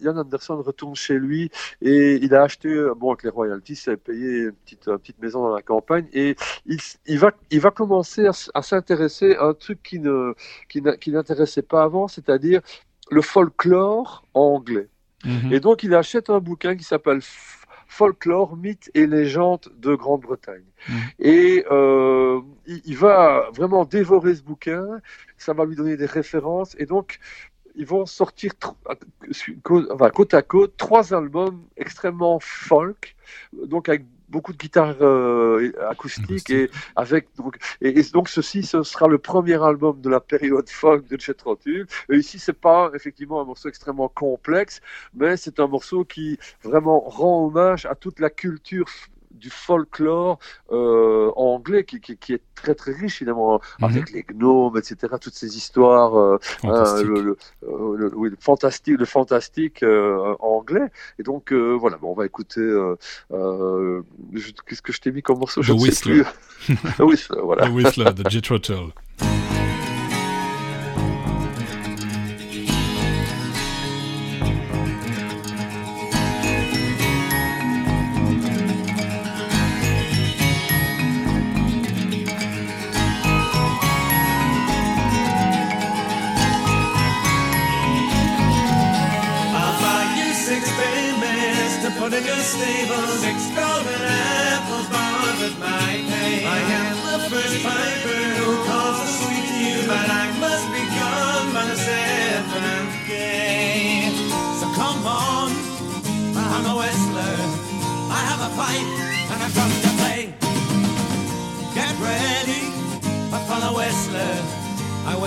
Ian 0.02 0.16
Anderson 0.16 0.60
retourne 0.62 0.94
chez 0.94 1.18
lui 1.18 1.50
et 1.82 2.14
il 2.16 2.34
a 2.34 2.42
acheté, 2.42 2.68
bon, 2.96 3.10
avec 3.12 3.24
les 3.24 3.30
royalties, 3.30 3.78
il 3.86 3.90
a 3.92 3.96
payé 3.96 4.38
une 4.44 4.52
petite, 4.52 4.86
une 4.88 4.98
petite 4.98 5.20
maison 5.20 5.42
dans 5.42 5.54
la 5.54 5.62
campagne 5.62 6.06
et 6.12 6.36
il, 6.66 6.78
il 7.06 7.18
va, 7.18 7.32
il 7.50 7.60
va 7.60 7.70
commencer 7.70 8.26
à, 8.26 8.32
à 8.54 8.62
s'intéresser 8.62 9.34
à 9.36 9.44
un 9.46 9.54
truc 9.54 9.82
qui 9.82 9.98
ne, 9.98 10.34
qui 10.68 10.80
n'a- 10.82 10.96
qui 11.24 11.32
n'intéressait 11.32 11.62
pas 11.62 11.82
avant, 11.82 12.08
c'est-à-dire 12.08 12.60
le 13.10 13.22
folklore 13.22 14.24
anglais. 14.34 14.88
Mhm. 15.24 15.52
Et 15.52 15.60
donc, 15.60 15.82
il 15.82 15.94
achète 15.94 16.30
un 16.30 16.40
bouquin 16.40 16.76
qui 16.76 16.84
s'appelle 16.84 17.20
Folklore, 17.86 18.56
mythes 18.56 18.90
et 18.94 19.06
légendes 19.06 19.72
de 19.76 19.94
Grande-Bretagne. 19.94 20.64
Mhm. 20.88 20.96
Et 21.18 21.64
euh, 21.70 22.40
il, 22.66 22.82
il 22.84 22.96
va 22.96 23.50
vraiment 23.54 23.84
dévorer 23.84 24.34
ce 24.34 24.42
bouquin, 24.42 24.84
ça 25.36 25.52
va 25.52 25.64
lui 25.64 25.76
donner 25.76 25.96
des 25.96 26.06
références, 26.06 26.74
et 26.78 26.86
donc 26.86 27.18
ils 27.76 27.86
vont 27.86 28.06
sortir 28.06 28.52
enfin, 29.90 30.10
côte 30.10 30.34
à 30.34 30.42
côte 30.42 30.76
trois 30.76 31.12
albums 31.12 31.62
extrêmement 31.76 32.38
folk, 32.40 33.16
donc 33.52 33.88
avec 33.88 34.04
beaucoup 34.34 34.52
de 34.52 34.58
guitares 34.58 34.96
euh, 35.00 35.72
acoustiques 35.88 36.50
Acoustique. 36.50 36.50
et 36.50 36.70
avec 36.96 37.22
donc 37.36 37.52
et, 37.80 37.90
et 38.00 38.02
donc 38.12 38.28
ceci 38.28 38.62
ce 38.64 38.82
sera 38.82 39.06
le 39.06 39.18
premier 39.18 39.62
album 39.62 40.00
de 40.00 40.10
la 40.16 40.20
période 40.20 40.68
folk 40.82 41.02
de 41.08 41.16
Jet 41.20 41.40
Tull. 41.62 41.86
Et 42.10 42.16
ici 42.16 42.38
c'est 42.44 42.60
pas 42.68 42.90
effectivement 42.98 43.40
un 43.40 43.46
morceau 43.50 43.68
extrêmement 43.68 44.08
complexe, 44.08 44.80
mais 45.14 45.36
c'est 45.36 45.60
un 45.60 45.68
morceau 45.68 46.04
qui 46.04 46.38
vraiment 46.62 46.98
rend 47.00 47.46
hommage 47.46 47.86
à 47.86 47.94
toute 47.94 48.18
la 48.18 48.30
culture 48.30 48.86
du 49.34 49.50
folklore 49.50 50.38
euh, 50.72 51.30
anglais 51.36 51.84
qui, 51.84 52.00
qui, 52.00 52.16
qui 52.16 52.32
est 52.34 52.42
très 52.54 52.74
très 52.74 52.92
riche 52.92 53.16
finalement 53.18 53.60
Mhm. 53.80 53.84
avec 53.88 54.10
les 54.12 54.22
gnomes 54.22 54.76
etc 54.78 55.14
toutes 55.20 55.34
ces 55.34 55.56
histoires 55.56 56.14
euh, 56.18 56.38
Fantastique. 56.62 57.08
euh, 57.10 57.22
le, 57.22 57.36
le- 57.62 57.96
le- 57.96 58.12
oui, 58.16 58.30
le 58.30 58.36
fantastique, 58.40 58.98
le 58.98 59.04
fantastique 59.04 59.82
euh, 59.82 60.34
anglais. 60.40 60.88
Et 61.18 61.22
donc 61.22 61.52
voilà, 61.52 61.96
bon, 61.98 62.12
on 62.12 62.14
va 62.14 62.26
écouter. 62.26 62.60
je- 63.30 64.52
Qu'est-ce 64.66 64.82
que 64.82 64.92
je 64.92 65.00
t'ai 65.00 65.12
mis 65.12 65.22
comme 65.22 65.38
morceau? 65.38 65.62
Je 65.62 65.72
The 65.72 65.76
sais 65.78 65.82
Whistler. 65.84 66.22
plus. 66.66 66.76
The 66.98 67.00
Whistler, 67.02 67.40
voilà. 67.42 67.66
The 67.66 67.70
Whistler 67.72 68.12
de. 68.12 69.33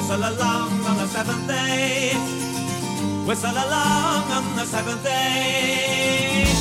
Whistle 0.08 0.24
along 0.24 0.72
on 0.86 0.98
the 0.98 1.06
seventh 1.08 1.48
day. 1.50 2.14
Whistle 3.26 3.52
along 3.52 4.32
on 4.32 4.56
the 4.56 4.64
seventh 4.64 5.04
day. 5.04 6.57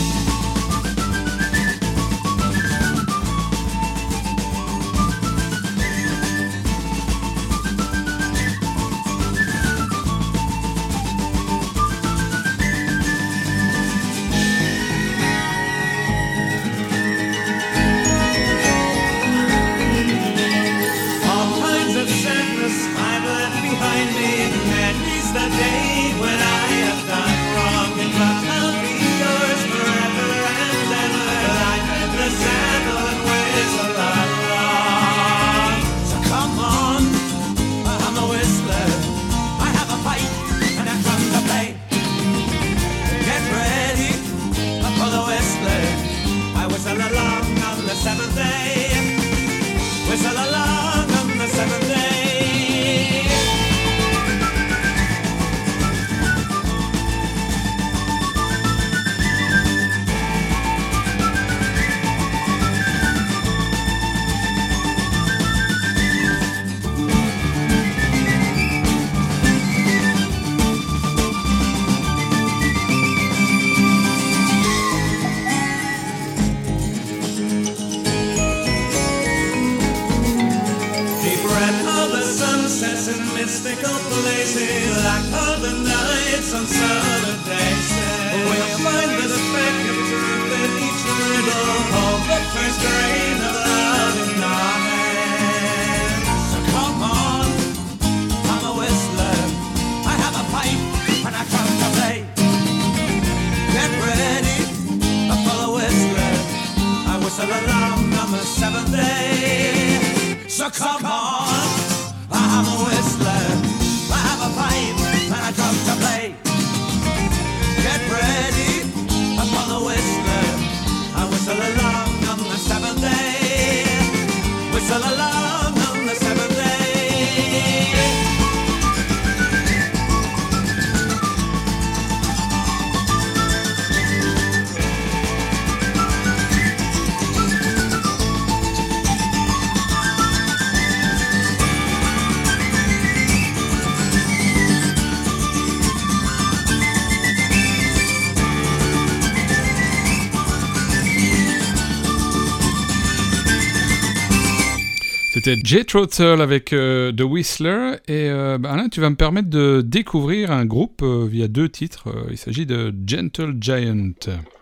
C'était 155.46 155.60
Jay 155.62 155.84
Trottle 155.84 156.40
avec 156.40 156.72
euh, 156.72 157.12
The 157.12 157.20
Whistler. 157.20 157.98
Et 158.08 158.28
euh, 158.30 158.58
bah, 158.58 158.72
Alain, 158.72 158.88
tu 158.88 159.00
vas 159.00 159.10
me 159.10 159.14
permettre 159.14 159.48
de 159.48 159.80
découvrir 159.80 160.50
un 160.50 160.64
groupe 160.64 161.02
euh, 161.02 161.24
via 161.24 161.46
deux 161.46 161.68
titres. 161.68 162.08
Il 162.30 162.36
s'agit 162.36 162.66
de 162.66 162.92
Gentle 163.06 163.54
Giant. 163.60 164.10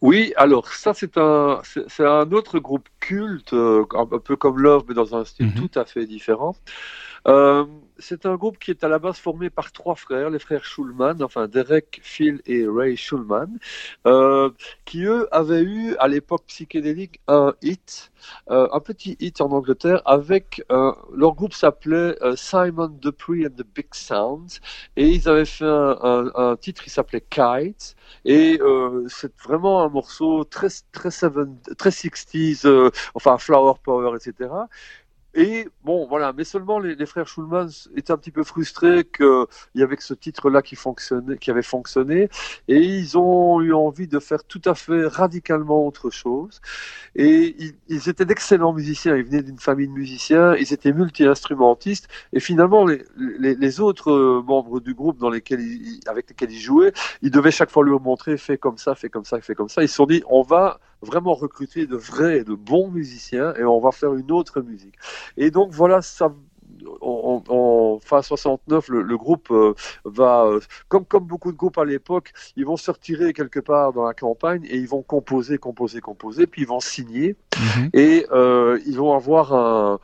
Oui, 0.03 0.35
alors 0.37 0.69
ça 0.69 0.93
c'est 0.93 1.17
un 1.17 1.63
c'est 1.65 2.05
un 2.05 2.31
autre 2.33 2.59
groupe 2.59 2.87
culte, 3.01 3.55
un 3.55 4.19
peu 4.19 4.37
comme 4.37 4.59
Love, 4.59 4.85
mais 4.87 4.95
dans 4.95 5.17
un 5.17 5.25
style 5.25 5.47
Mhm. 5.47 5.55
tout 5.55 5.79
à 5.81 5.87
fait 5.87 6.05
différent. 6.05 6.55
C'est 7.99 8.27
un 8.27 8.35
groupe 8.35 8.59
qui 8.59 8.71
est 8.71 8.85
à 8.85 8.89
la 8.89 8.99
base 8.99 9.17
formé 9.17 9.49
par 9.49 9.73
trois 9.73 9.95
frères, 9.95 10.29
les 10.29 10.39
frères 10.39 10.67
Schulman, 10.67 11.23
enfin 11.23 11.49
Derek, 11.49 12.01
Phil 12.03 12.43
et 12.45 12.67
Ray 12.69 12.99
Schulman, 12.99 13.59
qui 14.85 15.05
eux 15.05 15.35
avaient 15.35 15.63
eu 15.63 15.97
à 15.97 16.09
l'époque 16.09 16.43
psychédélique 16.47 17.21
un 17.27 17.55
hit, 17.63 18.13
euh, 18.51 18.69
un 18.73 18.81
petit 18.81 19.17
hit 19.21 19.41
en 19.41 19.51
Angleterre 19.53 20.03
avec 20.05 20.63
euh, 20.71 20.93
leur 21.15 21.35
groupe 21.35 21.53
s'appelait 21.55 22.17
euh, 22.23 22.37
Simon 22.37 22.89
Dupree 22.89 23.47
and 23.47 23.51
the 23.57 23.65
Big 23.75 23.87
Sounds 23.95 24.61
et 24.97 25.09
ils 25.09 25.29
avaient 25.29 25.45
fait 25.45 25.65
un, 25.65 25.97
un- 26.03 26.33
un 26.35 26.57
titre 26.57 26.83
qui 26.83 26.91
s'appelait 26.91 27.21
Kite 27.31 27.97
et 28.25 28.59
euh, 28.61 29.07
c'est 29.09 29.33
vraiment 29.43 29.83
un 29.83 29.89
morceau 29.89 30.45
très 30.45 30.69
très 30.93 31.11
seven, 31.11 31.59
très 31.79 31.91
60s, 31.91 32.67
euh, 32.67 32.91
enfin 33.15 33.39
Flower 33.39 33.75
Power, 33.83 34.17
etc. 34.17 34.69
Et 35.35 35.67
bon, 35.83 36.07
voilà, 36.07 36.33
mais 36.33 36.45
seulement 36.45 36.79
les, 36.79 37.07
frères 37.07 37.27
Schulman 37.27 37.67
étaient 37.97 38.13
un 38.13 38.17
petit 38.17 38.31
peu 38.31 38.45
frustrés 38.45 39.05
qu'il 39.05 39.47
y 39.75 39.83
avait 39.83 39.97
que 39.97 40.05
ce 40.05 40.15
titre-là 40.15 40.63
qui 40.63 40.77
fonctionnait, 40.77 41.39
qui 41.39 41.51
avait 41.51 41.63
fonctionné, 41.63 42.29
et 42.69 42.79
ils 42.79 43.19
ont 43.19 43.61
eu 43.61 43.73
envie 43.75 44.07
de 44.07 44.21
faire 44.21 44.45
tout 44.45 44.63
à 44.65 44.77
fait 44.77 45.07
radicalement 45.07 45.87
autre 45.87 46.11
chose. 46.11 46.61
Et 47.17 47.57
ils, 47.89 48.09
étaient 48.09 48.25
d'excellents 48.25 48.73
musiciens, 48.73 49.17
ils 49.17 49.25
venaient 49.25 49.43
d'une 49.43 49.59
famille 49.59 49.89
de 49.89 49.93
musiciens, 49.93 50.55
ils 50.55 50.73
étaient 50.73 50.93
multi-instrumentistes, 50.93 52.09
et 52.33 52.39
finalement 52.39 52.87
les, 52.87 53.81
autres 53.81 54.43
membres 54.47 54.79
du 54.79 54.95
groupe 54.95 55.19
dans 55.19 55.31
lesquels 55.31 55.61
ils, 55.61 56.01
avec 56.07 56.29
lesquels 56.29 56.53
ils 56.53 56.61
jouaient, 56.61 56.93
ils 57.23 57.33
devaient 57.33 57.51
chaque 57.51 57.71
fois 57.71 57.85
leur 57.85 58.01
montrer, 58.01 58.37
fais 58.37 58.57
comme 58.57 58.79
ça, 58.79 58.95
fais 58.95 59.09
comme 59.09 59.25
ça, 59.25 59.41
fais 59.41 59.57
comme 59.57 59.69
ça. 59.69 59.83
Ils 59.83 59.89
se 59.89 59.97
sont 59.97 60.07
dit, 60.07 60.23
on 60.29 60.43
va 60.43 60.79
vraiment 61.05 61.35
recruter 61.35 61.87
de 61.87 61.97
vrais 61.97 62.39
et 62.39 62.45
de 62.45 62.55
bons 62.55 62.89
musiciens, 62.89 63.55
et 63.55 63.65
on 63.65 63.81
va 63.81 63.93
faire 63.93 64.15
une 64.15 64.33
autre 64.33 64.61
musique. 64.61 64.95
Et 65.37 65.51
donc 65.51 65.71
voilà, 65.73 66.03
ça, 66.03 66.33
en, 67.01 67.99
fin 68.03 68.23
69, 68.23 68.89
le, 68.89 69.03
le 69.03 69.17
groupe 69.17 69.49
euh, 69.51 69.75
va, 70.05 70.45
euh, 70.45 70.61
comme, 70.89 71.05
comme 71.05 71.25
beaucoup 71.25 71.53
de 71.53 71.57
groupes 71.57 71.79
à 71.79 71.85
l'époque, 71.85 72.33
ils 72.57 72.67
vont 72.67 72.77
se 72.77 72.91
retirer 72.91 73.33
quelque 73.33 73.61
part 73.61 73.93
dans 73.93 74.05
la 74.05 74.15
campagne 74.15 74.65
et 74.69 74.77
ils 74.77 74.89
vont 74.89 75.03
composer, 75.03 75.59
composer, 75.59 76.01
composer, 76.01 76.47
puis 76.47 76.63
ils 76.63 76.69
vont 76.69 76.81
signer 76.81 77.37
Mhm. 77.57 77.91
et 77.93 78.27
euh, 78.33 78.79
ils 78.87 78.97
vont 78.99 79.15
avoir 79.15 79.53
un, 79.55 79.99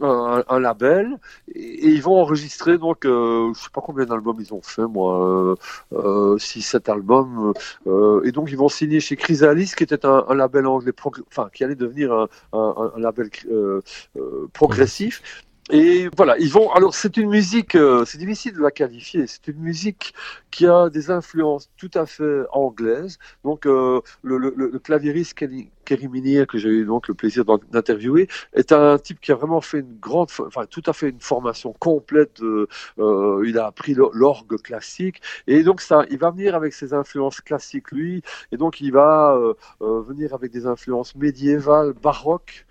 un, 0.00 0.44
un 0.48 0.60
label 0.60 1.18
et, 1.54 1.88
ils 1.88 2.02
vont 2.02 2.20
enregistrer 2.20 2.78
donc 2.78 3.04
euh, 3.04 3.52
je 3.54 3.60
sais 3.60 3.70
pas 3.72 3.80
combien 3.80 4.04
d'albums 4.06 4.36
ils 4.40 4.54
ont 4.54 4.62
fait 4.62 4.86
moi 4.86 5.56
euh, 5.92 6.38
6 6.38 6.62
7 6.62 6.88
albums 6.88 7.52
euh, 7.86 8.22
et 8.24 8.32
donc 8.32 8.50
ils 8.50 8.56
vont 8.56 8.68
signer 8.68 9.00
chez 9.00 9.16
Chrysalis 9.16 9.72
qui 9.76 9.84
était 9.84 10.06
un, 10.06 10.24
un 10.28 10.34
label 10.34 10.66
anglais 10.66 10.92
enfin 11.28 11.48
qui 11.52 11.64
allait 11.64 11.74
devenir 11.74 12.12
un, 12.12 12.28
un, 12.52 12.92
label 12.98 13.30
euh, 13.50 13.80
euh, 14.16 14.48
progressif 14.52 15.22
et 15.70 16.08
voilà, 16.16 16.38
ils 16.38 16.50
vont. 16.50 16.72
Alors, 16.72 16.94
c'est 16.94 17.18
une 17.18 17.28
musique, 17.28 17.74
euh, 17.74 18.04
c'est 18.06 18.16
difficile 18.16 18.54
de 18.54 18.60
la 18.62 18.70
qualifier. 18.70 19.26
C'est 19.26 19.48
une 19.48 19.58
musique 19.58 20.14
qui 20.50 20.66
a 20.66 20.88
des 20.88 21.10
influences 21.10 21.70
tout 21.76 21.90
à 21.94 22.06
fait 22.06 22.44
anglaises. 22.52 23.18
Donc, 23.44 23.66
euh, 23.66 24.00
le, 24.22 24.38
le, 24.38 24.54
le 24.56 24.78
claviériste 24.78 25.34
Kenny- 25.34 25.70
Kerry 25.88 26.08
Minier, 26.08 26.44
que 26.46 26.58
j'ai 26.62 26.72
eu 26.78 26.84
donc 26.92 27.08
le 27.08 27.14
plaisir 27.14 27.42
d'interviewer, 27.74 28.24
est 28.52 28.70
un 28.72 28.98
type 29.06 29.20
qui 29.20 29.32
a 29.32 29.36
vraiment 29.42 29.62
fait 29.70 29.80
une 29.86 29.96
grande, 30.08 30.28
enfin, 30.50 30.64
tout 30.76 30.86
à 30.90 30.92
fait 30.92 31.08
une 31.16 31.20
formation 31.32 31.70
complète. 31.88 32.36
euh, 32.42 33.42
il 33.50 33.56
a 33.62 33.64
appris 33.72 33.94
l'or- 33.94 34.10
l'orgue 34.22 34.58
classique, 34.68 35.18
et 35.46 35.62
donc 35.62 35.80
ça, 35.80 36.04
il 36.10 36.18
va 36.18 36.30
venir 36.30 36.54
avec 36.60 36.72
ses 36.80 36.92
influences 36.92 37.40
classiques 37.40 37.90
lui, 37.98 38.22
et 38.52 38.56
donc 38.62 38.72
il 38.86 38.92
va 38.92 39.34
euh, 39.34 39.54
euh, 39.80 40.02
venir 40.10 40.34
avec 40.38 40.50
des 40.52 40.66
influences 40.66 41.14
médiévales, 41.14 41.92
baroques, 42.06 42.66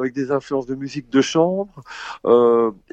avec 0.00 0.12
des 0.20 0.30
influences 0.30 0.66
de 0.66 0.76
musique 0.84 1.08
de 1.10 1.22
chambre. 1.32 1.74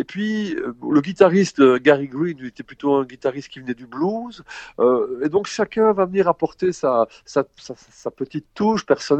Et 0.01 0.05
puis, 0.11 0.55
le 0.95 1.01
guitariste 1.01 1.61
Gary 1.87 2.07
Green 2.07 2.37
lui, 2.41 2.47
était 2.53 2.67
plutôt 2.71 2.91
un 2.95 3.05
guitariste 3.05 3.49
qui 3.51 3.59
venait 3.59 3.79
du 3.83 3.87
blues. 3.95 4.43
Et 5.23 5.29
donc, 5.29 5.45
chacun 5.47 5.87
va 5.99 6.05
venir 6.05 6.27
apporter 6.27 6.71
sa, 6.71 7.07
sa 7.25 8.11
petite 8.21 8.47
touche 8.53 8.85
personnelle 8.85 9.18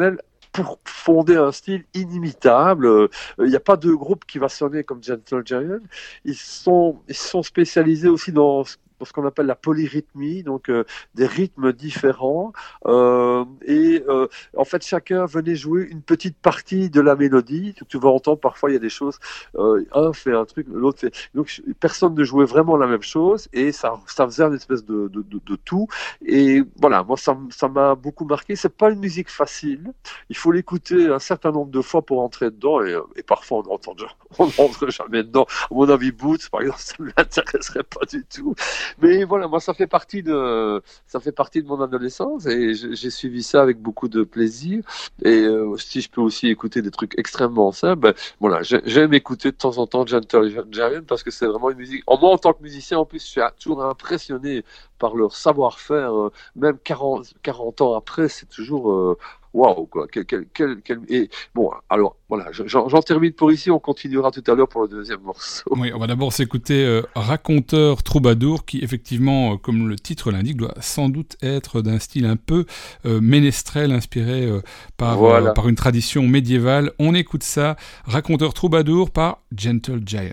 pour 0.51 0.79
fonder 0.85 1.35
un 1.37 1.51
style 1.51 1.85
inimitable. 1.93 2.85
Euh, 2.87 3.07
Il 3.39 3.45
n'y 3.45 3.55
a 3.55 3.59
pas 3.59 3.77
de 3.77 3.91
groupe 3.93 4.25
qui 4.25 4.39
va 4.39 4.49
sonner 4.49 4.83
comme 4.83 5.03
Gentle 5.03 5.43
Giant. 5.45 5.79
Ils 6.25 6.35
sont, 6.35 6.99
ils 7.07 7.15
sont 7.15 7.43
spécialisés 7.43 8.09
aussi 8.09 8.31
dans 8.31 8.63
dans 8.99 9.05
ce 9.05 9.13
qu'on 9.13 9.25
appelle 9.25 9.45
la 9.45 9.55
polyrythmie, 9.55 10.43
donc 10.43 10.69
euh, 10.69 10.83
des 11.15 11.25
rythmes 11.25 11.73
différents. 11.73 12.53
Euh, 12.85 13.45
et 13.65 14.03
euh, 14.07 14.27
en 14.55 14.65
fait, 14.65 14.85
chacun 14.85 15.25
venait 15.25 15.55
jouer 15.55 15.87
une 15.89 16.01
petite 16.01 16.37
partie 16.37 16.89
de 16.89 17.01
la 17.01 17.15
mélodie. 17.15 17.75
Tu 17.87 17.97
vas 17.97 18.09
entendre 18.09 18.39
parfois 18.39 18.69
il 18.69 18.73
y 18.73 18.77
a 18.77 18.79
des 18.79 18.89
choses 18.89 19.19
euh, 19.57 19.85
un 19.93 20.13
fait 20.13 20.33
un 20.33 20.45
truc, 20.45 20.67
l'autre 20.69 20.99
fait. 20.99 21.13
Donc 21.33 21.61
personne 21.79 22.15
ne 22.15 22.23
jouait 22.23 22.45
vraiment 22.45 22.77
la 22.77 22.87
même 22.87 23.01
chose 23.01 23.47
et 23.53 23.71
ça, 23.71 23.93
ça 24.07 24.25
faisait 24.25 24.43
une 24.43 24.55
espèce 24.55 24.85
de, 24.85 25.07
de, 25.07 25.21
de, 25.21 25.39
de 25.45 25.55
tout. 25.55 25.87
Et 26.25 26.63
voilà, 26.81 27.03
moi 27.03 27.17
ça 27.17 27.37
ça 27.49 27.67
m'a 27.67 27.95
beaucoup 27.95 28.25
marqué. 28.25 28.55
C'est 28.55 28.75
pas 28.75 28.89
une 28.91 28.99
musique 28.99 29.29
facile. 29.29 29.93
Il 30.29 30.37
faut 30.37 30.51
l'écouter 30.51 31.07
un 31.07 31.19
certain 31.19 31.51
nombre 31.51 31.71
de 31.71 31.81
fois 31.81 32.01
pour 32.01 32.21
entrer 32.21 32.51
dedans 32.51 32.81
et, 32.81 32.93
euh, 32.93 33.01
et 33.15 33.23
parfois 33.23 33.59
on 33.59 33.63
n'entend 33.63 33.95
on 34.39 34.45
n'entre 34.45 34.89
jamais 34.89 35.23
dedans. 35.23 35.45
Mon 35.71 35.89
avis, 35.89 36.11
Boots 36.11 36.49
par 36.51 36.61
exemple, 36.61 36.79
ça 36.83 36.95
ne 36.99 37.05
m'intéresserait 37.17 37.83
pas 37.83 38.05
du 38.09 38.25
tout. 38.25 38.55
Mais 39.01 39.23
voilà, 39.23 39.47
moi 39.47 39.59
ça 39.59 39.73
fait 39.73 39.87
partie 39.87 40.23
de 40.23 40.81
ça 41.07 41.19
fait 41.19 41.31
partie 41.31 41.61
de 41.63 41.67
mon 41.67 41.81
adolescence 41.81 42.45
et 42.45 42.73
j'ai 42.73 43.09
suivi 43.09 43.43
ça 43.43 43.61
avec 43.61 43.79
beaucoup 43.81 44.07
de 44.07 44.23
plaisir. 44.23 44.83
Et 45.23 45.29
euh, 45.43 45.75
si 45.77 46.01
je 46.01 46.09
peux 46.09 46.21
aussi 46.21 46.47
écouter 46.47 46.81
des 46.81 46.91
trucs 46.91 47.17
extrêmement 47.17 47.71
simples, 47.71 48.01
ben, 48.01 48.13
voilà, 48.39 48.61
j'ai- 48.63 48.81
j'aime 48.85 49.13
écouter 49.13 49.51
de 49.51 49.55
temps 49.57 49.77
en 49.77 49.87
temps 49.87 50.05
Gentle 50.05 50.49
Giant 50.71 51.01
parce 51.07 51.23
que 51.23 51.31
c'est 51.31 51.45
vraiment 51.47 51.69
une 51.71 51.77
musique. 51.77 52.03
En 52.07 52.17
moi, 52.19 52.31
en 52.31 52.37
tant 52.37 52.53
que 52.53 52.61
musicien, 52.63 52.99
en 52.99 53.05
plus, 53.05 53.19
je 53.23 53.27
suis 53.27 53.41
toujours 53.59 53.83
impressionné 53.83 54.63
par 54.97 55.15
leur 55.15 55.35
savoir-faire, 55.35 56.13
euh, 56.17 56.31
même 56.55 56.77
40, 56.83 57.33
40 57.43 57.81
ans 57.81 57.95
après, 57.95 58.27
c'est 58.29 58.47
toujours 58.47 58.91
euh, 58.91 59.17
waouh, 59.53 59.85
quoi. 59.87 60.07
Quel, 60.11 60.25
quel, 60.25 60.45
quel, 60.53 60.77
quel- 60.83 60.99
Et 61.09 61.29
bon, 61.55 61.71
alors 61.89 62.15
voilà, 62.29 62.47
je- 62.51 62.67
j'en 62.67 62.87
j'en 62.89 63.01
termine 63.01 63.33
pour 63.33 63.51
ici. 63.51 63.71
On 63.71 63.79
continuera 63.79 64.29
tout 64.31 64.43
à 64.51 64.53
l'heure 64.55 64.67
pour 64.67 64.81
le 64.83 64.87
deuxième 64.87 65.21
morceau. 65.21 65.63
Oui, 65.71 65.91
on 65.93 65.99
va 65.99 66.07
d'abord 66.07 66.31
s'écouter 66.33 66.85
euh, 66.85 67.01
Raconteur 67.15 68.03
Troubadour, 68.03 68.65
qui 68.65 68.79
effectivement, 68.83 69.53
euh, 69.53 69.57
comme 69.57 69.87
le 69.89 69.95
titre 69.97 70.31
l'indique, 70.31 70.57
doit 70.57 70.73
sans 70.79 71.09
doute 71.09 71.37
être 71.41 71.81
d'un 71.81 71.99
style 71.99 72.25
un 72.25 72.35
peu 72.35 72.65
euh, 73.05 73.19
ménestrel, 73.21 73.91
inspiré 73.91 74.45
euh, 74.45 74.61
par, 74.97 75.17
Voilà. 75.17 75.49
euh, 75.49 75.53
par 75.53 75.67
une 75.67 75.75
tradition 75.75 76.23
médiévale. 76.23 76.91
On 76.99 77.13
écoute 77.15 77.43
ça, 77.43 77.75
Raconteur 78.05 78.53
Troubadour 78.53 79.09
par 79.11 79.39
Gentle 79.55 80.01
Giant. 80.05 80.29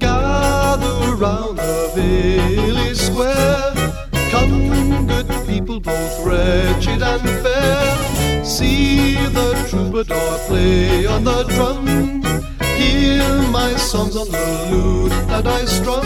Gather 0.00 1.14
round 1.18 1.56
the 1.56 1.94
village 1.96 2.96
square. 2.96 3.72
Come, 4.30 5.06
good 5.06 5.26
people, 5.48 5.80
both 5.80 6.24
wretched 6.24 7.02
and 7.02 7.18
fair. 7.42 7.49
See 8.50 9.14
the 9.14 9.54
troubadour 9.70 10.38
play 10.48 11.06
on 11.06 11.22
the 11.22 11.44
drum. 11.44 11.86
Hear 12.76 13.24
my 13.48 13.76
songs 13.76 14.16
on 14.16 14.28
the 14.28 14.66
lute 14.70 15.10
that 15.28 15.46
I 15.46 15.64
strum. 15.66 16.04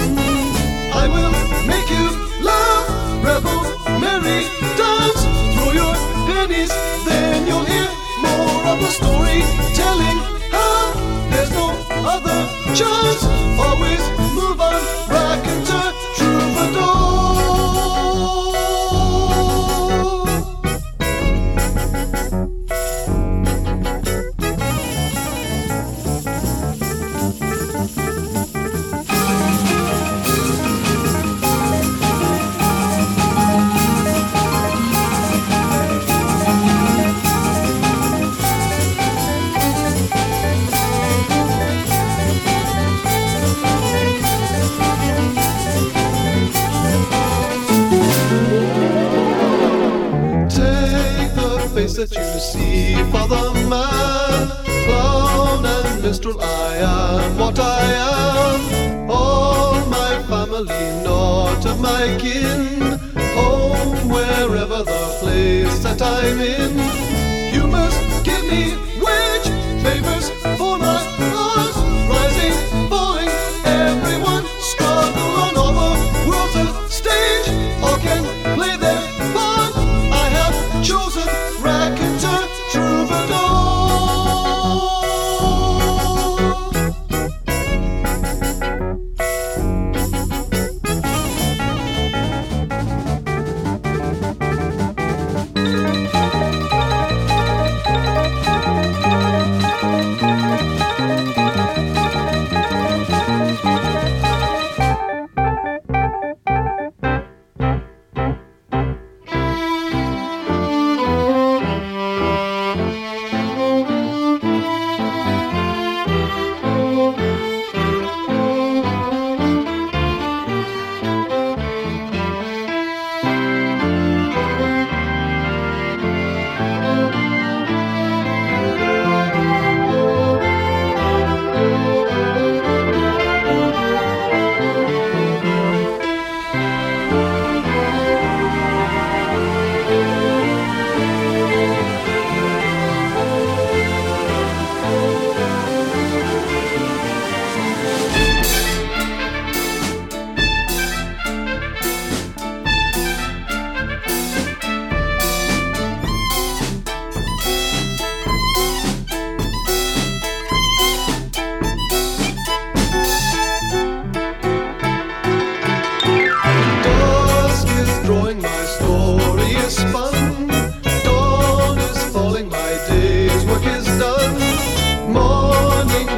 I 0.93 1.09
will 1.09 1.33
make 1.67 1.89
you 1.89 2.07
laugh, 2.45 2.87
revel, 3.25 3.61
merry, 3.99 4.45
dance. 4.77 5.23
Throw 5.57 5.73
your 5.73 5.95
pennies, 6.29 6.71
then 7.09 7.47
you'll 7.47 7.65
hear 7.65 7.89
more 8.21 8.61
of 8.73 8.79
the 8.79 8.91
story 8.93 9.41
telling 9.75 10.19
how 10.53 10.93
there's 11.31 11.51
no 11.51 11.73
other 12.15 12.39
chance. 12.77 13.25
Always 13.59 14.03
move 14.37 14.61
on, 14.61 14.83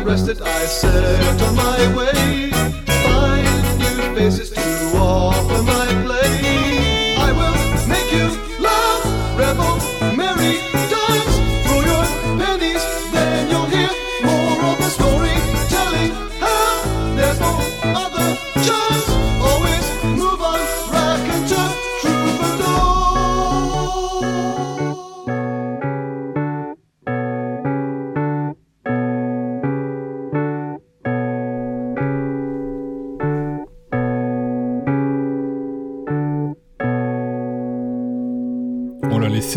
rested, 0.07 0.40
I 0.40 0.64
set 0.66 1.42
on 1.42 1.57
my 1.57 1.97
way. 1.97 2.51
Find 2.51 3.79
new 3.79 4.14
faces 4.14 4.51
to 4.51 4.61
offer 4.97 5.62
my 5.64 5.75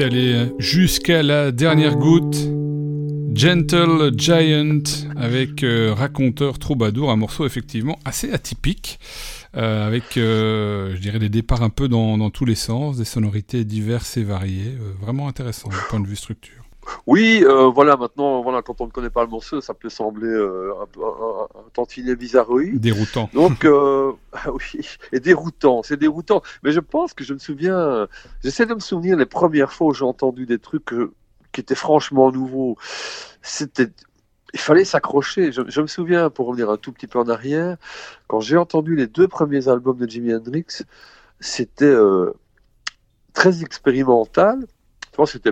aller 0.10 0.52
jusqu'à 0.58 1.22
la 1.22 1.52
dernière 1.52 1.95
goutte. 1.95 2.38
Gentle 3.36 4.12
Giant 4.17 4.82
avec 5.15 5.63
euh, 5.63 5.93
Raconteur 5.93 6.58
Troubadour, 6.58 7.12
un 7.12 7.15
morceau 7.15 7.45
effectivement 7.45 8.00
assez 8.04 8.32
atypique, 8.32 9.00
euh, 9.56 9.86
avec, 9.86 10.17
euh, 10.17 10.95
je 10.95 11.00
dirais, 11.00 11.19
des 11.19 11.30
départs 11.30 11.62
un 11.62 11.69
peu 11.69 11.88
dans, 11.88 12.17
dans 12.17 12.32
tous 12.32 12.43
les 12.43 12.56
sens, 12.56 12.98
des 12.98 13.06
sonorités 13.06 13.63
diverses 13.65 14.17
et 14.17 14.24
variées, 14.24 14.76
euh, 14.80 14.93
vraiment 15.00 15.28
intéressant 15.28 15.69
du 15.69 15.76
point 15.89 16.00
de 16.00 16.08
vue 16.08 16.15
structure. 16.15 16.59
Oui, 17.08 17.43
euh, 17.43 17.67
voilà, 17.69 17.97
maintenant, 17.97 18.41
voilà, 18.41 18.62
quand 18.62 18.82
on 18.82 18.86
ne 18.86 18.91
connaît 18.91 19.10
pas 19.10 19.23
le 19.23 19.30
morceau, 19.30 19.62
ça 19.62 19.73
peut 19.73 19.89
sembler 19.89 20.28
euh, 20.28 20.73
un, 20.80 21.02
un, 21.02 21.43
un, 21.60 21.69
tantinet 21.73 22.15
bizarroïde. 22.15 22.80
Déroutant. 22.80 23.30
Donc, 23.34 23.65
euh, 23.65 24.12
oui, 24.47 24.82
et 25.12 25.19
déroutant, 25.19 25.84
c'est 25.84 25.97
déroutant. 25.97 26.41
Mais 26.63 26.71
je 26.71 26.80
pense 26.80 27.13
que 27.13 27.23
je 27.23 27.34
me 27.34 27.39
souviens, 27.39 28.08
j'essaie 28.43 28.65
de 28.65 28.73
me 28.73 28.80
souvenir 28.80 29.17
les 29.17 29.25
premières 29.25 29.71
fois 29.73 29.88
où 29.88 29.93
j'ai 29.93 30.06
entendu 30.06 30.45
des 30.45 30.60
trucs 30.60 30.86
que- 30.86 31.13
qui 31.52 31.62
étaient 31.62 31.75
franchement 31.75 32.32
nouveaux. 32.32 32.78
C'était, 33.41 33.89
il 34.54 34.60
fallait 34.60 34.86
s'accrocher. 34.86 35.52
Je, 35.52 35.62
je 35.67 35.82
me 35.82 35.88
souviens, 35.88 36.30
pour 36.30 36.47
revenir 36.47 36.69
un 36.69 36.78
tout 36.78 36.91
petit 36.91 37.08
peu 37.08 37.19
en 37.19 37.28
arrière, 37.30 37.78
quand 38.28 38.39
j'ai 38.39 38.58
entendu 38.58 38.95
les 38.95 39.08
deux 39.08 39.28
premiers 39.28 39.67
albums 39.67 39.97
de 39.97 40.08
Jimi 40.08 40.34
Hendrix, 40.34 40.65
c'était 41.39 41.86
euh, 41.86 42.34
très 43.34 43.63
expérimental. 43.63 44.65
C'était, 45.25 45.51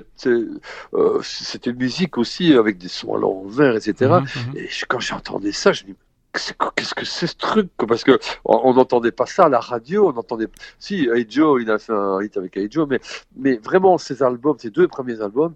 euh, 0.93 1.19
c'était 1.23 1.69
une 1.71 1.77
musique 1.77 2.17
aussi 2.17 2.53
avec 2.53 2.77
des 2.77 2.87
sons 2.87 3.15
à 3.15 3.19
l'envers, 3.19 3.75
etc. 3.75 3.93
Mhm, 4.35 4.51
mhm. 4.51 4.57
Et 4.57 4.67
je- 4.67 4.85
quand 4.87 4.99
j'entendais 4.99 5.51
ça, 5.51 5.73
je 5.73 5.83
me 5.83 5.89
dis, 5.89 5.95
qu'est-ce 6.33 6.93
que 6.93 7.05
c'est 7.05 7.27
ce 7.27 7.35
truc 7.35 7.69
Parce 7.87 8.03
que 8.03 8.19
on 8.45 8.61
on 8.65 8.73
n'entendait 8.75 9.11
pas 9.11 9.25
ça 9.25 9.45
à 9.45 9.49
la 9.49 9.59
radio, 9.59 10.07
on 10.13 10.17
entendait. 10.17 10.47
Si, 10.79 11.07
Hey 11.13 11.25
Joe, 11.29 11.61
il 11.61 11.71
a 11.71 11.79
fait 11.79 11.93
un 11.93 12.21
hit 12.21 12.37
avec 12.37 12.55
Hey 12.57 12.67
Joe, 12.69 12.87
mais, 12.89 12.99
mais 13.35 13.57
vraiment, 13.57 13.97
ces 13.97 14.21
albums, 14.23 14.57
ces 14.59 14.69
deux 14.69 14.87
premiers 14.87 15.19
albums, 15.21 15.53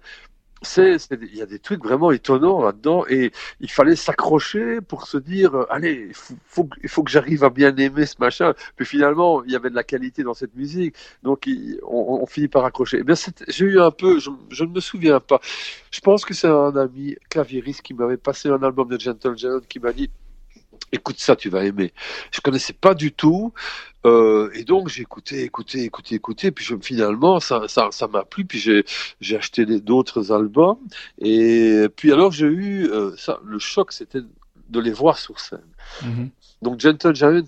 c'est, 0.61 0.97
il 1.11 1.35
y 1.35 1.41
a 1.41 1.45
des 1.45 1.59
trucs 1.59 1.83
vraiment 1.83 2.11
étonnants 2.11 2.61
là-dedans 2.63 3.05
et 3.09 3.31
il 3.59 3.71
fallait 3.71 3.95
s'accrocher 3.95 4.79
pour 4.81 5.07
se 5.07 5.17
dire, 5.17 5.55
euh, 5.55 5.65
allez, 5.69 6.07
il 6.09 6.13
faut, 6.13 6.35
faut 6.45 6.69
faut 6.87 7.03
que 7.03 7.11
j'arrive 7.11 7.43
à 7.43 7.49
bien 7.49 7.75
aimer 7.77 8.05
ce 8.05 8.15
machin. 8.19 8.53
Puis 8.75 8.85
finalement, 8.85 9.43
il 9.43 9.51
y 9.51 9.55
avait 9.55 9.69
de 9.69 9.75
la 9.75 9.83
qualité 9.83 10.23
dans 10.23 10.33
cette 10.33 10.55
musique, 10.55 10.95
donc 11.23 11.49
on, 11.83 12.19
on 12.21 12.25
finit 12.25 12.47
par 12.47 12.65
accrocher. 12.65 12.97
Eh 13.01 13.03
bien, 13.03 13.15
j'ai 13.47 13.65
eu 13.65 13.79
un 13.81 13.91
peu, 13.91 14.19
je, 14.19 14.29
je 14.49 14.63
ne 14.63 14.71
me 14.71 14.79
souviens 14.79 15.19
pas. 15.19 15.41
Je 15.91 15.99
pense 16.01 16.25
que 16.25 16.33
c'est 16.33 16.47
un 16.47 16.75
ami 16.75 17.15
claviériste 17.29 17.81
qui 17.81 17.93
m'avait 17.93 18.17
passé 18.17 18.49
un 18.49 18.61
album 18.63 18.87
de 18.87 18.99
Gentle 18.99 19.37
Giant 19.37 19.59
qui 19.67 19.79
m'a 19.79 19.93
dit 19.93 20.09
écoute 20.91 21.19
ça, 21.19 21.35
tu 21.35 21.49
vas 21.49 21.63
aimer. 21.63 21.93
Je 22.31 22.41
connaissais 22.41 22.73
pas 22.73 22.93
du 22.93 23.11
tout, 23.11 23.53
euh, 24.05 24.49
et 24.53 24.63
donc 24.63 24.89
j'ai 24.89 25.01
écouté, 25.01 25.43
écouté, 25.43 25.83
écouté, 25.83 26.15
écouté, 26.15 26.51
puis 26.51 26.65
je, 26.65 26.75
finalement 26.81 27.39
ça, 27.39 27.67
ça, 27.67 27.89
ça 27.91 28.07
m'a 28.07 28.23
plu, 28.23 28.45
puis 28.45 28.59
j'ai, 28.59 28.83
j'ai 29.19 29.37
acheté 29.37 29.65
d'autres 29.65 30.31
albums, 30.31 30.79
et 31.19 31.87
puis 31.95 32.11
alors 32.11 32.31
j'ai 32.31 32.47
eu 32.47 32.85
euh, 32.89 33.15
ça, 33.17 33.39
le 33.45 33.59
choc, 33.59 33.91
c'était 33.91 34.21
de 34.69 34.79
les 34.79 34.91
voir 34.91 35.17
sur 35.17 35.39
scène. 35.39 35.59
Mhm. 36.03 36.29
Donc 36.61 36.79
Gentle 36.79 37.15
Giant 37.15 37.43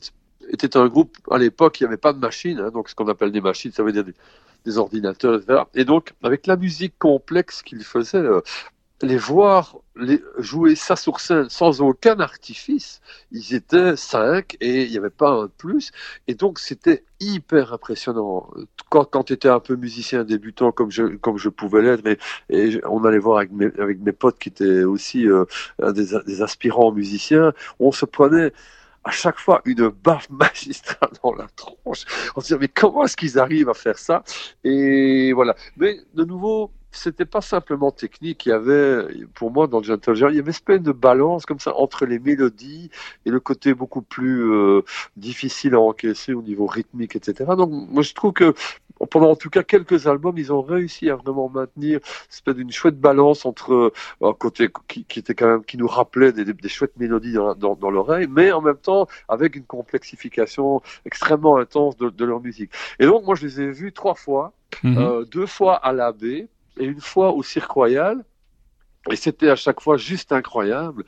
était 0.50 0.78
un 0.78 0.88
groupe 0.88 1.18
à 1.32 1.38
l'époque, 1.38 1.80
il 1.80 1.84
n'y 1.84 1.88
avait 1.88 1.98
pas 1.98 2.14
de 2.14 2.20
machine, 2.20 2.60
hein, 2.60 2.70
donc 2.72 2.90
ce 2.90 2.96
qu'on 2.96 3.08
appelle 3.08 3.32
des 3.32 3.42
machines, 3.42 3.72
ça 3.72 3.82
veut 3.82 3.92
dire 3.92 4.04
des, 4.04 4.14
des 4.66 4.78
ordinateurs, 4.78 5.36
etc. 5.36 5.64
Et 5.74 5.86
donc 5.86 6.14
avec 6.22 6.46
la 6.46 6.56
musique 6.56 6.94
complexe 7.00 7.64
qu'ils 7.64 7.84
faisaient, 7.84 8.18
euh, 8.18 8.42
les 9.04 9.18
voir 9.18 9.78
les, 9.96 10.22
jouer 10.40 10.76
ça 10.76 10.96
sur 10.96 11.20
scène 11.20 11.50
sans 11.50 11.82
aucun 11.82 12.20
artifice, 12.20 13.02
ils 13.32 13.54
étaient 13.54 13.96
cinq 13.98 14.58
et 14.62 14.84
il 14.86 14.92
n'y 14.92 14.98
avait 14.98 15.12
pas 15.12 15.30
un 15.32 15.44
de 15.44 15.52
plus. 15.58 15.92
Et 16.28 16.36
donc 16.36 16.58
c'était 16.60 17.04
hyper 17.20 17.74
impressionnant. 17.74 18.50
Quand, 18.90 19.06
quand 19.06 19.26
tu 19.26 19.34
étais 19.34 19.50
un 19.50 19.60
peu 19.60 19.76
musicien 19.76 20.24
débutant 20.24 20.72
comme 20.72 20.90
je, 20.92 21.04
comme 21.18 21.38
je 21.38 21.50
pouvais 21.50 21.82
l'être, 21.84 22.08
et 22.50 22.72
je- 22.72 22.80
on 22.86 23.04
allait 23.06 23.20
voir 23.20 23.38
avec 23.38 23.52
mes, 23.52 23.68
avec 23.80 24.00
mes 24.00 24.14
potes 24.14 24.40
qui 24.40 24.50
étaient 24.50 24.84
aussi 24.84 25.28
euh, 25.28 25.46
des, 25.94 26.08
des 26.26 26.42
aspirants 26.42 26.92
musiciens, 26.92 27.54
on 27.80 27.92
se 27.92 28.06
prenait 28.06 28.54
à 29.04 29.12
chaque 29.12 29.40
fois 29.40 29.62
une 29.66 29.90
baffe 29.90 30.30
magistrale 30.32 31.10
dans 31.24 31.34
la 31.34 31.48
tronche. 31.56 32.06
On 32.36 32.42
se 32.42 32.48
disait, 32.48 32.58
mais 32.60 32.68
comment 32.70 33.06
est-ce 33.06 33.18
qu'ils 33.18 33.38
arrivent 33.40 33.70
à 33.70 33.74
faire 33.74 33.98
ça? 34.00 34.24
Et 34.64 35.34
voilà. 35.34 35.56
Mais 35.78 36.00
de 36.14 36.24
nouveau, 36.24 36.72
c'était 36.94 37.26
pas 37.26 37.42
simplement 37.42 37.92
technique. 37.92 38.46
Il 38.46 38.50
y 38.50 38.52
avait, 38.52 39.06
pour 39.34 39.52
moi, 39.52 39.68
dans 39.68 39.82
Gentle 39.84 40.14
Giant, 40.16 40.30
il 40.30 40.36
y 40.36 40.40
avait 40.40 40.46
une 40.46 40.50
espèce 40.50 40.82
de 40.82 40.92
balance 40.92 41.46
comme 41.46 41.60
ça 41.60 41.76
entre 41.76 42.06
les 42.06 42.20
mélodies 42.20 42.90
et 43.26 43.30
le 43.32 43.40
côté 43.40 43.74
beaucoup 43.74 44.02
plus 44.02 44.44
euh, 44.52 44.82
difficile 45.18 45.74
à 45.76 45.80
encaisser 45.80 46.34
au 46.34 46.42
niveau 46.42 46.66
rythmique, 46.68 47.16
etc. 47.16 47.46
Donc, 47.58 47.70
moi, 47.72 48.04
je 48.04 48.14
trouve 48.14 48.34
que 48.34 48.54
pendant 49.10 49.32
en 49.32 49.36
tout 49.36 49.50
cas 49.50 49.64
quelques 49.64 50.08
albums, 50.08 50.38
ils 50.38 50.54
ont 50.54 50.62
réussi 50.62 51.10
à 51.10 51.16
vraiment 51.16 51.50
maintenir 51.50 51.98
une 51.98 52.02
espèce 52.32 52.56
d'une 52.56 52.72
chouette 52.72 53.00
balance 53.00 53.46
entre 53.46 53.74
euh, 53.74 53.92
un 54.22 54.34
côté 54.34 54.70
qui, 54.88 55.04
qui 55.04 55.20
était 55.20 55.34
quand 55.36 55.48
même 55.48 55.64
qui 55.66 55.78
nous 55.78 55.88
rappelait 55.88 56.32
des, 56.32 56.46
des- 56.46 56.54
des 56.54 56.70
chouettes 56.70 56.96
mélodies 56.98 57.34
dans, 57.34 57.76
dans 57.76 57.90
l'oreille, 57.92 58.28
mais 58.30 58.52
en 58.54 58.62
même 58.62 58.78
temps 58.78 59.08
avec 59.28 59.56
une 59.58 59.66
complexification 59.66 60.82
extrêmement 61.06 61.58
intense 61.58 61.98
de, 61.98 62.10
de 62.10 62.26
leur 62.26 62.40
musique. 62.40 62.72
Et 63.00 63.06
donc 63.06 63.26
moi 63.26 63.36
je 63.36 63.46
les 63.48 63.62
ai 63.62 63.72
vus 63.72 63.92
trois 63.94 64.16
fois, 64.16 64.54
Mhm. 64.84 64.98
euh, 64.98 65.24
deux 65.26 65.46
fois 65.46 65.76
à 65.76 65.92
l'abbé 65.92 66.48
et 66.78 66.86
une 66.86 67.02
fois 67.02 67.32
au 67.34 67.44
Cirque 67.44 67.72
Royal. 67.72 68.24
Et 69.12 69.18
c'était 69.18 69.50
à 69.50 69.58
chaque 69.58 69.82
fois 69.82 69.98
juste 69.98 70.32
incroyable. 70.32 71.04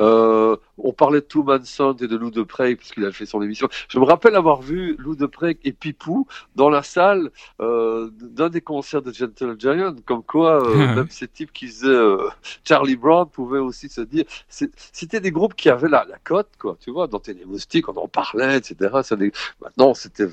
Euh, 0.00 0.56
on 0.78 0.92
parlait 0.92 1.20
de 1.20 1.26
Two 1.26 1.46
Sound 1.62 2.02
et 2.02 2.08
de 2.08 2.16
Lou 2.16 2.32
de 2.32 2.42
Prey 2.42 2.74
parce 2.74 2.90
qu'il 2.90 3.04
a 3.04 3.12
fait 3.12 3.24
son 3.24 3.40
émission. 3.40 3.68
Je 3.88 4.00
me 4.00 4.04
rappelle 4.04 4.34
avoir 4.34 4.62
vu 4.62 4.96
Lou 4.98 5.14
de 5.14 5.26
Prey 5.26 5.56
et 5.62 5.72
Pipou 5.72 6.26
dans 6.56 6.70
la 6.70 6.82
salle 6.82 7.30
euh, 7.60 8.10
d'un 8.12 8.48
des 8.48 8.60
concerts 8.62 9.00
de 9.02 9.12
Gentle 9.12 9.54
Giant, 9.60 9.94
comme 10.04 10.24
quoi 10.24 10.60
euh, 10.68 10.74
même 10.96 11.08
ces 11.08 11.28
types 11.28 11.52
qui 11.52 11.68
faisaient 11.68 12.16
Charlie 12.64 12.96
Brown 12.96 13.28
pouvaient 13.30 13.60
aussi 13.60 13.88
se 13.88 14.00
dire. 14.00 14.24
C'était 14.48 15.20
des 15.20 15.30
groupes 15.30 15.54
qui 15.54 15.70
avaient 15.70 15.88
la, 15.88 16.04
la 16.04 16.18
cote, 16.18 16.50
quoi. 16.58 16.76
Tu 16.80 16.90
vois, 16.90 17.06
dans 17.06 17.20
Télémoustique, 17.20 17.88
on 17.88 17.94
en 17.96 18.08
parlait, 18.08 18.56
etc. 18.58 18.90
Des- 19.16 19.30
Maintenant, 19.60 19.94
c'était 19.94 20.26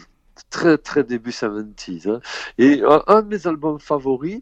très 0.50 0.78
très 0.78 1.04
début 1.04 1.32
70s. 1.32 2.10
Hein. 2.10 2.20
Et 2.58 2.82
un, 2.82 3.02
un 3.08 3.22
de 3.22 3.28
mes 3.28 3.48
albums 3.48 3.80
favoris 3.80 4.42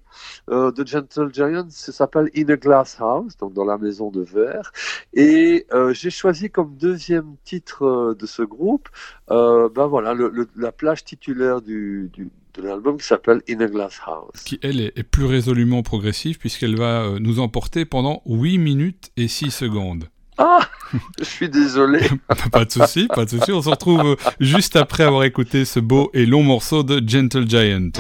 euh, 0.49 0.71
de 0.71 0.85
Gentle 0.85 1.33
Giant, 1.33 1.67
s'appelle 1.69 2.29
In 2.35 2.49
a 2.49 2.55
Glass 2.55 2.97
House, 2.99 3.37
donc 3.37 3.53
dans 3.53 3.65
la 3.65 3.77
maison 3.77 4.11
de 4.11 4.21
verre. 4.21 4.71
Et 5.13 5.65
euh, 5.73 5.93
j'ai 5.93 6.09
choisi 6.09 6.49
comme 6.49 6.75
deuxième 6.75 7.35
titre 7.43 7.85
euh, 7.85 8.15
de 8.15 8.25
ce 8.25 8.41
groupe, 8.41 8.89
euh, 9.29 9.69
ben 9.69 9.87
voilà, 9.87 10.13
la 10.55 10.71
plage 10.71 11.03
titulaire 11.03 11.61
du, 11.61 12.09
de 12.53 12.61
l'album 12.61 12.97
qui 12.97 13.05
s'appelle 13.05 13.41
In 13.49 13.59
a 13.59 13.67
Glass 13.67 13.99
House. 14.05 14.43
Qui, 14.45 14.59
elle, 14.61 14.79
est, 14.79 14.97
est 14.97 15.03
plus 15.03 15.25
résolument 15.25 15.83
progressive 15.83 16.37
puisqu'elle 16.37 16.77
va 16.77 17.03
euh, 17.03 17.19
nous 17.19 17.39
emporter 17.39 17.85
pendant 17.85 18.21
8 18.25 18.57
minutes 18.57 19.11
et 19.17 19.27
6 19.27 19.51
secondes. 19.51 20.05
Ah, 20.43 20.67
je 21.19 21.23
suis 21.23 21.49
désolé. 21.49 22.01
pas 22.51 22.65
de 22.65 22.71
souci, 22.71 23.07
pas 23.07 23.25
de 23.25 23.29
souci. 23.29 23.51
On 23.51 23.61
se 23.61 23.69
retrouve 23.69 24.17
juste 24.39 24.75
après 24.75 25.03
avoir 25.03 25.23
écouté 25.23 25.65
ce 25.65 25.79
beau 25.79 26.09
et 26.15 26.25
long 26.25 26.41
morceau 26.41 26.81
de 26.81 26.99
Gentle 27.07 27.47
Giant. 27.47 27.91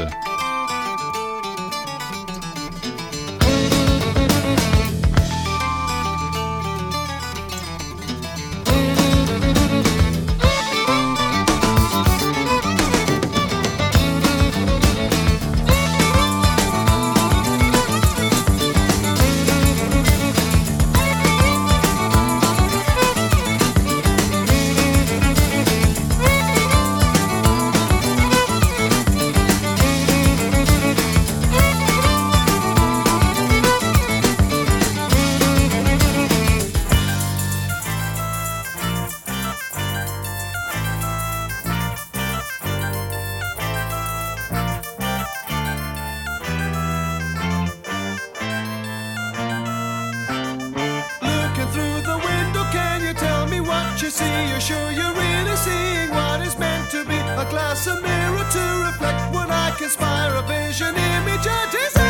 A 57.41 57.49
glass, 57.49 57.87
a 57.87 57.95
mirror 58.01 58.45
to 58.51 58.83
reflect 58.85 59.33
what 59.33 59.49
I 59.49 59.73
conspire, 59.77 60.35
a 60.35 60.41
vision, 60.43 60.95
image, 60.95 61.45
a 61.45 61.71
desire. 61.71 62.00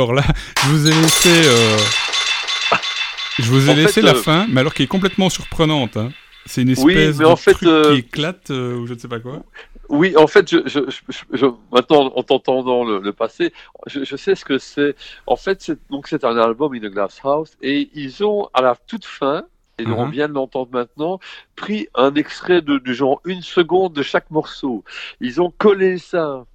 Alors 0.00 0.14
là, 0.14 0.22
je 0.64 0.68
vous 0.70 0.86
ai 0.88 0.94
laissé, 0.94 1.28
euh, 1.28 1.76
je 3.38 3.50
vous 3.50 3.68
ai 3.68 3.72
En 3.72 3.74
fait, 3.74 3.82
laissé 3.82 4.00
la 4.00 4.12
euh, 4.12 4.22
fin, 4.22 4.46
mais 4.48 4.60
alors 4.62 4.72
qui 4.72 4.82
est 4.82 4.86
complètement 4.86 5.28
surprenante. 5.28 5.98
Hein. 5.98 6.10
C'est 6.46 6.62
une 6.62 6.68
Oui, 6.78 6.94
espèce 6.94 7.18
mais 7.18 7.24
de 7.26 7.30
en 7.30 7.36
fait, 7.36 7.52
truc 7.52 7.68
euh, 7.68 7.92
qui 7.92 7.98
éclate 7.98 8.50
euh, 8.50 8.76
ou 8.78 8.86
je 8.86 8.94
ne 8.94 8.98
sais 8.98 9.08
pas 9.08 9.20
quoi. 9.20 9.42
Oui, 9.90 10.16
en 10.16 10.26
fait, 10.26 10.50
je, 10.50 10.60
je, 10.64 10.80
je- 10.88 11.36
je- 11.36 11.46
maintenant 11.70 12.12
en 12.16 12.22
t'entendant 12.22 12.82
le, 12.82 13.00
le 13.00 13.12
passé, 13.12 13.52
je, 13.86 14.16
sais 14.16 14.34
ce 14.34 14.46
que 14.46 14.56
c'est. 14.56 14.96
En 15.26 15.36
fait, 15.36 15.60
c'est 15.60 15.78
donc 15.90 16.08
c'est 16.08 16.24
un 16.24 16.38
album 16.38 16.72
In 16.72 16.82
a 16.84 16.88
Glass 16.88 17.20
House 17.22 17.58
et 17.60 17.90
ils 17.92 18.24
ont 18.24 18.48
à 18.54 18.62
la 18.62 18.76
toute 18.86 19.04
fin, 19.04 19.42
et 19.78 19.86
on 19.86 20.06
Mhm. 20.06 20.12
vient 20.12 20.28
de 20.28 20.32
l'entendre 20.32 20.70
maintenant, 20.72 21.20
pris 21.56 21.88
un 21.94 22.14
extrait 22.14 22.62
de, 22.62 22.80
genre 22.94 23.20
une 23.26 23.42
seconde 23.42 23.92
de 23.92 24.02
chaque 24.02 24.30
morceau. 24.30 24.82
Ils 25.20 25.42
ont 25.42 25.50
collé 25.58 25.98
ça 25.98 26.46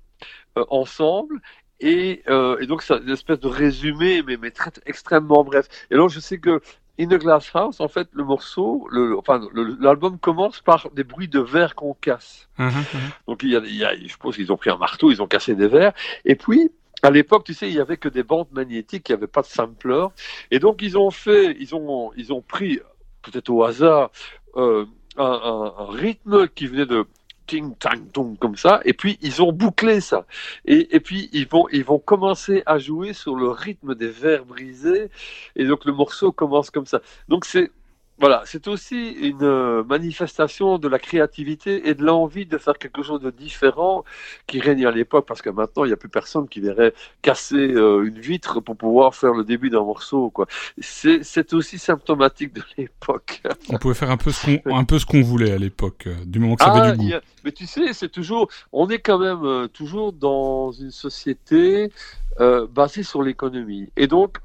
ensemble. 0.69 1.41
Et, 1.79 2.23
euh, 2.29 2.57
et 2.59 2.67
donc, 2.67 2.81
c'est 2.81 2.97
une 2.97 3.09
espèce 3.09 3.39
de 3.39 3.47
résumé, 3.47 4.23
mais, 4.23 4.37
mais 4.37 4.51
très, 4.51 4.71
extrêmement 4.85 5.43
bref. 5.43 5.67
Et 5.91 5.95
alors, 5.95 6.09
je 6.09 6.19
sais 6.19 6.37
que 6.39 6.61
In 6.97 7.11
a 7.11 7.17
Glass 7.17 7.51
House, 7.53 7.81
en 7.81 7.89
fait, 7.89 8.07
le 8.13 8.23
morceau, 8.23 8.87
le, 8.89 9.17
enfin, 9.17 9.41
l'album 9.81 10.17
commence 10.17 10.61
par 10.61 10.89
des 10.91 11.03
bruits 11.03 11.27
de 11.27 11.41
verre 11.41 11.75
qu'on 11.75 11.93
casse. 11.93 12.47
Mhm, 12.57 12.67
mhm. 12.67 12.83
Donc 13.27 13.43
il 13.43 13.49
y 13.49 13.55
a, 13.57 13.59
il 13.59 13.75
y 13.75 13.83
a- 13.83 13.95
je 13.97 14.07
suppose 14.07 14.35
qu'ils 14.37 14.49
ont 14.53 14.55
pris 14.57 14.69
un 14.69 14.77
marteau, 14.77 15.11
ils 15.11 15.21
ont 15.21 15.27
cassé 15.27 15.55
des 15.55 15.67
verres. 15.67 15.91
Et 16.23 16.35
puis 16.35 16.71
à 17.03 17.11
l'époque, 17.11 17.43
tu 17.43 17.53
sais, 17.53 17.67
il 17.67 17.75
y 17.75 17.81
avait 17.81 17.97
que 17.97 18.07
des 18.07 18.23
bandes 18.23 18.47
magnétiques, 18.53 19.09
il 19.09 19.11
n'y 19.11 19.17
avait 19.17 19.27
pas 19.27 19.41
de 19.41 19.47
sampler. 19.47 20.05
Et 20.51 20.59
donc 20.59 20.81
ils 20.81 20.97
ont 20.97 21.11
fait, 21.11 21.57
ils 21.59 21.75
ont, 21.75 22.13
ils 22.15 22.31
ont 22.31 22.41
pris 22.41 22.79
peut-être 23.23 23.49
au 23.49 23.63
hasard 23.65 24.11
euh, 24.55 24.85
un, 25.17 25.23
un- 25.25 25.73
un 25.77 25.91
rythme 25.91 26.47
qui 26.47 26.67
venait 26.67 26.85
de 26.85 27.05
ting 27.45 27.75
tang 27.77 28.05
tong 28.13 28.37
comme 28.37 28.55
ça. 28.55 28.81
Et 28.85 28.93
puis 28.93 29.17
ils 29.21 29.41
ont 29.41 29.51
bouclé 29.51 30.01
ça. 30.01 30.25
Et, 30.65 30.95
et 30.95 30.99
puis 30.99 31.29
ils 31.33 31.47
vont, 31.47 31.67
ils 31.71 31.83
vont 31.83 31.99
commencer 31.99 32.63
à 32.65 32.77
jouer 32.77 33.13
sur 33.13 33.35
le 33.35 33.49
rythme 33.49 33.95
des 33.95 34.09
verres 34.09 34.45
brisés. 34.45 35.09
Et 35.55 35.65
donc 35.65 35.85
le 35.85 35.93
morceau 35.93 36.31
commence 36.31 36.69
comme 36.69 36.85
ça. 36.85 37.01
Donc 37.27 37.45
c'est 37.45 37.71
voilà, 38.17 38.43
c'est 38.45 38.67
aussi 38.69 39.09
une 39.11 39.43
euh, 39.43 39.83
manifestation 39.83 40.77
de 40.77 40.87
la 40.87 40.99
créativité 40.99 41.89
et 41.89 41.93
de 41.95 42.03
l'envie 42.03 42.45
de 42.45 42.57
faire 42.57 42.77
quelque 42.77 43.03
chose 43.03 43.19
de 43.21 43.29
différent 43.29 44.05
qui 44.47 44.61
règne 44.61 44.85
à 44.85 44.91
l'époque, 44.91 45.25
parce 45.27 45.41
que 45.41 45.49
maintenant, 45.49 45.83
il 45.83 45.87
n'y 45.87 45.93
a 45.93 45.97
plus 45.97 46.07
personne 46.09 46.47
qui 46.47 46.61
verrait 46.61 46.93
casser 47.21 47.55
euh, 47.73 48.05
une 48.07 48.19
vitre 48.19 48.61
pour 48.61 48.77
pouvoir 48.77 49.15
faire 49.15 49.33
le 49.33 49.43
début 49.43 49.69
d'un 49.69 49.83
morceau. 49.83 50.29
quoi. 50.29 50.47
C'est 50.79 51.23
c'est 51.23 51.53
aussi 51.53 51.77
symptomatique 51.77 52.53
de 52.53 52.61
l'époque. 52.77 53.41
On 53.69 53.77
pouvait 53.77 53.93
faire 53.95 54.11
un 54.11 54.17
peu 54.17 54.31
ce 54.31 54.45
qu'on, 54.61 54.75
un 54.75 54.85
peu 54.85 54.97
ce 54.97 55.05
qu'on 55.05 55.21
voulait 55.21 55.51
à 55.51 55.57
l'époque, 55.57 56.07
euh, 56.07 56.15
du 56.25 56.39
moment 56.39 56.55
que 56.55 56.63
ça 56.63 56.71
avait 56.71 56.91
du 56.97 57.03
il 57.03 57.09
goût. 57.09 57.15
a- 57.17 57.21
mais 57.43 57.51
tu 57.51 57.65
sais, 57.67 57.91
c'est 57.93 58.09
toujours, 58.09 58.49
on 58.71 58.89
est 58.89 58.99
quand 58.99 59.19
même 59.19 59.43
euh, 59.43 59.67
toujours 59.67 60.13
dans 60.13 60.71
une 60.71 60.91
société 60.91 61.91
euh, 62.39 62.65
basée 62.67 63.03
sur 63.03 63.21
l'économie. 63.23 63.89
Et 63.97 64.07
donc, 64.07 64.37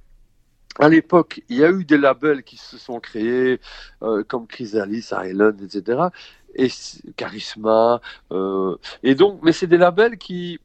à 0.78 0.88
l'époque, 0.88 1.42
il 1.48 1.58
y 1.58 1.64
a 1.64 1.70
eu 1.70 1.84
des 1.84 1.98
labels 1.98 2.42
qui 2.44 2.56
se 2.56 2.78
sont 2.78 3.00
créés, 3.00 3.60
euh, 4.02 4.22
comme 4.24 4.46
Chrysalis, 4.46 5.10
Island, 5.12 5.60
etc. 5.62 6.08
Et 6.54 6.68
Charisma. 7.16 8.00
euh, 8.32 8.76
et 9.02 9.14
donc, 9.14 9.40
mais 9.42 9.52
c'est 9.52 9.66
des 9.66 9.78
labels 9.78 10.18
qui 10.18 10.58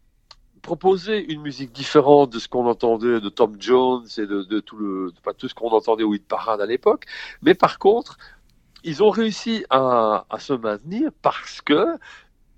proposaient 0.61 1.21
une 1.21 1.41
musique 1.41 1.71
différente 1.71 2.31
de 2.31 2.39
ce 2.39 2.47
qu'on 2.47 2.67
entendait 2.67 3.19
de 3.21 3.29
Tom 3.29 3.55
Jones 3.59 4.07
et 4.17 4.25
de, 4.25 4.59
tout 4.61 4.77
le, 4.77 5.11
pas 5.23 5.33
tout 5.33 5.47
ce 5.47 5.53
qu'on 5.55 5.69
entendait 5.69 6.03
au 6.03 6.13
hit 6.15 6.27
parade 6.27 6.61
à 6.61 6.65
l'époque. 6.65 7.05
Mais 7.43 7.53
par 7.53 7.77
contre, 7.79 8.17
ils 8.83 9.03
ont 9.03 9.09
réussi 9.09 9.65
à 9.69 10.25
se 10.39 10.53
maintenir 10.53 11.11
parce 11.21 11.61
que 11.61 11.97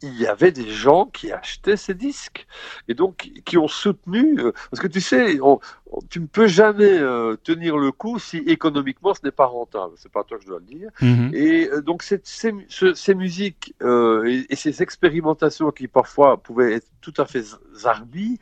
il 0.01 0.19
y 0.19 0.27
avait 0.27 0.51
des 0.51 0.69
gens 0.69 1.05
qui 1.05 1.31
achetaient 1.31 1.77
ces 1.77 1.93
disques 1.93 2.45
et 2.87 2.93
donc 2.93 3.31
qui 3.45 3.57
ont 3.57 3.67
soutenu 3.67 4.39
euh, 4.39 4.51
parce 4.69 4.81
que 4.81 4.87
tu 4.87 5.01
sais 5.01 5.39
on- 5.41 5.59
on- 5.91 6.01
tu 6.09 6.19
ne 6.19 6.27
peux 6.27 6.47
jamais 6.47 6.85
euh, 6.99 7.35
tenir 7.43 7.77
le 7.77 7.91
coup 7.91 8.19
si 8.19 8.37
économiquement 8.37 9.13
ce 9.13 9.21
n'est 9.23 9.31
pas 9.31 9.47
rentable 9.47 9.93
c'est 9.97 10.11
pas 10.11 10.23
toi 10.23 10.37
que 10.37 10.43
je 10.43 10.49
dois 10.49 10.59
le 10.59 10.65
dire 10.65 10.89
Mhm. 11.01 11.31
et 11.33 11.69
euh, 11.71 11.81
donc 11.81 12.03
cette- 12.03 12.27
ces, 12.27 12.51
mu- 12.51 12.65
ce- 12.69 12.93
ces 12.93 13.15
musiques 13.15 13.73
et, 13.81 14.45
et 14.49 14.55
ces 14.55 14.81
expérimentations 14.83 15.71
qui 15.71 15.87
parfois 15.87 16.37
pouvaient 16.37 16.73
être 16.73 16.87
tout 17.01 17.13
à 17.17 17.25
fait 17.25 17.43
zarbies, 17.73 18.37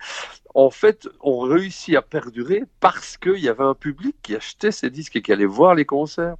en 0.55 0.71
fait, 0.71 1.07
ont 1.21 1.41
réussi 1.41 1.95
à 1.95 2.01
perdurer 2.01 2.63
parce 2.79 3.15
qu'il 3.17 3.37
y 3.37 3.47
avait 3.49 3.63
un 3.63 3.75
public 3.75 4.15
qui 4.23 4.35
achetait 4.35 4.71
ces 4.71 4.89
disques 4.89 5.15
et 5.17 5.21
qui 5.21 5.31
allait 5.31 5.45
voir 5.45 5.75
les 5.75 5.85
concerts. 5.85 6.35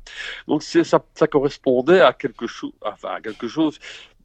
Donc 0.48 0.64
ça, 0.64 1.00
ça 1.14 1.28
correspondait 1.28 2.02
à 2.02 2.14
quelque 2.14 2.48
chose, 2.48 2.72
enfin 2.82 3.10
à 3.16 3.22
quelque 3.22 3.48
chose 3.48 3.78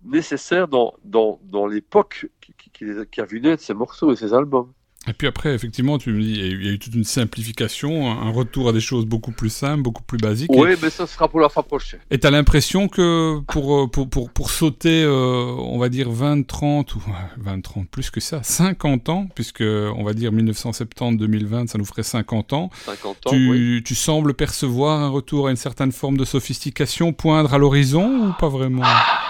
nécessaire 0.05 0.69
dans, 0.69 0.95
dans, 1.05 1.39
dans 1.51 1.67
l'époque 1.67 2.27
qui, 2.41 2.53
qui, 2.59 2.71
qui 2.71 2.85
les 2.85 2.99
a- 2.99 3.25
vu 3.25 3.41
naître 3.41 3.63
ces 3.63 3.75
morceaux 3.75 4.13
et 4.13 4.17
ces 4.17 4.33
albums. 4.35 4.73
Et 5.09 5.15
puis 5.15 5.27
après, 5.27 5.55
effectivement, 5.55 5.97
tu 5.97 6.13
me 6.13 6.21
dis, 6.21 6.33
il 6.33 6.63
y 6.63 6.69
a 6.69 6.73
eu- 6.73 6.79
toute 6.79 6.95
une 6.95 7.05
simplification, 7.05 8.11
un 8.13 8.31
retour 8.31 8.69
à 8.69 8.73
des 8.73 8.81
choses 8.81 9.07
beaucoup 9.07 9.33
plus 9.33 9.49
simples, 9.49 9.83
beaucoup 9.83 10.03
plus 10.03 10.19
basiques. 10.19 10.51
Oui, 10.53 10.75
mais 10.83 10.91
ça 10.91 11.07
sera 11.07 11.27
pour 11.27 11.41
la 11.41 11.49
fois 11.49 11.63
prochaine. 11.63 12.01
Et 12.11 12.19
t'as 12.19 12.31
l'impression 12.31 12.87
que 12.87 13.41
pour, 13.49 13.75
euh, 13.85 13.87
pour, 13.87 14.11
pour, 14.11 14.31
pour 14.31 14.51
sauter, 14.51 15.03
euh, 15.03 15.55
on 15.59 15.79
va 15.79 15.89
dire 15.89 16.11
20, 16.11 16.47
30, 16.47 16.95
ou 16.97 16.99
ouais, 16.99 17.15
20, 17.39 17.63
30, 17.63 17.89
plus 17.89 18.11
que 18.11 18.21
ça, 18.21 18.43
50 18.43 19.09
ans, 19.09 19.27
puisque 19.35 19.63
on 19.63 20.05
va 20.05 20.13
dire 20.13 20.33
1970-2020, 20.33 21.67
ça 21.69 21.79
nous 21.79 21.87
ferait 21.87 22.03
50 22.03 22.53
ans, 22.53 22.71
50 22.85 23.27
ans, 23.27 23.31
tu, 23.31 23.51
oui. 23.51 23.83
tu 23.83 23.95
sembles 23.95 24.35
percevoir 24.35 25.01
un 25.01 25.09
retour 25.09 25.47
à 25.49 25.51
une 25.51 25.57
certaine 25.57 25.93
forme 25.93 26.19
de 26.19 26.27
sophistication 26.27 27.15
poindre 27.15 27.55
à 27.55 27.59
l'horizon 27.59 28.29
ou 28.29 28.33
pas 28.39 28.49
vraiment? 28.51 28.83
Ah, 28.85 29.07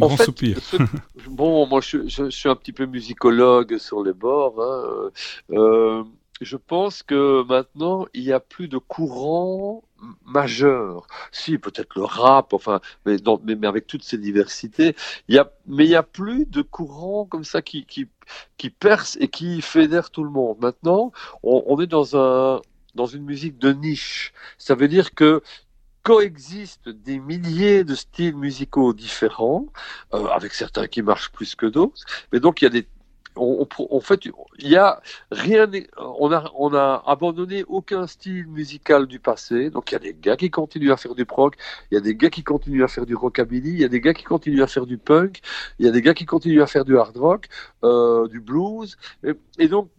En 0.00 0.08
fait, 0.08 0.24
soupir. 0.24 0.58
ce- 0.60 0.76
bon, 1.26 1.66
moi 1.66 1.80
je, 1.80 2.08
je- 2.08 2.24
je 2.26 2.30
suis 2.30 2.48
un 2.48 2.56
petit 2.56 2.72
peu 2.72 2.86
musicologue 2.86 3.78
sur 3.78 4.02
les 4.02 4.12
bords. 4.12 4.60
hein, 4.62 5.10
euh, 5.52 6.04
je 6.40 6.56
pense 6.56 7.02
que 7.02 7.42
maintenant 7.46 8.06
il 8.14 8.24
n'y 8.24 8.32
a 8.32 8.40
plus 8.40 8.68
de 8.68 8.78
courant 8.78 9.82
majeur. 10.24 11.06
Si 11.32 11.58
peut-être 11.58 11.94
le 11.96 12.04
rap, 12.04 12.54
enfin, 12.54 12.80
mais, 13.04 13.18
dans- 13.18 13.40
mais, 13.44 13.56
mais 13.56 13.66
avec 13.66 13.86
toutes 13.86 14.02
ces 14.04 14.16
diversités, 14.16 14.96
il 15.28 15.34
y 15.34 15.38
a, 15.38 15.50
mais 15.66 15.84
il 15.84 15.88
n'y 15.90 15.94
a 15.96 16.02
plus 16.02 16.46
de 16.46 16.62
courant 16.62 17.26
comme 17.26 17.44
ça 17.44 17.60
qui, 17.60 17.84
qui, 17.84 18.06
qui 18.56 18.70
perce 18.70 19.18
et 19.20 19.28
qui 19.28 19.60
fédère 19.60 20.10
tout 20.10 20.24
le 20.24 20.30
monde. 20.30 20.56
Maintenant, 20.60 21.12
on, 21.42 21.62
on 21.66 21.80
est 21.80 21.86
dans 21.86 22.16
un 22.16 22.60
dans 22.94 23.06
une 23.06 23.22
musique 23.24 23.58
de 23.58 23.72
niche. 23.72 24.32
Ça 24.58 24.74
veut 24.74 24.88
dire 24.88 25.14
que 25.14 25.42
coexistent 26.02 26.88
des 26.88 27.18
milliers 27.18 27.84
de 27.84 27.94
styles 27.94 28.36
musicaux 28.36 28.92
différents, 28.94 29.66
euh, 30.14 30.26
avec 30.28 30.52
certains 30.54 30.86
qui 30.86 31.02
marchent 31.02 31.30
plus 31.32 31.54
que 31.54 31.66
d'autres. 31.66 32.02
Mais 32.32 32.40
donc 32.40 32.62
il 32.62 32.64
y 32.64 32.68
a 32.68 32.70
des, 32.70 32.88
on, 33.36 33.66
on- 33.78 33.96
en 33.96 34.00
fait, 34.00 34.24
il 34.26 34.68
y 34.68 34.76
a 34.76 35.00
rien, 35.30 35.66
on 36.18 36.32
a, 36.32 36.50
on 36.56 36.74
a 36.74 37.02
abandonné 37.06 37.64
aucun 37.68 38.06
style 38.06 38.46
musical 38.48 39.06
du 39.06 39.18
passé. 39.20 39.70
Donc 39.70 39.90
il 39.92 39.94
y 39.94 39.96
a 39.96 40.00
des 40.00 40.14
gars 40.14 40.36
qui 40.36 40.50
continuent 40.50 40.92
à 40.92 40.96
faire 40.96 41.14
du 41.14 41.24
prog, 41.26 41.54
il 41.90 41.94
y 41.94 41.98
a 41.98 42.00
des 42.00 42.14
gars 42.14 42.30
qui 42.30 42.42
continuent 42.44 42.84
à 42.84 42.88
faire 42.88 43.06
du 43.06 43.14
rockabilly, 43.14 43.70
il 43.70 43.80
y 43.80 43.84
a 43.84 43.88
des 43.88 44.00
gars 44.00 44.14
qui 44.14 44.24
continuent 44.24 44.62
à 44.62 44.66
faire 44.66 44.86
du 44.86 44.98
punk, 44.98 45.40
il 45.78 45.86
y 45.86 45.88
a 45.88 45.92
des 45.92 46.02
gars 46.02 46.14
qui 46.14 46.26
continuent 46.26 46.62
à 46.62 46.66
faire 46.66 46.84
du 46.84 46.96
hard 46.98 47.16
rock, 47.16 47.46
euh, 47.84 48.26
du 48.28 48.40
blues. 48.40 48.96
Et, 49.24 49.32
et 49.58 49.68
donc 49.68 49.90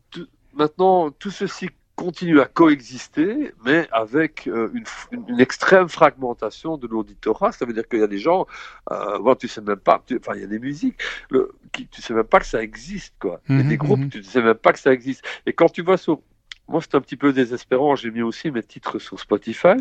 maintenant 0.53 1.11
tout 1.11 1.31
ceci 1.31 1.69
continue 2.01 2.39
à 2.41 2.45
coexister, 2.45 3.53
mais 3.65 3.87
avec 3.91 4.47
euh, 4.47 4.71
une, 4.73 5.39
extrême 5.39 5.87
fragmentation 5.89 6.77
de 6.77 6.87
l'auditorat. 6.87 7.51
Ça 7.51 7.65
veut 7.65 7.73
dire 7.73 7.87
qu'il 7.87 7.99
y 7.99 8.03
a 8.03 8.07
des 8.07 8.17
gens, 8.17 8.47
euh, 8.91 9.19
bon, 9.19 9.35
tu 9.35 9.47
sais 9.47 9.61
même 9.61 9.77
pas, 9.77 10.03
tu- 10.05 10.17
enfin, 10.19 10.33
il 10.35 10.41
y 10.41 10.43
a 10.43 10.47
des 10.47 10.59
musiques, 10.59 10.99
le, 11.29 11.51
qui, 11.71 11.87
tu 11.87 12.01
sais 12.01 12.13
même 12.13 12.23
pas 12.25 12.39
que 12.39 12.47
ça 12.47 12.61
existe, 12.63 13.13
quoi. 13.19 13.41
Il 13.55 13.57
y 13.57 13.61
a 13.61 13.63
Mhm, 13.63 13.69
des 13.69 13.77
groupes, 13.77 14.05
mhm. 14.05 14.09
tu 14.09 14.23
sais 14.23 14.41
même 14.41 14.55
pas 14.55 14.73
que 14.73 14.79
ça 14.79 14.93
existe. 14.93 15.23
Et 15.45 15.53
quand 15.53 15.69
tu 15.69 15.83
vas 15.83 15.97
sur, 15.97 16.21
moi, 16.67 16.81
c'est 16.81 16.95
un 16.95 17.01
petit 17.01 17.17
peu 17.17 17.33
désespérant. 17.33 17.95
J'ai 17.95 18.11
mis 18.11 18.21
aussi 18.23 18.49
mes 18.51 18.63
titres 18.63 18.97
sur 18.99 19.19
Spotify. 19.19 19.77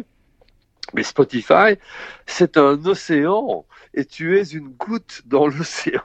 Mais 0.95 1.03
Spotify, 1.05 1.77
c'est 2.27 2.57
un 2.57 2.85
océan 2.87 3.67
et 3.95 4.05
tu 4.05 4.39
es 4.39 4.43
une 4.51 4.69
goutte 4.69 5.23
dans 5.27 5.47
l'océan. 5.47 6.03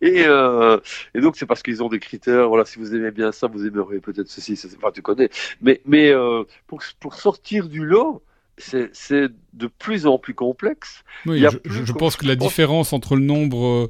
Et, 0.00 0.24
euh, 0.26 0.78
et 1.14 1.20
donc 1.20 1.36
c'est 1.36 1.46
parce 1.46 1.62
qu'ils 1.62 1.82
ont 1.82 1.88
des 1.88 2.00
critères. 2.00 2.48
Voilà, 2.48 2.64
si 2.64 2.78
vous 2.78 2.94
aimez 2.94 3.10
bien 3.10 3.32
ça, 3.32 3.46
vous 3.46 3.66
aimerez 3.66 3.98
peut-être 4.00 4.28
ceci. 4.28 4.56
ceci. 4.56 4.76
Enfin, 4.76 4.90
tu 4.92 5.02
connais. 5.02 5.30
Mais, 5.60 5.80
mais 5.86 6.10
euh, 6.10 6.44
pour, 6.66 6.82
pour 7.00 7.14
sortir 7.14 7.68
du 7.68 7.84
lot, 7.84 8.22
c'est 8.58 8.90
c'est 8.92 9.28
de 9.54 9.66
plus 9.66 10.06
en 10.06 10.18
plus 10.18 10.34
complexe. 10.34 11.02
Oui, 11.26 11.38
Il 11.38 11.42
y 11.42 11.46
a 11.46 11.50
je, 11.50 11.56
plus 11.58 11.86
je- 11.86 11.92
pense 11.92 12.16
que 12.16 12.26
la 12.26 12.36
différence 12.36 12.92
entre 12.92 13.16
le 13.16 13.22
nombre 13.22 13.88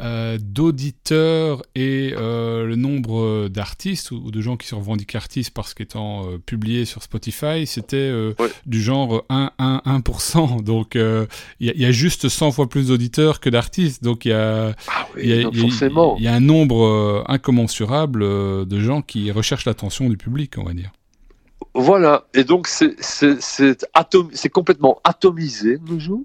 euh, 0.00 0.38
d'auditeurs 0.40 1.62
et 1.74 2.12
euh, 2.16 2.64
le 2.66 2.76
nombre 2.76 3.20
euh, 3.22 3.48
d'artistes 3.48 4.10
ou, 4.10 4.30
de 4.30 4.40
gens 4.40 4.56
qui 4.56 4.66
se 4.66 4.74
revendiquent 4.74 5.14
artistes 5.14 5.52
parce 5.52 5.74
qu'étant 5.74 6.26
euh, 6.26 6.38
publiés 6.38 6.84
sur 6.84 7.02
Spotify, 7.02 7.66
c'était 7.66 8.10
Ouais. 8.38 8.48
du 8.66 8.80
genre 8.82 9.24
1, 9.28 9.50
1, 9.58 9.82
1%. 9.86 10.62
Donc 10.62 10.94
il 10.94 11.00
y, 11.66 11.70
a- 11.70 11.72
il 11.74 11.80
y 11.80 11.84
a 11.84 11.90
juste 11.92 12.28
100 12.28 12.50
fois 12.52 12.68
plus 12.68 12.88
d'auditeurs 12.88 13.40
que 13.40 13.50
d'artistes. 13.50 14.02
Donc 14.02 14.24
il 14.24 14.30
y 14.30 14.32
Ah 14.34 14.74
oui, 15.16 15.22
y 15.26 16.22
y 16.22 16.28
a- 16.28 16.34
un 16.34 16.40
nombre 16.40 17.24
incommensurable 17.28 18.20
de 18.66 18.80
gens 18.80 19.02
qui 19.02 19.30
recherchent 19.30 19.64
l'attention 19.66 20.08
du 20.08 20.16
public, 20.16 20.54
on 20.58 20.64
va 20.64 20.72
dire. 20.72 20.90
Voilà, 21.74 22.26
et 22.34 22.42
donc 22.44 22.66
c'est 22.66 22.96
atom- 23.94 24.50
complètement 24.50 25.00
atomisé 25.04 25.78
de 25.78 25.88
nos 25.92 25.98
jours. 26.00 26.24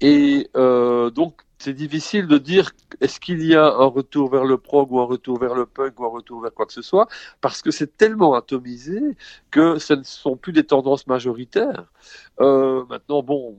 Et 0.00 0.48
euh, 0.56 1.10
donc 1.10 1.40
c'est 1.58 1.72
difficile 1.72 2.26
de 2.26 2.38
dire 2.38 2.70
est-ce 3.00 3.20
qu'il 3.20 3.44
y 3.44 3.54
a 3.54 3.66
un 3.66 3.86
retour 3.86 4.30
vers 4.30 4.44
le 4.44 4.58
prog 4.58 4.92
ou 4.92 5.00
un 5.00 5.04
retour 5.04 5.38
vers 5.38 5.54
le 5.54 5.66
punk 5.66 5.98
ou 6.00 6.04
un 6.04 6.08
retour 6.08 6.40
vers 6.42 6.52
quoi 6.52 6.66
que 6.66 6.72
ce 6.72 6.82
soit, 6.82 7.08
parce 7.40 7.62
que 7.62 7.70
c'est 7.70 7.96
tellement 7.96 8.34
atomisé 8.34 9.00
que 9.50 9.78
ce 9.78 9.94
ne 9.94 10.02
sont 10.02 10.36
plus 10.36 10.52
des 10.52 10.64
tendances 10.64 11.06
majoritaires. 11.06 11.84
Euh, 12.40 12.84
maintenant, 12.88 13.22
bon, 13.22 13.56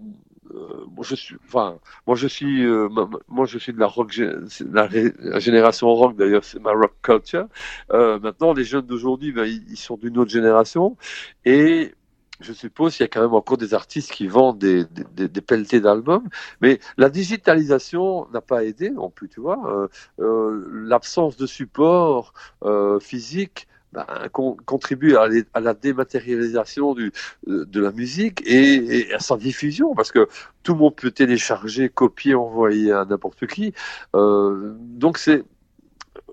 euh, 0.54 0.86
moi 0.96 1.04
je 1.04 1.16
suis, 1.16 1.36
enfin, 1.46 1.80
moi 2.06 2.16
je 2.16 2.28
suis, 2.28 2.64
euh, 2.66 2.90
moi 3.28 3.46
je 3.46 3.58
suis 3.58 3.74
de 3.74 3.80
la 3.80 3.88
rock, 3.88 4.16
de 4.16 5.14
la 5.20 5.40
génération 5.40 5.94
rock 5.94 6.16
d'ailleurs, 6.16 6.44
c'est 6.44 6.60
ma 6.60 6.72
rock 6.72 6.94
culture. 7.02 7.48
Euh, 7.92 8.20
maintenant, 8.20 8.54
les 8.54 8.64
jeunes 8.64 8.86
d'aujourd'hui, 8.86 9.32
ben, 9.32 9.46
ils, 9.46 9.64
ils 9.70 9.78
sont 9.78 9.98
d'une 9.98 10.18
autre 10.18 10.32
génération 10.32 10.98
et 11.46 11.94
je 12.40 12.54
suppose 12.54 12.96
qu'il 12.96 13.04
y 13.04 13.06
a 13.06 13.08
quand 13.08 13.22
même 13.22 13.34
encore 13.34 13.58
des 13.58 13.74
artistes 13.74 14.12
qui 14.12 14.28
vendent 14.28 14.60
des, 14.60 14.86
des, 14.86 15.42
pelletés 15.42 15.80
d'albums, 15.80 16.28
mais 16.62 16.80
la 16.98 17.10
digitalisation 17.10 18.28
n'a 18.32 18.42
pas 18.42 18.64
aidé 18.64 18.90
non 18.90 19.10
plus, 19.10 19.30
tu 19.30 19.40
vois. 19.40 19.60
Euh, 19.68 19.88
euh, 20.20 20.68
L'absence 20.72 21.38
de 21.38 21.46
support 21.46 22.34
euh, 22.64 23.00
physique 23.00 23.68
ben, 23.94 24.06
con- 24.32 24.58
contribue 24.66 25.16
à, 25.16 25.28
la 25.60 25.74
dématérialisation 25.74 26.94
de 26.94 27.12
la 27.80 27.92
musique 27.92 28.42
et, 28.46 29.00
et 29.00 29.14
à 29.14 29.20
sa 29.20 29.38
diffusion, 29.38 29.96
parce 29.96 30.12
que 30.12 30.28
tout 30.64 30.74
le 30.74 30.80
monde 30.80 30.96
peut 30.96 31.12
télécharger, 31.12 31.90
copier, 31.90 32.36
envoyer 32.36 32.92
à 32.92 33.06
n'importe 33.06 33.48
qui. 33.48 33.74
Donc 34.14 35.18
c'est 35.18 35.44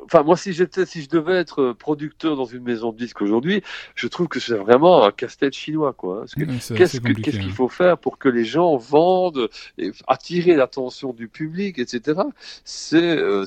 Enfin, 0.04 0.22
moi, 0.22 0.36
si 0.36 0.52
j'étais, 0.52 0.86
si 0.86 1.02
je 1.02 1.08
devais 1.08 1.34
être 1.34 1.72
producteur 1.72 2.36
dans 2.36 2.44
une 2.44 2.62
maison 2.62 2.92
de 2.92 2.96
disques 2.96 3.22
aujourd'hui, 3.22 3.62
je 3.94 4.06
trouve 4.06 4.28
que 4.28 4.40
c'est 4.40 4.54
vraiment 4.54 5.04
un 5.04 5.10
casse-tête 5.10 5.54
chinois, 5.54 5.92
quoi. 5.92 6.24
C'est 6.26 6.74
Qu'est-ce 6.74 6.98
compliqué, 6.98 7.22
qu'est-ce 7.22 7.38
qu'il 7.38 7.50
hein. 7.50 7.54
faut 7.54 7.68
faire 7.68 7.98
pour 7.98 8.18
que 8.18 8.28
les 8.28 8.44
gens 8.44 8.76
vendent, 8.76 9.48
et 9.78 9.92
attirer 10.06 10.54
l'attention 10.54 11.12
du 11.12 11.28
public, 11.28 11.78
etc. 11.78 12.20
C'est, 12.64 12.96
euh, 12.96 13.46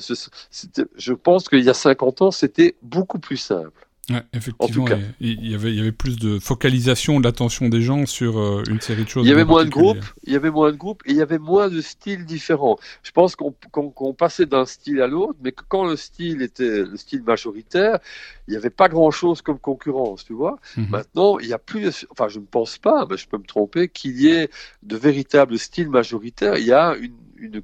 je 0.96 1.12
pense 1.12 1.48
qu'il 1.48 1.64
y 1.64 1.70
a 1.70 1.74
50 1.74 2.22
ans, 2.22 2.30
c'était 2.30 2.76
beaucoup 2.82 3.18
plus 3.18 3.36
simple. 3.36 3.87
Ouais, 4.10 4.22
effectivement, 4.32 4.86
il 5.20 5.50
y, 5.50 5.54
avait, 5.54 5.70
il 5.70 5.76
y 5.76 5.80
avait 5.80 5.92
plus 5.92 6.16
de 6.16 6.38
focalisation 6.38 7.20
de 7.20 7.24
l'attention 7.24 7.68
des 7.68 7.82
gens 7.82 8.06
sur 8.06 8.38
euh, 8.38 8.62
une 8.70 8.80
série 8.80 9.04
de 9.04 9.08
choses. 9.08 9.26
Il 9.26 9.28
y 9.28 9.32
avait 9.32 9.44
moins 9.44 9.66
de 9.66 9.70
groupes, 9.70 10.04
il 10.24 10.32
y 10.32 10.36
avait 10.36 10.50
moins 10.50 10.72
de 10.72 10.76
groupes 10.76 11.02
et 11.04 11.10
il 11.10 11.16
y 11.16 11.22
avait 11.22 11.38
moins 11.38 11.68
de 11.68 11.82
styles 11.82 12.24
différents. 12.24 12.78
Je 13.02 13.10
pense 13.10 13.36
qu'on 13.36 14.14
passait 14.14 14.46
d'un 14.46 14.64
style 14.64 15.02
à 15.02 15.06
l'autre, 15.06 15.38
mais 15.42 15.52
que 15.52 15.62
quand 15.68 15.84
le 15.84 15.96
style 15.96 16.40
était 16.40 16.84
le 16.84 16.96
style 16.96 17.22
majoritaire, 17.22 17.98
il 18.46 18.52
n'y 18.52 18.56
avait 18.56 18.70
pas 18.70 18.88
grand-chose 18.88 19.42
comme 19.42 19.58
concurrence, 19.58 20.24
tu 20.24 20.32
vois. 20.32 20.58
Mhm. 20.78 20.88
Maintenant, 20.88 21.38
il 21.38 21.48
y 21.48 21.52
a 21.52 21.58
plus, 21.58 22.06
enfin, 22.10 22.28
je 22.28 22.38
ne 22.38 22.46
pense 22.46 22.78
pas, 22.78 23.06
mais 23.10 23.18
je 23.18 23.28
peux 23.28 23.36
me 23.36 23.44
tromper, 23.44 23.88
qu'il 23.88 24.18
y 24.18 24.28
ait 24.28 24.48
de 24.82 24.96
véritables 24.96 25.58
styles 25.58 25.90
majoritaires. 25.90 26.56
Il 26.56 26.64
y 26.64 26.72
a 26.72 26.96
une, 26.96 27.12
une 27.36 27.62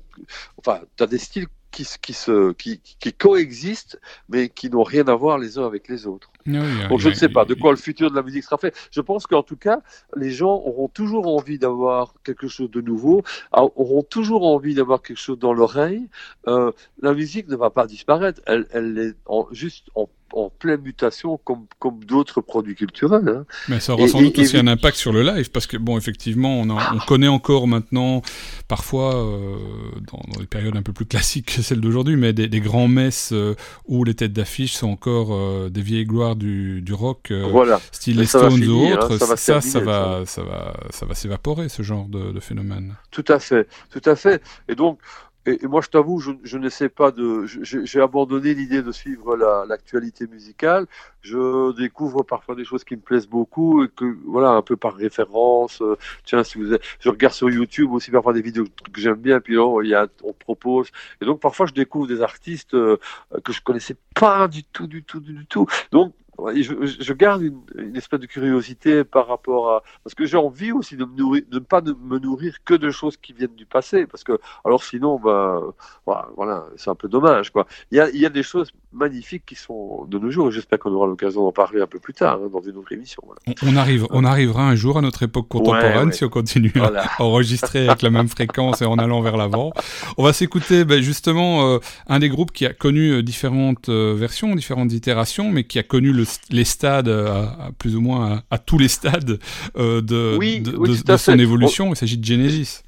enfin, 0.58 0.80
tu 0.96 1.02
as 1.02 1.06
des 1.06 1.18
styles 1.18 1.46
qui, 1.74 1.84
se- 1.84 1.98
qui, 1.98 2.12
se, 2.12 2.52
qui, 2.52 2.80
qui 3.00 3.12
coexistent, 3.12 3.98
mais 4.28 4.48
qui 4.48 4.70
n'ont 4.70 4.84
rien 4.84 5.06
à 5.08 5.14
voir 5.14 5.38
les 5.38 5.58
uns 5.58 5.66
avec 5.66 5.88
les 5.88 6.06
autres. 6.06 6.30
Oui, 6.46 6.58
Donc 6.88 7.00
je 7.00 7.08
ne 7.08 7.12
a- 7.14 7.16
sais 7.16 7.28
pas 7.28 7.44
de 7.44 7.54
quoi 7.54 7.70
le 7.72 7.76
futur 7.78 8.10
de 8.10 8.16
la 8.16 8.22
musique 8.22 8.44
sera 8.44 8.58
fait. 8.58 8.74
Je 8.90 9.00
pense 9.00 9.26
qu'en 9.26 9.42
tout 9.42 9.56
cas, 9.56 9.80
les 10.16 10.30
gens 10.30 10.54
auront 10.68 10.88
toujours 10.88 11.26
envie 11.26 11.58
d'avoir 11.58 12.14
quelque 12.22 12.48
chose 12.48 12.70
de 12.70 12.80
nouveau, 12.80 13.22
auront 13.52 14.02
toujours 14.02 14.46
envie 14.46 14.74
d'avoir 14.74 15.02
quelque 15.02 15.18
chose 15.26 15.38
dans 15.38 15.52
l'oreille. 15.52 16.08
Euh, 16.46 16.70
la 17.00 17.12
musique 17.14 17.48
ne 17.48 17.56
va 17.56 17.70
pas 17.70 17.86
disparaître, 17.86 18.40
elle, 18.46 18.66
elle 18.72 18.98
est 18.98 19.14
en, 19.26 19.46
juste 19.52 19.86
en, 19.94 20.08
en 20.36 20.50
pleine 20.50 20.80
mutation 20.82 21.38
comme, 21.44 21.66
comme 21.78 22.02
d'autres 22.04 22.40
produits 22.40 22.74
culturels. 22.74 23.28
hein. 23.28 23.44
Mais 23.68 23.80
ça 23.80 23.94
aura 23.94 24.02
Et- 24.04 24.08
sans 24.08 24.20
doute 24.20 24.36
et- 24.38 24.42
aussi 24.42 24.56
un 24.56 24.66
impact 24.66 24.96
sur 24.96 25.12
le 25.12 25.22
live, 25.22 25.50
parce 25.50 25.66
que, 25.66 25.76
bon, 25.76 25.96
effectivement, 25.98 26.60
on, 26.60 26.70
a- 26.76 26.94
on 26.94 26.98
connaît 26.98 27.28
encore 27.28 27.66
maintenant, 27.68 28.22
parfois, 28.68 29.14
euh, 29.16 29.56
dans, 30.12 30.20
dans 30.32 30.40
des 30.40 30.46
périodes 30.46 30.76
un 30.76 30.82
peu 30.82 30.92
plus 30.92 31.06
classiques 31.06 31.56
que 31.56 31.62
celles 31.62 31.80
d'aujourd'hui, 31.80 32.16
mais 32.16 32.32
des, 32.32 32.48
des 32.48 32.60
grands 32.60 32.88
messes 32.88 33.30
euh, 33.32 33.54
où 33.86 34.04
les 34.04 34.14
têtes 34.14 34.32
d'affiche 34.32 34.72
sont 34.74 34.88
encore 34.88 35.28
euh, 35.32 35.68
des 35.70 35.82
vieilles 35.82 36.04
gloires 36.06 36.36
du, 36.36 36.82
du 36.82 36.92
rock, 36.92 37.32
Voilà. 37.50 37.80
style 37.92 38.18
les 38.18 38.26
Stones 38.26 38.64
ou 38.64 38.86
hein, 38.86 38.92
autres. 38.94 39.16
ça 39.18 39.26
va 39.26 39.36
ça, 39.36 39.80
va, 39.80 40.22
ça 40.26 40.42
va, 40.42 40.74
ça 40.90 41.06
va 41.06 41.14
s'évaporer, 41.14 41.68
ce 41.68 41.82
genre 41.82 42.06
de, 42.08 42.32
de 42.32 42.40
phénomène. 42.40 42.94
Tout 43.10 43.24
à 43.28 43.38
fait, 43.38 43.68
tout 43.90 44.02
à 44.08 44.16
fait. 44.16 44.42
Et 44.68 44.74
donc, 44.74 44.98
et, 45.46 45.66
moi, 45.66 45.80
je 45.82 45.88
t'avoue, 45.88 46.20
je, 46.20 46.32
je 46.42 46.58
n'essaie 46.58 46.88
pas 46.88 47.10
de. 47.10 47.44
J'ai 47.46 48.00
abandonné 48.00 48.54
l'idée 48.54 48.82
de 48.82 48.92
suivre 48.92 49.36
la- 49.36 49.64
l'actualité 49.66 50.26
musicale. 50.26 50.86
Je 51.20 51.72
découvre 51.76 52.22
parfois 52.22 52.54
des 52.54 52.64
choses 52.64 52.84
qui 52.84 52.96
me 52.96 53.00
plaisent 53.02 53.26
beaucoup 53.28 53.84
et 53.84 53.88
que, 53.88 54.16
voilà, 54.26 54.50
un 54.50 54.62
peu 54.62 54.76
par 54.76 54.94
référence. 54.94 55.82
euh, 55.82 55.96
tiens, 56.24 56.44
si 56.44 56.58
vous, 56.58 56.72
êtes- 56.72 56.82
je 57.00 57.08
regarde 57.10 57.34
sur 57.34 57.50
YouTube 57.50 57.92
aussi 57.92 58.10
parfois 58.10 58.32
des 58.32 58.42
vidéos 58.42 58.64
que 58.92 59.00
j'aime 59.00 59.16
bien, 59.16 59.40
puis 59.40 59.54
là, 59.54 59.80
il 59.82 59.88
y 59.90 59.94
a, 59.94 60.06
on 60.22 60.32
propose. 60.32 60.88
Et 61.20 61.24
donc, 61.26 61.40
parfois, 61.40 61.66
je 61.66 61.72
découvre 61.74 62.06
des 62.06 62.20
artistes 62.22 62.74
euh, 62.74 62.96
que 63.44 63.52
je 63.52 63.60
connaissais 63.62 63.96
pas 64.14 64.48
du 64.48 64.64
tout, 64.64 64.86
du 64.86 65.02
tout, 65.04 65.20
du 65.20 65.46
tout. 65.46 65.66
Donc, 65.92 66.14
je, 66.54 66.72
je 67.00 67.12
garde 67.12 67.42
une, 67.42 67.60
une 67.76 67.96
espèce 67.96 68.20
de 68.20 68.26
curiosité 68.26 69.04
par 69.04 69.26
rapport 69.28 69.70
à 69.70 69.82
parce 70.02 70.14
que 70.14 70.26
j'ai 70.26 70.36
envie 70.36 70.72
aussi 70.72 70.96
de 70.96 71.04
me 71.04 71.16
nourrir, 71.16 71.42
de 71.50 71.58
ne 71.58 71.64
pas 71.64 71.80
me 71.80 72.18
nourrir 72.18 72.56
que 72.64 72.74
de 72.74 72.90
choses 72.90 73.16
qui 73.16 73.32
viennent 73.32 73.54
du 73.54 73.66
passé, 73.66 74.06
parce 74.06 74.24
que 74.24 74.38
alors 74.64 74.82
sinon, 74.82 75.18
bah, 75.18 75.62
voilà, 76.06 76.66
c'est 76.76 76.90
un 76.90 76.94
peu 76.94 77.08
dommage, 77.08 77.50
quoi. 77.50 77.66
Il 77.90 77.98
y 77.98 78.00
a, 78.00 78.10
il 78.10 78.20
y 78.20 78.26
a 78.26 78.30
des 78.30 78.42
choses 78.42 78.70
magnifiques 78.92 79.44
qui 79.46 79.54
sont 79.54 80.04
de 80.06 80.18
nos 80.18 80.30
jours, 80.30 80.48
et 80.48 80.52
j'espère 80.52 80.78
qu'on 80.78 80.92
aura 80.92 81.06
l'occasion 81.06 81.42
d'en 81.44 81.52
parler 81.52 81.80
un 81.80 81.86
peu 81.86 81.98
plus 81.98 82.14
tard 82.14 82.38
hein, 82.42 82.48
dans 82.52 82.60
une 82.60 82.76
autre 82.76 82.92
émission. 82.92 83.22
Voilà. 83.26 83.40
On, 83.62 83.74
on 83.74 83.76
arrive, 83.76 84.06
on 84.10 84.24
arrivera 84.24 84.68
un 84.68 84.74
jour 84.74 84.98
à 84.98 85.00
notre 85.00 85.22
époque 85.22 85.48
contemporaine 85.48 85.94
Ouais, 85.94 86.04
ouais. 86.04 86.12
si 86.12 86.24
on 86.24 86.28
continue 86.28 86.72
à 86.76 86.78
Voilà. 86.78 87.10
enregistrer 87.18 87.88
avec 87.88 88.02
la 88.02 88.10
même 88.10 88.28
fréquence 88.28 88.82
et 88.82 88.84
en 88.84 88.98
allant 88.98 89.20
vers 89.20 89.36
l'avant. 89.36 89.72
On 90.16 90.24
va 90.24 90.32
s'écouter 90.32 90.84
ben, 90.84 91.00
justement 91.00 91.66
euh, 91.66 91.78
un 92.06 92.18
des 92.18 92.28
groupes 92.28 92.52
qui 92.52 92.66
a 92.66 92.72
connu 92.72 93.10
euh, 93.10 93.22
différentes 93.22 93.88
euh, 93.88 94.14
versions, 94.16 94.54
différentes 94.54 94.92
itérations, 94.92 95.50
mais 95.50 95.64
qui 95.64 95.78
a 95.78 95.82
connu 95.82 96.12
le, 96.12 96.23
les 96.50 96.64
stades 96.64 97.08
euh, 97.08 97.28
à, 97.28 97.66
à 97.66 97.72
plus 97.72 97.96
ou 97.96 98.00
moins 98.00 98.36
à, 98.50 98.54
à 98.56 98.58
tous 98.58 98.78
les 98.78 98.88
stades 98.88 99.38
euh, 99.76 100.00
de, 100.00 100.36
Oui, 100.38 100.60
de, 100.60 100.76
oui, 100.76 100.88
de- 100.90 100.96
tout 101.02 101.12
à 101.12 101.12
de 101.14 101.16
son 101.18 101.38
évolution. 101.38 101.92
Il 101.92 101.96
s'agit 101.96 102.18
de 102.18 102.24
Genesis. 102.24 102.82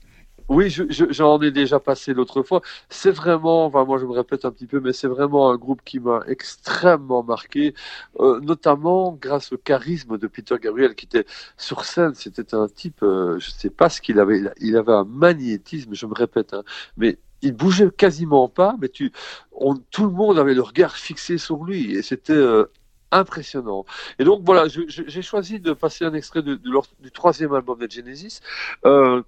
Oui, 0.49 0.71
je- 0.71 0.85
je- 0.91 1.07
j'en 1.11 1.41
ai 1.43 1.51
déjà 1.51 1.81
passé 1.81 2.15
l'autre 2.15 2.45
fois. 2.45 2.61
C'est 2.89 3.11
vraiment, 3.11 3.67
enfin, 3.67 3.85
moi 3.85 3.99
je 3.99 4.07
me 4.07 4.13
répète 4.13 4.45
un 4.45 4.53
petit 4.53 4.67
peu, 4.69 4.79
mais 4.79 4.93
c'est 4.93 5.09
vraiment 5.09 5.51
un 5.51 5.57
groupe 5.57 5.81
qui 5.85 5.99
m'a 5.99 6.21
extrêmement 6.29 7.25
marqué, 7.25 7.75
euh, 8.21 8.39
notamment 8.41 9.19
grâce 9.21 9.53
au 9.53 9.59
charisme 9.59 10.19
de 10.19 10.27
Peter 10.29 10.55
Gabriel 10.63 10.95
qui 10.95 11.07
était 11.07 11.25
sur 11.57 11.85
scène. 11.85 12.13
C'était 12.15 12.55
un 12.55 12.69
type, 12.69 13.03
euh, 13.03 13.41
je 13.41 13.51
sais 13.51 13.71
pas 13.71 13.89
ce 13.89 14.01
qu'il 14.01 14.21
avait, 14.21 14.41
il 14.61 14.77
avait 14.77 14.93
un 14.93 15.05
magnétisme, 15.05 15.95
je 15.95 16.07
me 16.07 16.15
répète, 16.15 16.55
hein, 16.55 16.63
mais 16.97 17.19
il 17.43 17.53
bougeait 17.53 17.91
quasiment 17.91 18.49
pas, 18.49 18.77
mais 18.81 18.89
tu, 18.89 19.11
on, 19.53 19.75
tout 19.75 20.05
le 20.07 20.13
monde 20.13 20.39
avait 20.39 20.55
le 20.55 20.63
regard 20.63 20.97
fixé 20.97 21.39
sur 21.39 21.65
lui 21.65 21.93
et 21.97 22.03
c'était 22.03 22.33
euh, 22.33 22.67
impressionnant. 23.13 23.85
Et 24.19 24.25
donc 24.25 24.43
voilà, 24.45 24.67
j'ai 24.69 25.23
choisi 25.23 25.61
de 25.61 25.73
passer 25.73 26.05
un 26.05 26.15
extrait 26.15 26.43
du 26.43 27.11
troisième 27.13 27.55
album 27.55 27.79
de 27.79 27.91
Genesis. 27.91 28.41
Euh, 28.85 29.23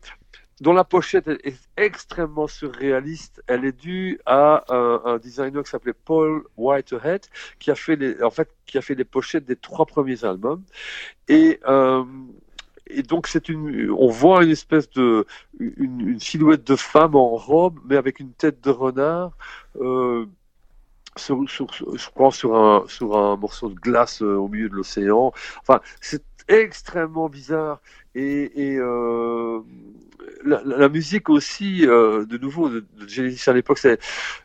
dont 0.61 0.72
la 0.72 0.85
pochette 0.85 1.29
est 1.29 1.59
extrêmement 1.76 2.47
surréaliste. 2.47 3.43
Elle 3.47 3.64
est 3.64 3.79
due 3.79 4.20
à 4.26 4.64
un, 4.68 5.18
designer 5.18 5.62
qui 5.62 5.70
s'appelait 5.70 5.93
Paul 5.93 6.43
Whitehead, 6.57 7.26
qui 7.59 7.70
a 7.70 7.74
fait 7.74 7.97
les, 7.97 8.22
en 8.22 8.31
fait, 8.31 8.49
qui 8.66 8.79
a 8.79 8.83
fait 8.83 8.95
les 8.95 9.05
pochettes 9.05 9.45
des 9.45 9.57
trois 9.57 9.87
premiers 9.87 10.24
albums. 10.24 10.62
Et, 11.29 11.61
euh, 11.68 12.05
donc 13.07 13.26
c'est 13.26 13.49
une, 13.49 13.91
on 13.91 14.09
voit 14.09 14.45
une 14.45 14.51
espèce 14.51 14.89
de, 14.91 15.26
une 15.61 16.18
silhouette 16.18 16.66
de 16.66 16.76
femme 16.76 17.14
en 17.14 17.37
robe, 17.37 17.79
mais 17.85 17.97
avec 17.97 18.18
une 18.18 18.33
tête 18.33 18.62
de 18.62 18.70
renard. 18.70 19.33
Euh, 19.81 20.26
sur, 21.18 21.48
sur, 21.48 21.66
je 21.72 22.10
crois 22.10 22.32
sur 22.32 22.56
un, 22.56 22.84
sur 22.88 23.16
un 23.16 23.36
morceau 23.36 23.68
de 23.68 23.74
glace 23.74 24.22
euh, 24.22 24.36
au 24.36 24.48
milieu 24.48 24.68
de 24.68 24.74
l'océan. 24.74 25.32
Enfin, 25.60 25.80
c'est 26.00 26.24
extrêmement 26.48 27.28
bizarre. 27.28 27.80
Et, 28.18 28.72
et 28.72 28.76
euh, 28.78 29.60
la, 30.44 30.88
musique 30.88 31.28
aussi, 31.28 31.86
euh, 31.86 32.24
de 32.24 32.38
nouveau, 32.38 32.68
de, 32.68 32.84
de 32.98 33.08
Genesis 33.08 33.48
à 33.48 33.52
l'époque, 33.52 33.78
c'est, 33.78 33.98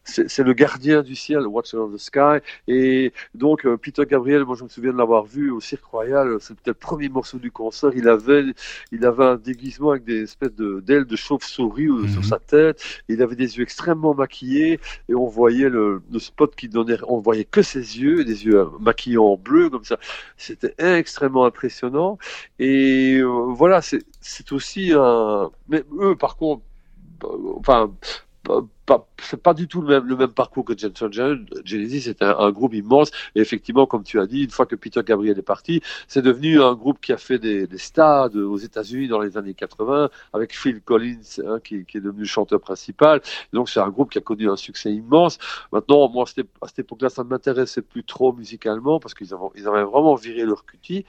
c'est, 0.03 0.43
le 0.43 0.53
gardien 0.53 1.01
du 1.01 1.15
ciel, 1.15 1.47
Watcher 1.47 1.77
of 1.77 1.93
the 1.93 1.97
Sky. 1.97 2.37
Et 2.67 3.13
donc, 3.33 3.65
euh, 3.65 3.77
Peter 3.77 4.03
Gabriel, 4.07 4.43
moi 4.43 4.55
je 4.57 4.63
me 4.63 4.69
souviens 4.69 4.91
de 4.91 4.97
l'avoir 4.97 5.23
vu 5.25 5.49
au 5.51 5.59
Cirque 5.59 5.85
Royal, 5.85 6.37
c'était 6.39 6.71
le 6.71 6.73
premier 6.73 7.09
morceau 7.09 7.37
du 7.37 7.51
concert. 7.51 7.91
Il 7.95 8.07
avait, 8.07 8.43
il 8.91 9.05
avait 9.05 9.23
un 9.25 9.35
déguisement 9.37 9.91
avec 9.91 10.03
des 10.03 10.23
espèces 10.23 10.53
de, 10.55 10.79
d'ailes 10.81 11.05
de 11.05 11.15
chauve-souris 11.15 11.87
sur 12.11 12.21
Mhm. 12.21 12.23
sa 12.23 12.39
tête. 12.39 12.83
Il 13.09 13.21
avait 13.21 13.35
des 13.35 13.57
yeux 13.57 13.63
extrêmement 13.63 14.13
maquillés 14.13 14.79
et 15.09 15.15
on 15.15 15.27
voyait 15.27 15.69
le, 15.69 16.01
le 16.11 16.19
spot 16.19 16.55
qui 16.55 16.69
donnait, 16.69 16.97
on 17.07 17.17
voyait 17.19 17.45
que 17.45 17.61
ses 17.61 17.99
yeux, 17.99 18.23
des 18.23 18.45
yeux 18.45 18.65
maquillés 18.79 19.17
en 19.17 19.35
bleu 19.37 19.69
comme 19.69 19.83
ça. 19.83 19.97
C'était 20.37 20.73
extrêmement 20.77 21.45
impressionnant. 21.45 22.17
Et 22.59 23.17
euh, 23.19 23.27
voilà, 23.63 23.79
c'est 23.81 24.51
aussi 24.51 24.91
un. 24.93 25.49
Mais 25.69 25.85
eux, 25.97 26.17
par 26.17 26.35
contre, 26.35 26.63
euh, 27.23 27.53
enfin, 27.59 27.95
pas- 28.85 29.07
c'est 29.21 29.41
pas 29.41 29.53
du 29.53 29.67
tout 29.67 29.81
le 29.81 29.87
même, 29.87 30.05
le 30.07 30.15
même 30.15 30.31
parcours 30.33 30.65
que 30.65 30.77
Jensen 30.77 31.11
John. 31.11 31.45
Genesis, 31.63 32.01
c'est 32.01 32.21
un, 32.21 32.51
groupe 32.51 32.73
immense. 32.73 33.11
Et 33.35 33.41
effectivement, 33.41 33.85
comme 33.85 34.03
tu 34.03 34.19
as 34.19 34.25
dit, 34.27 34.43
une 34.43 34.49
fois 34.49 34.65
que 34.65 34.75
Peter 34.75 35.01
Gabriel 35.05 35.37
est 35.39 35.41
parti, 35.41 35.81
c'est 36.07 36.21
devenu 36.21 36.61
un 36.61 36.73
groupe 36.75 36.99
qui 37.01 37.13
a 37.13 37.17
fait 37.17 37.39
des, 37.39 37.67
des 37.67 37.77
stades 37.77 38.35
aux 38.35 38.57
États-Unis 38.57 39.07
dans 39.07 39.19
les 39.21 39.37
années 39.37 39.53
80, 39.53 40.09
avec 40.33 40.55
Phil 40.55 40.81
Collins, 40.81 41.21
hein, 41.45 41.59
qui, 41.63 41.85
qui, 41.85 41.97
est 41.97 42.01
devenu 42.01 42.25
chanteur 42.25 42.59
principal. 42.59 43.21
donc, 43.53 43.69
c'est 43.69 43.79
un 43.79 43.89
groupe 43.89 44.11
qui 44.11 44.17
a 44.17 44.21
connu 44.21 44.49
un 44.49 44.57
succès 44.57 44.91
immense. 44.91 45.37
Maintenant, 45.71 46.09
moi, 46.09 46.25
à 46.25 46.67
cette 46.67 46.79
époque-là, 46.79 47.09
ça 47.09 47.23
ne 47.23 47.29
m'intéressait 47.29 47.81
plus 47.81 48.03
trop 48.03 48.33
musicalement 48.33 48.99
parce 48.99 49.13
qu'ils 49.13 49.33
avaient, 49.33 49.43
ils 49.55 49.67
avaient 49.67 49.83
vraiment 49.83 50.15
viré 50.15 50.43
leur 50.43 50.65
cutie. 50.65 51.05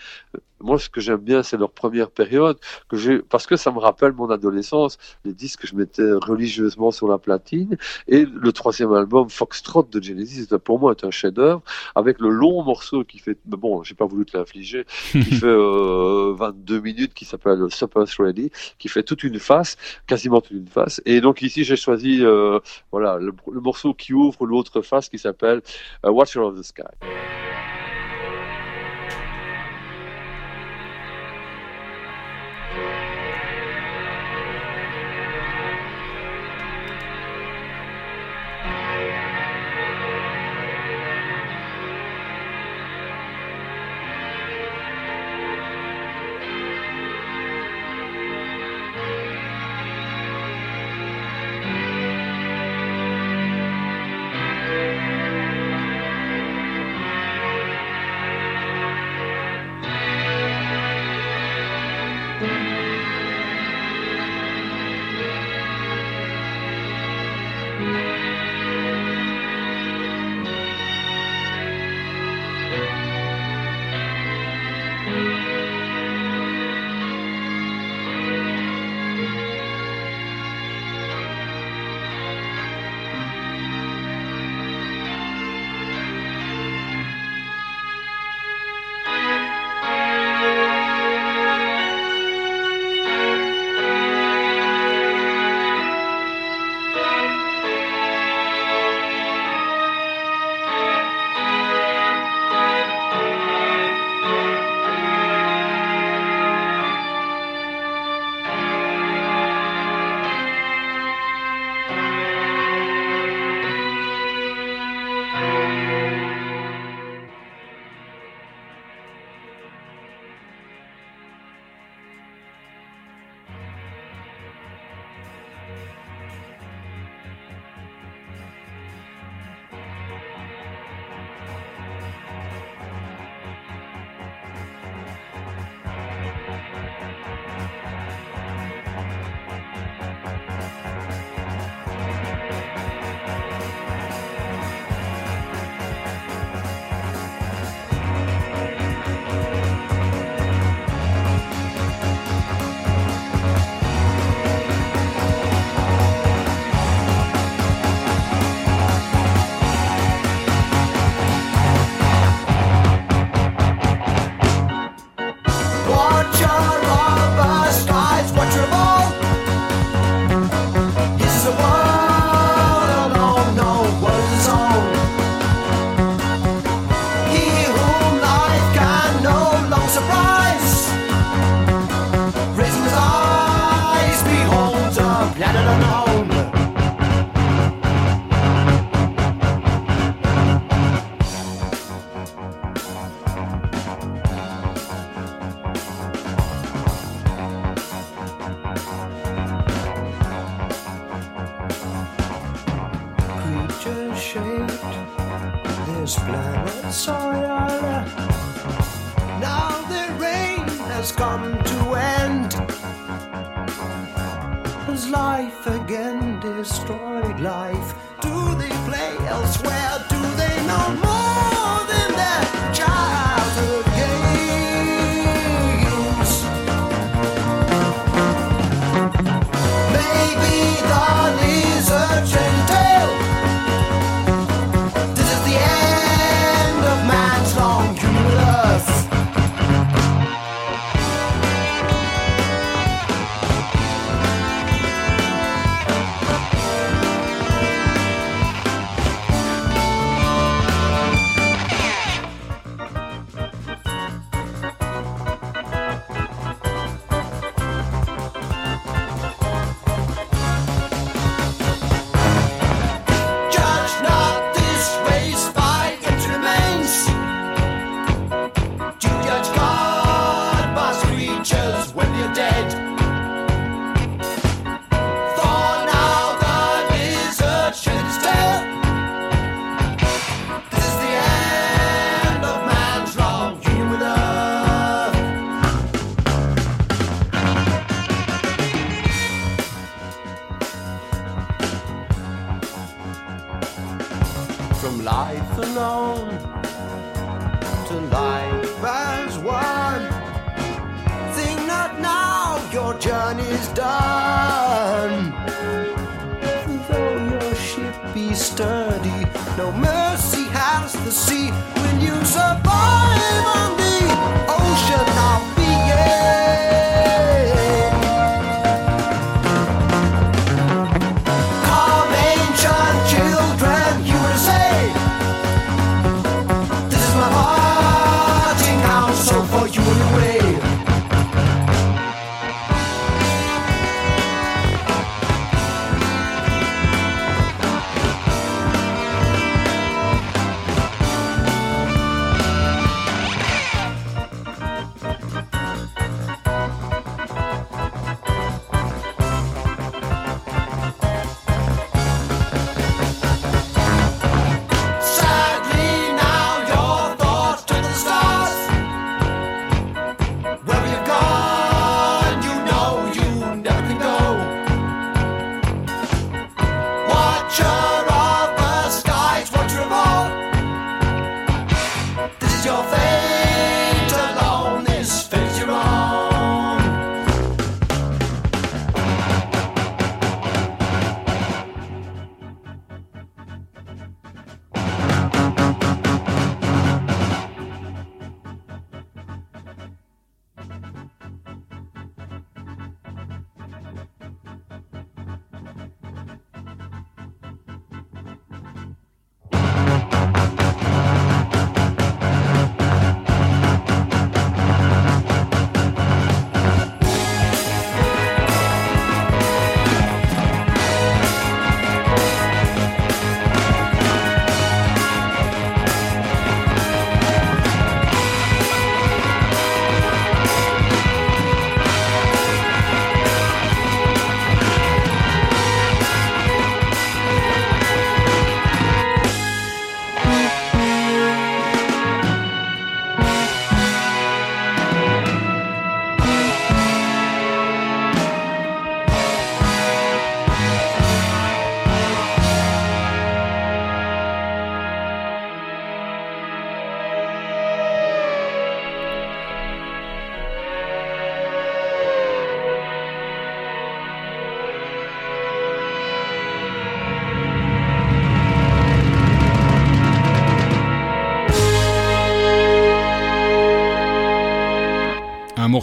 Moi, 0.60 0.78
ce 0.78 0.88
que 0.88 1.00
j'aime 1.00 1.18
bien, 1.18 1.42
c'est 1.42 1.56
leur 1.56 1.70
première 1.72 2.10
période, 2.10 2.58
que 2.88 3.20
parce 3.22 3.46
que 3.46 3.56
ça 3.56 3.70
me 3.70 3.78
rappelle 3.78 4.12
mon 4.12 4.30
adolescence, 4.30 4.98
les 5.24 5.34
disques 5.34 5.62
que 5.62 5.66
je 5.66 5.74
mettais 5.76 6.10
religieusement 6.12 6.90
sur 6.90 7.08
la 7.08 7.18
platine. 7.18 7.63
Et 8.08 8.24
le 8.26 8.52
troisième 8.52 8.92
album, 8.92 9.28
Foxtrot 9.30 9.88
de 9.90 10.02
Genesis, 10.02 10.48
pour 10.64 10.78
moi, 10.78 10.92
est 10.92 11.04
un 11.04 11.10
chef-d'œuvre, 11.10 11.62
avec 11.94 12.20
le 12.20 12.28
long 12.28 12.62
morceau 12.62 13.04
qui 13.04 13.18
fait, 13.18 13.38
bon, 13.44 13.82
j'ai 13.82 13.94
pas 13.94 14.06
voulu 14.06 14.24
te 14.24 14.36
l'infliger, 14.36 14.84
qui 15.12 15.22
fait 15.40 15.46
euh, 15.46 16.34
22 16.36 16.80
minutes, 16.80 17.14
qui 17.14 17.24
s'appelle 17.24 17.60
Supper's 17.70 18.16
Ready, 18.18 18.50
qui 18.78 18.88
fait 18.88 19.02
toute 19.02 19.22
une 19.24 19.38
face, 19.38 19.76
quasiment 20.06 20.40
toute 20.40 20.56
une 20.56 20.68
face. 20.68 21.00
Et 21.06 21.20
donc 21.20 21.42
ici, 21.42 21.64
j'ai 21.64 21.76
choisi, 21.76 22.24
euh, 22.24 22.58
voilà, 22.92 23.18
le, 23.18 23.32
le, 23.52 23.60
morceau 23.60 23.94
qui 23.94 24.12
ouvre 24.12 24.46
l'autre 24.46 24.82
face, 24.82 25.08
qui 25.08 25.18
s'appelle 25.18 25.62
uh, 26.04 26.08
Watcher 26.08 26.40
of 26.40 26.58
the 26.58 26.62
Sky. 26.62 26.82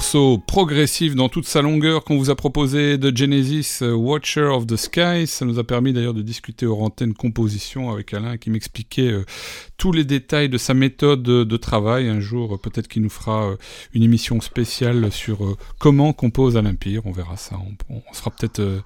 Morceau 0.02 0.40
progressif 0.40 1.14
dans 1.14 1.30
toute 1.30 1.46
sa 1.46 1.62
longueur 1.62 2.04
qu'on 2.04 2.18
vous 2.18 2.32
a 2.32 2.36
proposé 2.36 2.98
de 2.98 3.16
Genesis, 3.16 3.84
euh, 3.84 3.94
Watcher 3.94 4.46
of 4.46 4.66
the 4.66 4.76
Sky. 4.76 5.28
Ça 5.28 5.46
nous 5.46 5.60
a 5.60 5.64
permis 5.64 5.94
d'ailleurs 5.94 6.16
de 6.16 6.24
discuter 6.24 6.66
hors 6.66 6.82
antenne 6.82 7.14
composition 7.14 7.92
avec 7.92 8.12
Alain 8.16 8.38
qui 8.38 8.50
m'expliquait 8.50 9.12
euh, 9.12 9.26
tous 9.78 9.92
les 9.92 10.04
détails 10.04 10.50
de 10.50 10.58
sa 10.58 10.74
méthode 10.74 11.22
de, 11.22 11.58
travail. 11.58 12.10
Un 12.10 12.20
jour, 12.20 12.56
euh, 12.56 12.58
peut-être 12.58 12.88
qu'il 12.88 13.04
nous 13.04 13.12
fera 13.12 13.52
une 13.94 14.02
émission 14.02 14.42
spéciale 14.42 15.12
sur 15.12 15.56
comment 15.78 16.14
compose 16.14 16.58
Alain 16.58 16.74
Pire. 16.74 17.04
On 17.06 17.12
verra 17.12 17.38
ça. 17.38 17.58
On, 17.88 18.02
sera 18.12 18.32
peut-être 18.32 18.82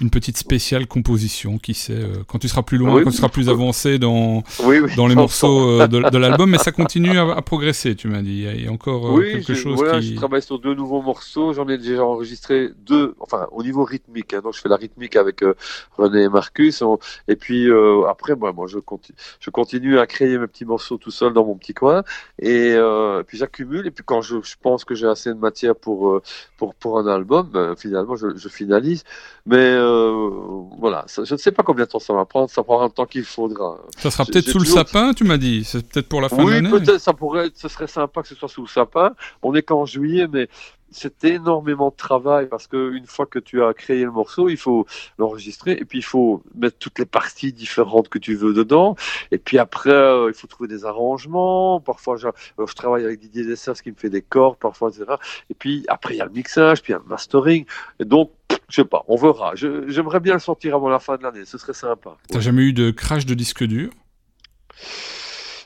une 0.00 0.10
petite 0.10 0.36
spéciale 0.38 0.86
composition, 0.86 1.58
qui 1.58 1.74
sait, 1.74 1.92
euh, 1.92 2.22
quand 2.26 2.38
tu 2.38 2.48
seras 2.48 2.62
plus 2.62 2.78
loin, 2.78 2.94
Oui, 2.94 3.04
quand 3.04 3.10
tu 3.10 3.16
seras 3.18 3.28
plus 3.28 3.48
avancé 3.48 3.98
dans, 3.98 4.42
Oui, 4.64 4.78
oui. 4.80 4.94
dans 4.96 5.06
les 5.06 5.14
morceaux 5.14 5.80
euh, 5.80 5.86
de, 5.86 6.08
de 6.10 6.18
l'album, 6.24 6.48
mais 6.50 6.58
ça 6.58 6.72
continue 6.72 7.18
à, 7.18 7.32
à 7.36 7.42
progresser, 7.42 7.94
tu 7.96 8.08
m'as 8.08 8.22
dit. 8.22 8.46
Il 8.54 8.64
y 8.64 8.66
a- 8.68 8.72
encore 8.72 9.18
euh, 9.18 9.22
quelque 9.22 9.54
chose 9.54 9.76
voilà, 9.76 10.00
qui... 10.00 10.12
je 10.12 10.16
travaille 10.16 10.42
sur 10.42 10.58
deux 10.58 10.74
nouveaux 10.74 11.02
morceaux. 11.02 11.52
J'en 11.52 11.68
ai 11.68 11.76
déjà 11.78 12.04
enregistré 12.04 12.70
deux, 12.86 13.14
enfin 13.20 13.46
au 13.52 13.62
niveau 13.62 13.84
rythmique. 13.84 14.32
hein. 14.34 14.40
donc 14.42 14.54
je 14.54 14.60
fais 14.60 14.68
la 14.70 14.76
rythmique 14.76 15.16
avec 15.16 15.44
René 15.98 16.22
et 16.22 16.28
Marcus. 16.28 16.80
On- 16.82 16.98
et 17.28 17.36
puis 17.36 17.68
après, 18.08 18.34
moi, 18.36 18.52
moi 18.52 18.66
je, 18.68 18.78
continue, 18.78 19.16
je 19.40 19.50
continue 19.50 19.98
à 19.98 20.06
créer 20.06 20.38
mes 20.38 20.46
petits 20.46 20.64
morceaux 20.64 20.96
tout 20.96 21.10
seul 21.10 21.32
dans 21.32 21.44
mon 21.44 21.56
petit 21.56 21.74
coin. 21.74 22.02
Et 22.40 22.74
puis 23.26 23.36
j'accumule. 23.38 23.86
Et 23.86 23.90
puis 23.90 24.04
quand 24.04 24.22
je, 24.22 24.36
je 24.42 24.54
pense 24.62 24.84
que 24.84 24.94
j'ai 24.94 25.06
assez 25.06 25.30
de 25.30 25.38
matière 25.38 25.76
pour 25.76 26.20
pour 26.56 26.74
pour 26.74 26.98
un 26.98 27.06
album, 27.06 27.48
ben, 27.52 27.74
finalement 27.76 28.16
je, 28.16 28.28
je 28.36 28.48
finalise. 28.48 29.04
Mais 29.46 29.56
euh, 29.90 30.30
voilà, 30.78 31.04
ça- 31.06 31.24
je 31.24 31.34
ne 31.34 31.38
sais 31.38 31.52
pas 31.52 31.62
combien 31.62 31.84
de 31.84 31.90
temps 31.90 31.98
ça 31.98 32.12
va 32.14 32.24
prendre. 32.24 32.48
Ça 32.50 32.62
prendra 32.62 32.86
le 32.86 32.92
temps 32.92 33.06
qu'il 33.06 33.24
faudra. 33.24 33.78
Ça 33.98 34.10
sera 34.10 34.24
peut-être 34.24 34.48
sous 34.48 34.58
le 34.58 34.64
sapin, 34.64 35.12
tu 35.12 35.24
m'as 35.24 35.38
dit. 35.38 35.64
C'est 35.64 35.86
peut-être 35.86 36.08
pour 36.08 36.20
la 36.20 36.28
fin 36.28 36.36
de 36.38 36.42
Oui, 36.44 36.52
l'année. 36.52 36.70
peut-être, 36.70 36.98
ça 36.98 37.12
pourrait 37.12 37.46
être, 37.46 37.56
ce 37.56 37.68
serait 37.68 37.86
sympa 37.86 38.22
que 38.22 38.28
ce 38.28 38.34
soit 38.34 38.48
sous 38.48 38.62
le 38.62 38.68
sapin. 38.68 39.12
On 39.42 39.54
est 39.54 39.62
qu'en 39.62 39.84
juillet, 39.86 40.26
mais 40.32 40.48
c'est 40.92 41.22
énormément 41.24 41.90
de 41.90 41.94
travail 41.94 42.48
parce 42.48 42.66
que 42.66 42.92
une 42.92 43.06
fois 43.06 43.24
que 43.24 43.38
tu 43.38 43.62
as 43.62 43.72
créé 43.74 44.02
le 44.02 44.10
morceau, 44.10 44.48
il 44.48 44.56
faut 44.56 44.86
l'enregistrer 45.18 45.72
et 45.80 45.84
puis 45.84 45.98
il 45.98 46.04
faut 46.04 46.42
mettre 46.56 46.78
toutes 46.78 46.98
les 46.98 47.04
parties 47.06 47.52
différentes 47.52 48.08
que 48.08 48.18
tu 48.18 48.34
veux 48.34 48.52
dedans. 48.52 48.96
Et 49.30 49.38
puis 49.38 49.58
après, 49.58 49.90
euh, 49.92 50.26
il 50.28 50.34
faut 50.34 50.48
trouver 50.48 50.68
des 50.68 50.84
arrangements. 50.84 51.78
Parfois, 51.80 52.16
je, 52.16 52.26
euh, 52.26 52.66
je 52.66 52.74
travaille 52.74 53.04
avec 53.04 53.20
Didier 53.20 53.44
Dessers 53.44 53.80
qui 53.82 53.90
me 53.90 53.96
fait 53.96 54.10
des 54.10 54.22
cordes, 54.22 54.56
parfois, 54.58 54.88
etc. 54.90 55.04
Et 55.48 55.54
puis 55.54 55.84
après, 55.86 56.14
il 56.14 56.18
y 56.18 56.20
a 56.22 56.24
le 56.24 56.32
mixage, 56.32 56.82
puis 56.82 56.92
il 56.92 56.96
y 56.96 56.98
a 56.98 57.02
le 57.04 57.08
mastering. 57.08 57.64
Et 58.00 58.04
donc, 58.04 58.32
je 58.70 58.76
sais 58.76 58.84
pas, 58.84 59.04
on 59.08 59.16
verra. 59.16 59.52
J'aimerais 59.54 60.20
bien 60.20 60.34
le 60.34 60.38
sortir 60.40 60.74
avant 60.76 60.88
la 60.88 60.98
fin 60.98 61.16
de 61.16 61.22
l'année. 61.22 61.44
Ce 61.44 61.58
serait 61.58 61.74
sympa. 61.74 62.16
T'as 62.28 62.40
jamais 62.40 62.62
eu 62.62 62.72
de 62.72 62.90
crash 62.90 63.26
de 63.26 63.34
disque 63.34 63.64
dur? 63.64 63.90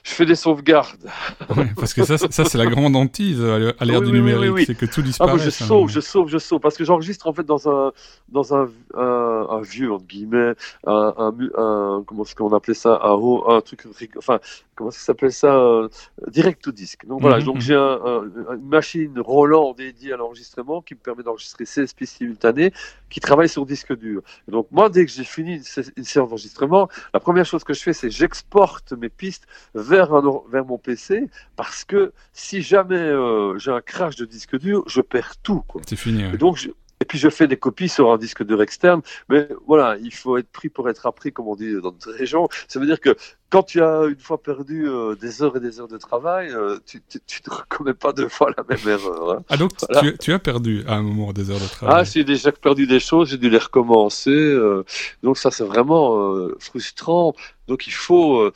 Je 0.07 0.11
fais 0.13 0.27
des 0.27 0.35
sauvegardes. 0.35 1.09
Ouais, 1.57 1.71
Parce 1.77 1.95
que 1.95 2.05
ça, 2.05 2.19
c'est- 2.19 2.31
ça 2.31 2.45
c'est 2.45 2.59
la 2.59 2.67
grande 2.67 2.95
hantise 2.95 3.41
à 3.43 3.85
l'ère 3.87 4.01
Oui, 4.01 4.07
du 4.07 4.13
numérique, 4.13 4.43
oui, 4.43 4.49
oui. 4.51 4.65
c'est 4.67 4.75
que 4.75 4.85
tout 4.85 5.01
Ah, 5.01 5.03
disparaît. 5.03 5.31
moi, 5.37 5.43
je 5.43 5.49
sauve, 5.49 5.89
je 5.89 6.01
sauve, 6.01 6.29
je 6.29 6.37
sauve, 6.37 6.61
parce 6.61 6.77
que 6.77 6.85
j'enregistre 6.85 7.27
en 7.27 7.33
fait 7.33 7.45
dans 7.45 7.71
un, 7.71 7.91
dans 8.29 8.55
un, 8.55 8.69
un, 8.95 9.47
un 9.49 9.61
vieux 9.63 9.91
entre 9.91 10.05
guillemets, 10.05 10.53
un, 10.87 11.15
un, 11.17 11.35
un 11.57 12.05
comment 12.07 12.23
est-ce 12.25 12.35
qu'on 12.35 12.53
appelait 12.53 12.75
ça, 12.75 13.01
un, 13.03 13.13
haut- 13.13 13.51
un 13.51 13.63
truc, 13.63 13.81
enfin, 14.19 14.41
comment 14.75 14.91
ça 14.91 14.99
s'appelle 15.01 15.33
ça, 15.33 15.55
un 15.55 15.89
direct 16.29 16.63
to 16.63 16.73
disque. 16.73 17.07
Donc 17.07 17.21
voilà, 17.21 17.39
Mhm, 17.39 17.45
donc 17.45 17.55
mhm. 17.57 17.61
j'ai 17.63 17.75
un, 17.75 17.99
un- 18.05 18.55
une 18.57 18.69
machine 18.69 19.19
Roland 19.21 19.73
dédiée 19.75 20.13
à 20.13 20.17
l'enregistrement 20.17 20.83
qui 20.83 20.95
me 20.95 20.99
permet 21.01 21.23
d'enregistrer 21.23 21.65
16 21.65 21.93
pistes 21.93 22.17
simultanées, 22.19 22.73
qui 23.11 23.21
travaille 23.21 23.49
sur 23.49 23.65
disque 23.67 23.97
dur. 23.97 24.23
Et 24.49 24.51
donc 24.51 24.67
moi, 24.71 24.89
dès 24.89 25.05
que 25.07 25.13
j'ai 25.13 25.25
fini 25.25 25.55
une, 25.57 25.63
sé- 25.63 25.93
une 25.97 26.05
séance 26.05 26.29
d'enregistrement, 26.29 26.89
la 27.13 27.21
première 27.21 27.47
chose 27.47 27.65
que 27.65 27.73
je 27.75 27.83
fais, 27.83 27.93
c'est 27.93 28.11
j'exporte 28.11 28.93
mes 28.93 29.09
pistes 29.09 29.47
vers 29.75 30.13
un, 30.15 30.25
or- 30.25 30.45
vers 30.51 30.65
mon 30.65 30.79
PC, 30.79 31.29
parce 31.57 31.85
que 31.85 32.13
si 32.33 32.63
jamais 32.63 32.97
euh, 32.97 33.57
j'ai 33.59 33.71
un 33.71 33.81
crash 33.81 34.17
de 34.17 34.25
disque 34.25 34.59
dur, 34.59 34.83
je 34.87 35.01
perds 35.01 35.37
tout. 35.43 35.61
Quoi. 35.69 35.83
C'est 35.87 35.97
fini. 35.97 36.25
ouais. 36.25 36.35
Et 36.35 36.39
donc, 36.39 36.57
je- 36.57 36.71
et 37.05 37.07
puis 37.07 37.19
je 37.19 37.29
fais 37.29 37.47
des 37.47 37.59
copies 37.59 37.91
sur 37.91 38.11
un 38.11 38.17
disque 38.17 38.43
dur 38.45 38.63
externe. 38.63 39.03
Mais 39.29 39.47
voilà, 39.67 39.99
il 40.01 40.11
faut 40.15 40.39
être 40.39 40.49
pris 40.51 40.71
pour 40.71 40.89
être 40.89 41.05
appris, 41.05 41.33
comme 41.35 41.49
on 41.49 41.55
dit 41.55 41.75
dans 41.75 41.93
notre 41.93 42.11
région. 42.13 42.49
Ça 42.67 42.81
veut 42.81 42.87
dire 42.87 42.99
que 42.99 43.15
quand 43.51 43.63
tu 43.63 43.83
as 43.83 44.05
une 44.07 44.19
fois 44.19 44.39
perdu 44.43 44.89
euh, 44.89 45.15
des 45.17 45.43
heures 45.43 45.55
et 45.59 45.61
des 45.61 45.79
heures 45.81 45.87
de 45.97 45.99
travail, 45.99 46.49
euh, 46.51 46.79
tu, 46.87 47.03
tu, 47.07 47.21
tu 47.27 47.43
ne 47.47 47.55
recommets 47.55 47.93
pas 47.93 48.15
deux 48.15 48.31
fois 48.31 48.49
la 48.57 48.65
même 48.71 48.89
erreur. 48.89 49.33
hein. 49.33 49.43
Ah 49.51 49.59
donc 49.59 49.77
tu- 49.77 49.85
Voilà. 49.91 50.01
tu, 50.13 50.19
tu 50.19 50.33
as 50.33 50.39
perdu 50.39 50.83
à 50.89 50.95
un 50.95 51.03
moment 51.03 51.35
des 51.35 51.51
heures 51.51 51.59
de 51.59 51.65
Ah, 51.67 51.77
travail. 51.77 52.05
j'ai 52.07 52.25
déjà 52.25 52.51
perdu 52.53 52.87
des 52.87 53.01
choses, 53.01 53.29
j'ai 53.29 53.37
dû 53.39 53.51
les 53.51 53.59
recommencer. 53.59 54.31
euh, 54.31 54.83
donc 55.23 55.37
ça, 55.37 55.51
c'est 55.51 55.65
vraiment 55.75 56.49
frustrant. 56.59 57.35
Donc 57.69 57.87
il 57.87 57.93
faut... 57.93 58.51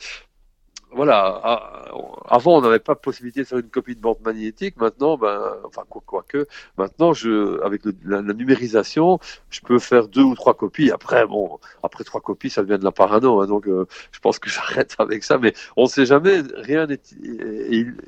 voilà, 0.91 1.19
à- 1.43 1.85
avant 2.27 2.57
on 2.57 2.61
n'avait 2.61 2.79
pas 2.79 2.95
possibilité 2.95 3.41
de 3.41 3.45
faire 3.47 3.59
une 3.59 3.69
copie 3.69 3.95
de 3.95 4.01
bande 4.01 4.19
magnétique. 4.23 4.75
Maintenant, 4.77 5.17
ben, 5.17 5.41
enfin 5.65 5.83
quoi, 5.89 6.01
quoi 6.05 6.23
que, 6.27 6.47
maintenant 6.77 7.13
je, 7.13 7.61
avec 7.63 7.81
la, 8.03 8.21
numérisation, 8.21 9.19
je 9.49 9.61
peux 9.61 9.79
faire 9.79 10.07
deux 10.07 10.23
ou 10.23 10.35
trois 10.35 10.53
copies. 10.55 10.91
Après, 10.91 11.25
bon, 11.27 11.59
après 11.83 12.03
trois 12.03 12.21
copies, 12.21 12.49
ça 12.49 12.63
devient 12.63 12.79
de 12.79 12.83
la 12.83 12.91
parano. 12.91 13.41
hein, 13.41 13.47
donc, 13.47 13.67
euh, 13.67 13.85
je 14.11 14.19
pense 14.19 14.39
que 14.39 14.49
j'arrête 14.49 14.95
avec 14.99 15.23
ça. 15.23 15.37
Mais 15.37 15.53
on 15.77 15.83
ne 15.83 15.87
sait 15.89 16.05
jamais, 16.05 16.41
rien 16.55 16.87
n'est 16.87 16.99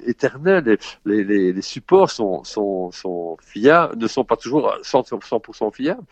éternel. 0.05 0.77
Les, 1.05 1.23
les, 1.23 1.53
les 1.53 1.61
supports 1.61 2.11
sont, 2.11 2.43
sont, 2.43 2.91
sont 2.91 3.37
fiables, 3.41 3.97
ne 3.97 4.07
sont 4.07 4.23
pas 4.23 4.35
toujours 4.37 4.73
100%, 4.83 5.19
100% 5.21 5.71
fiables. 5.71 6.03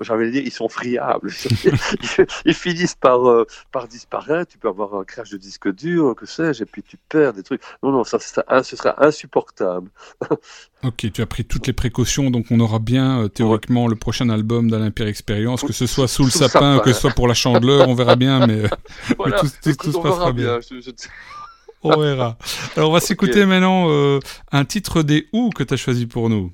J'allais 0.00 0.30
dire, 0.30 0.42
ils 0.44 0.52
sont 0.52 0.68
friables. 0.68 1.30
ils, 1.64 2.26
ils 2.44 2.54
finissent 2.54 2.94
par, 2.94 3.28
euh, 3.28 3.46
par 3.72 3.88
disparaître. 3.88 4.52
Tu 4.52 4.58
peux 4.58 4.68
avoir 4.68 4.94
un 4.94 5.04
crash 5.04 5.30
de 5.30 5.36
disque 5.36 5.72
dur, 5.72 6.05
que 6.14 6.26
sais-je, 6.26 6.62
et 6.62 6.66
puis 6.66 6.82
tu 6.82 6.96
perds 7.08 7.32
des 7.32 7.42
trucs. 7.42 7.60
Non, 7.82 7.90
non, 7.92 8.04
ça, 8.04 8.18
ça- 8.18 8.44
ce 8.62 8.76
sera 8.76 9.04
insupportable. 9.04 9.90
Ok, 10.84 11.10
tu 11.12 11.20
as 11.22 11.26
pris 11.26 11.44
toutes 11.44 11.66
les 11.66 11.72
précautions, 11.72 12.30
donc 12.30 12.46
on 12.50 12.60
aura 12.60 12.78
bien 12.78 13.22
euh, 13.22 13.28
théoriquement 13.28 13.88
le 13.88 13.96
prochain 13.96 14.28
album 14.28 14.70
d'Alain 14.70 14.90
Pierre 14.92 15.08
Expérience, 15.08 15.62
que 15.62 15.72
ce 15.72 15.86
soit 15.86 16.06
sous 16.06 16.22
le 16.24 16.30
Sous 16.30 16.38
le 16.42 16.48
sapin, 16.48 16.74
sapin. 16.76 16.84
que 16.84 16.92
ce 16.92 17.00
soit 17.00 17.10
pour 17.10 17.26
la 17.26 17.34
chandeleur, 17.34 17.88
on 17.88 17.94
verra 17.94 18.14
bien, 18.14 18.46
mais 18.46 18.64
euh, 18.64 18.68
tout- 19.08 19.14
tout- 19.16 19.70
Écoute, 19.70 19.78
tout 19.80 19.92
se 19.92 19.98
passera 19.98 20.32
bien. 20.32 20.60
Je- 20.60 20.80
je- 20.80 20.90
on 21.82 21.98
verra. 21.98 22.36
Alors 22.76 22.90
on 22.90 22.92
va 22.92 23.00
s'écouter 23.00 23.46
maintenant 23.46 23.86
euh, 23.88 24.20
un 24.52 24.64
titre 24.64 25.02
des 25.02 25.26
Who 25.32 25.50
que 25.50 25.62
tu 25.64 25.74
as 25.74 25.76
choisi 25.76 26.06
pour 26.06 26.28
nous. 26.28 26.52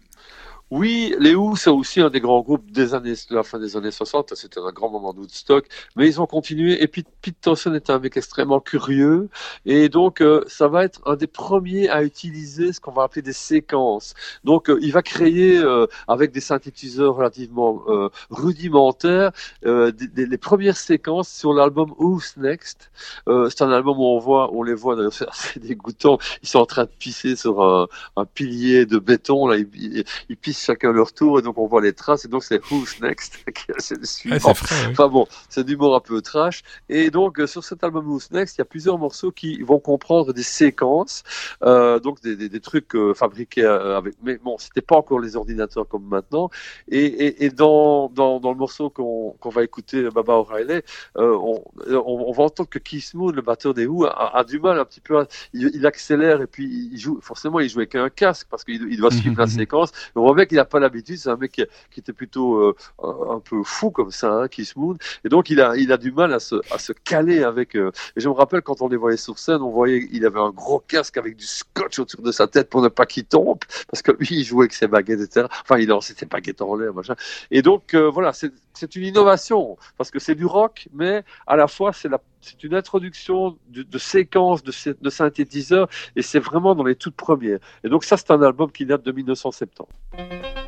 Oui, 0.74 1.14
les 1.20 1.34
Who, 1.34 1.54
c'est 1.54 1.68
aussi 1.68 2.00
un 2.00 2.08
des 2.08 2.20
grands 2.20 2.40
groupes 2.40 2.70
des 2.72 2.94
années, 2.94 3.12
de 3.12 3.34
la 3.34 3.42
fin 3.42 3.58
des 3.58 3.76
années 3.76 3.90
60. 3.90 4.34
C'était 4.34 4.58
un 4.58 4.70
grand 4.72 4.88
moment 4.88 5.12
de 5.12 5.18
Woodstock, 5.18 5.66
mais 5.96 6.06
ils 6.08 6.18
ont 6.18 6.24
continué. 6.26 6.82
Et 6.82 6.86
Pete, 6.88 7.08
Pete 7.20 7.38
Townsend 7.42 7.74
est 7.74 7.90
un 7.90 7.98
mec 7.98 8.16
extrêmement 8.16 8.58
curieux, 8.58 9.28
et 9.66 9.90
donc 9.90 10.22
euh, 10.22 10.42
ça 10.46 10.68
va 10.68 10.84
être 10.84 11.02
un 11.04 11.16
des 11.16 11.26
premiers 11.26 11.90
à 11.90 12.02
utiliser 12.02 12.72
ce 12.72 12.80
qu'on 12.80 12.92
va 12.92 13.02
appeler 13.02 13.20
des 13.20 13.34
séquences. 13.34 14.14
Donc 14.44 14.70
euh, 14.70 14.78
il 14.80 14.92
va 14.92 15.02
créer 15.02 15.58
euh, 15.58 15.86
avec 16.08 16.32
des 16.32 16.40
synthétiseurs 16.40 17.16
relativement 17.16 17.82
euh, 17.88 18.08
rudimentaires 18.30 19.32
des, 19.62 19.92
des- 19.92 20.24
les 20.26 20.38
premières 20.38 20.78
séquences 20.78 21.28
sur 21.28 21.52
l'album 21.52 21.92
Who's 21.98 22.36
Next. 22.38 22.90
C'est 23.26 23.62
un 23.62 23.70
album 23.72 23.98
où 23.98 24.04
on 24.04 24.18
voit, 24.18 24.50
on 24.54 24.62
les 24.62 24.74
voit 24.74 24.96
c'est 25.10 25.28
assez 25.28 25.60
dégoûtant. 25.60 26.16
Ils 26.42 26.48
sont 26.48 26.60
en 26.60 26.66
train 26.66 26.84
de 26.84 26.90
pisser 26.98 27.36
sur 27.36 27.62
un, 27.62 27.86
pilier 28.34 28.86
de 28.86 28.98
béton 28.98 29.46
là. 29.48 29.58
Ils 29.58 30.36
pissent 30.40 30.61
chacun 30.62 30.92
leur 30.92 31.12
tour 31.12 31.38
et 31.38 31.42
donc 31.42 31.58
on 31.58 31.66
voit 31.66 31.80
les 31.82 31.92
traces 31.92 32.24
et 32.24 32.28
donc 32.28 32.44
c'est 32.44 32.60
Who's 32.70 33.00
Next 33.00 33.38
qui 33.54 33.70
est 33.70 33.80
c'est 33.80 33.96
le 33.96 34.06
Ouais, 34.24 34.42
ouais. 34.44 34.52
Enfin 34.90 35.08
bon, 35.08 35.26
c'est 35.48 35.64
d'humour 35.64 35.94
un 35.96 36.00
peu 36.00 36.20
trash. 36.22 36.62
Et 36.88 37.10
donc 37.10 37.40
euh, 37.40 37.46
sur 37.46 37.64
cet 37.64 37.82
album 37.84 38.08
Who's 38.08 38.30
Next, 38.30 38.56
il 38.56 38.60
y 38.60 38.62
a 38.62 38.64
plusieurs 38.64 38.98
morceaux 38.98 39.32
qui 39.32 39.62
vont 39.62 39.78
comprendre 39.78 40.32
des 40.32 40.42
séquences, 40.42 41.22
euh, 41.62 41.98
donc 41.98 42.20
des, 42.22 42.36
des, 42.36 42.48
des 42.48 42.60
trucs 42.60 42.94
euh, 42.94 43.14
fabriqués 43.14 43.64
avec. 43.64 44.14
Mais 44.22 44.38
bon, 44.38 44.56
c'était 44.58 44.80
pas 44.80 44.96
encore 44.96 45.20
les 45.20 45.36
ordinateurs 45.36 45.88
comme 45.88 46.04
maintenant. 46.04 46.50
Et, 46.88 47.04
et, 47.04 47.44
et 47.44 47.50
dans, 47.50 48.08
dans, 48.10 48.40
dans 48.40 48.52
le 48.52 48.58
morceau 48.58 48.90
qu'on 48.90 49.34
qu'on 49.40 49.50
va 49.50 49.64
écouter, 49.64 50.08
Baba 50.10 50.34
O'Reilly, 50.34 50.82
euh, 51.16 51.36
on, 51.36 51.64
on, 51.88 52.24
on 52.28 52.32
va 52.32 52.44
entendre 52.44 52.68
que 52.68 52.78
Keith 52.78 53.14
Moon, 53.14 53.30
le 53.30 53.42
batteur 53.42 53.74
des 53.74 53.86
Who, 53.86 54.04
a, 54.04 54.36
a 54.36 54.44
du 54.44 54.58
mal 54.60 54.78
un 54.78 54.84
petit 54.84 55.00
peu. 55.00 55.18
À, 55.18 55.26
il, 55.52 55.70
il 55.74 55.86
accélère 55.86 56.40
et 56.42 56.46
puis 56.46 56.90
il 56.92 56.98
joue. 56.98 57.18
Forcément, 57.20 57.60
il 57.60 57.68
joue 57.68 57.80
avec 57.80 57.94
un 57.94 58.10
casque 58.10 58.46
parce 58.50 58.64
qu'il 58.64 58.82
il 58.90 58.98
doit 58.98 59.10
suivre 59.10 59.38
la 59.38 59.46
séquence. 59.58 59.92
On 60.14 60.22
voit 60.22 60.34
qu'il 60.52 60.58
n'a 60.58 60.66
pas 60.66 60.80
l'habitude. 60.80 61.16
C'est 61.18 61.30
un 61.30 61.36
mec 61.36 61.52
qui, 61.52 62.00
était 62.00 62.12
plutôt 62.12 62.56
euh, 62.56 62.76
un, 63.02 63.40
peu 63.40 63.62
fou 63.62 63.90
comme 63.90 64.10
ça, 64.10 64.30
hein, 64.32 64.48
Keith 64.48 64.76
Moon. 64.76 64.96
Et 65.24 65.30
donc 65.30 65.48
il 65.48 65.60
a, 65.62 65.76
il 65.76 65.90
a 65.92 65.96
du 65.96 66.12
mal 66.12 66.32
à 66.34 66.40
se, 66.40 66.56
à 66.70 66.78
se 66.78 66.92
caler 66.92 67.42
avec. 67.42 67.74
euh, 67.74 67.90
Et 68.16 68.20
je 68.20 68.28
me 68.28 68.34
rappelle 68.34 68.60
quand 68.60 68.82
on 68.82 68.88
les 68.88 68.98
voyait 68.98 69.16
sur 69.16 69.38
scène, 69.38 69.62
on 69.62 69.70
voyait 69.70 70.06
il 70.12 70.26
avait 70.26 70.40
un 70.40 70.50
gros 70.50 70.80
casque 70.80 71.16
avec 71.16 71.36
du 71.36 71.46
scotch 71.46 71.98
autour 71.98 72.22
de 72.22 72.32
sa 72.32 72.46
tête 72.46 72.68
pour 72.68 72.82
ne 72.82 72.88
pas 72.88 73.06
qu'il 73.06 73.24
tombe, 73.24 73.60
parce 73.90 74.02
que 74.02 74.12
lui 74.12 74.28
il 74.30 74.44
jouait 74.44 74.64
avec 74.64 74.74
ses 74.74 74.88
baguettes, 74.88 75.20
etc. 75.20 75.46
Enfin 75.62 75.78
il 75.78 75.88
lançait 75.88 76.14
ses 76.14 76.26
baguettes 76.26 76.60
en 76.60 76.76
l'air, 76.76 76.92
machin. 76.92 77.14
Et 77.50 77.62
donc 77.62 77.94
euh, 77.94 78.10
voilà, 78.10 78.34
c'est 78.34 78.52
c'est 78.74 78.96
une 78.96 79.04
innovation 79.04 79.76
parce 79.98 80.10
que 80.10 80.18
c'est 80.18 80.34
du 80.34 80.46
rock, 80.46 80.88
mais 80.92 81.24
à 81.46 81.56
la 81.56 81.68
fois 81.68 81.92
c'est 81.92 82.64
une 82.64 82.74
introduction 82.74 83.56
de, 83.68 83.98
séquences 83.98 84.62
de 84.62 85.10
synthétiseurs 85.10 85.88
et 86.16 86.22
c'est 86.22 86.40
vraiment 86.40 86.74
dans 86.74 86.84
les 86.84 86.96
toutes 86.96 87.16
premières. 87.16 87.58
Et 87.84 87.88
donc 87.88 88.04
ça 88.04 88.16
c'est 88.16 88.30
un 88.30 88.42
album 88.42 88.70
qui 88.70 88.86
date 88.86 89.02
de 89.02 89.12
1970. 89.12 90.61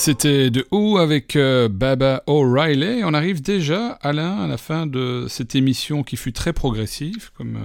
C'était 0.00 0.48
de 0.48 0.66
Who 0.70 0.96
avec 0.96 1.36
euh, 1.36 1.68
Baba 1.68 2.22
O'Reilly. 2.26 3.02
On 3.04 3.12
arrive 3.12 3.42
déjà, 3.42 3.98
Alain, 4.00 4.38
à 4.38 4.46
la 4.46 4.56
fin 4.56 4.86
de 4.86 5.26
cette 5.28 5.54
émission 5.54 6.02
qui 6.04 6.16
fut 6.16 6.32
très 6.32 6.54
progressive, 6.54 7.28
comme 7.36 7.58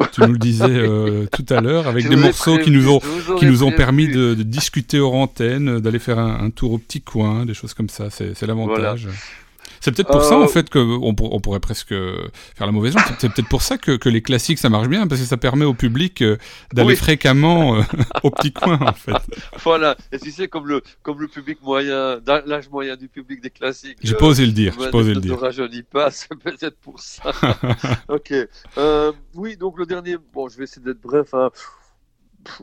euh, 0.00 0.04
tu 0.12 0.20
nous 0.22 0.32
le 0.32 0.38
disais 0.38 0.64
euh, 0.68 1.26
tout 1.32 1.46
à 1.48 1.60
l'heure, 1.60 1.86
avec 1.86 2.06
Je 2.06 2.08
des 2.08 2.16
morceaux 2.16 2.58
qui 2.58 2.72
nous 2.72 2.90
ont, 2.90 2.98
qui 3.38 3.46
nous 3.46 3.70
permis 3.70 4.08
de, 4.08 4.34
de 4.34 4.42
discuter 4.42 4.98
hors 4.98 5.14
antenne, 5.14 5.78
d'aller 5.78 6.00
faire 6.00 6.18
un, 6.18 6.40
un 6.40 6.50
tour 6.50 6.72
au 6.72 6.78
petit 6.78 7.02
coin, 7.02 7.46
des 7.46 7.54
choses 7.54 7.72
comme 7.72 7.88
ça. 7.88 8.10
C'est 8.10 8.34
c'est 8.34 8.48
l'avantage. 8.48 9.06
C'est 9.86 9.92
peut-être 9.94 10.10
pour 10.10 10.24
ça, 10.24 10.34
Euh, 10.34 10.42
en 10.42 10.48
fait, 10.48 10.68
qu'on 10.68 11.00
on 11.16 11.40
pourrait 11.40 11.60
presque 11.60 11.90
faire 11.94 12.66
la 12.66 12.72
mauvaise 12.72 12.94
langue. 12.96 13.04
C'est 13.20 13.32
peut-être 13.32 13.48
pour 13.48 13.62
ça 13.62 13.78
que, 13.78 13.92
que 13.96 14.08
les 14.08 14.20
classiques, 14.20 14.58
ça 14.58 14.68
marche 14.68 14.88
bien, 14.88 15.06
parce 15.06 15.20
que 15.20 15.26
ça 15.28 15.36
permet 15.36 15.64
au 15.64 15.74
public 15.74 16.22
euh, 16.22 16.36
d'aller 16.72 16.88
Oui. 16.88 16.96
fréquemment 16.96 17.76
euh, 17.76 17.82
au 18.24 18.30
petit 18.32 18.52
coin, 18.52 18.80
en 18.80 18.92
fait. 18.92 19.12
Voilà. 19.62 19.96
Et 20.10 20.18
tu 20.18 20.32
sais, 20.32 20.48
comme 20.48 20.66
le, 20.66 20.82
comme 21.02 21.20
le 21.20 21.28
public 21.28 21.58
moyen, 21.62 22.18
l'âge 22.46 22.68
moyen 22.68 22.96
du 22.96 23.08
public 23.08 23.40
des 23.40 23.50
classiques. 23.50 23.98
J'ai 24.02 24.14
euh, 24.14 24.18
pas 24.18 24.26
osé 24.26 24.44
le 24.44 24.50
dire, 24.52 24.74
j'ai 24.78 24.90
pas 24.90 24.98
osé 24.98 25.10
ne- 25.10 25.14
le 25.14 25.20
ne 25.20 25.26
dire. 25.26 25.38
rajeunit 25.38 25.82
pas, 25.84 26.10
c'est 26.10 26.34
peut-être 26.34 26.78
pour 26.78 26.98
ça. 26.98 27.30
ok. 28.08 28.34
Euh, 28.78 29.12
oui, 29.34 29.56
donc 29.56 29.78
le 29.78 29.86
dernier, 29.86 30.16
bon, 30.34 30.48
je 30.48 30.58
vais 30.58 30.64
essayer 30.64 30.84
d'être 30.84 31.00
bref. 31.00 31.32
hein. 31.32 31.50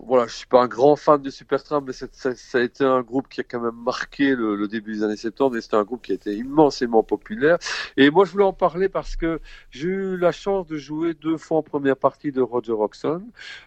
Voilà, 0.06 0.28
je 0.28 0.34
suis 0.34 0.46
pas 0.48 0.62
un 0.64 0.68
grand 0.68 0.96
fan 0.96 1.22
de 1.22 1.30
Supertramp, 1.30 1.82
mais 1.82 1.94
ça, 1.94 2.08
ça 2.12 2.58
a 2.58 2.62
été 2.62 2.84
un 2.84 3.02
groupe 3.02 3.28
qui 3.28 3.42
a 3.42 3.44
quand 3.44 3.60
même 3.60 3.76
marqué 3.76 4.36
le, 4.36 4.56
le 4.56 4.68
début 4.68 4.94
des 4.94 5.04
années 5.04 5.18
70 5.18 5.58
et 5.58 5.62
c'était 5.62 5.76
un 5.76 5.84
groupe 5.84 6.02
qui 6.04 6.12
a 6.12 6.16
été 6.16 6.34
immensément 6.36 7.04
populaire. 7.04 7.58
Et 7.98 8.10
moi, 8.10 8.26
je 8.26 8.32
voulais 8.32 8.44
en 8.44 8.54
parler 8.54 8.88
parce 8.90 9.16
que 9.16 9.40
j'ai 9.72 9.88
eu 9.90 10.18
la 10.18 10.32
chance 10.32 10.68
de 10.68 10.78
jouer 10.78 11.14
deux 11.14 11.38
fois 11.38 11.58
en 11.58 11.64
première 11.64 11.98
partie 11.98 12.32
de 12.32 12.42
Roger 12.42 12.72
Roxon, 12.74 13.24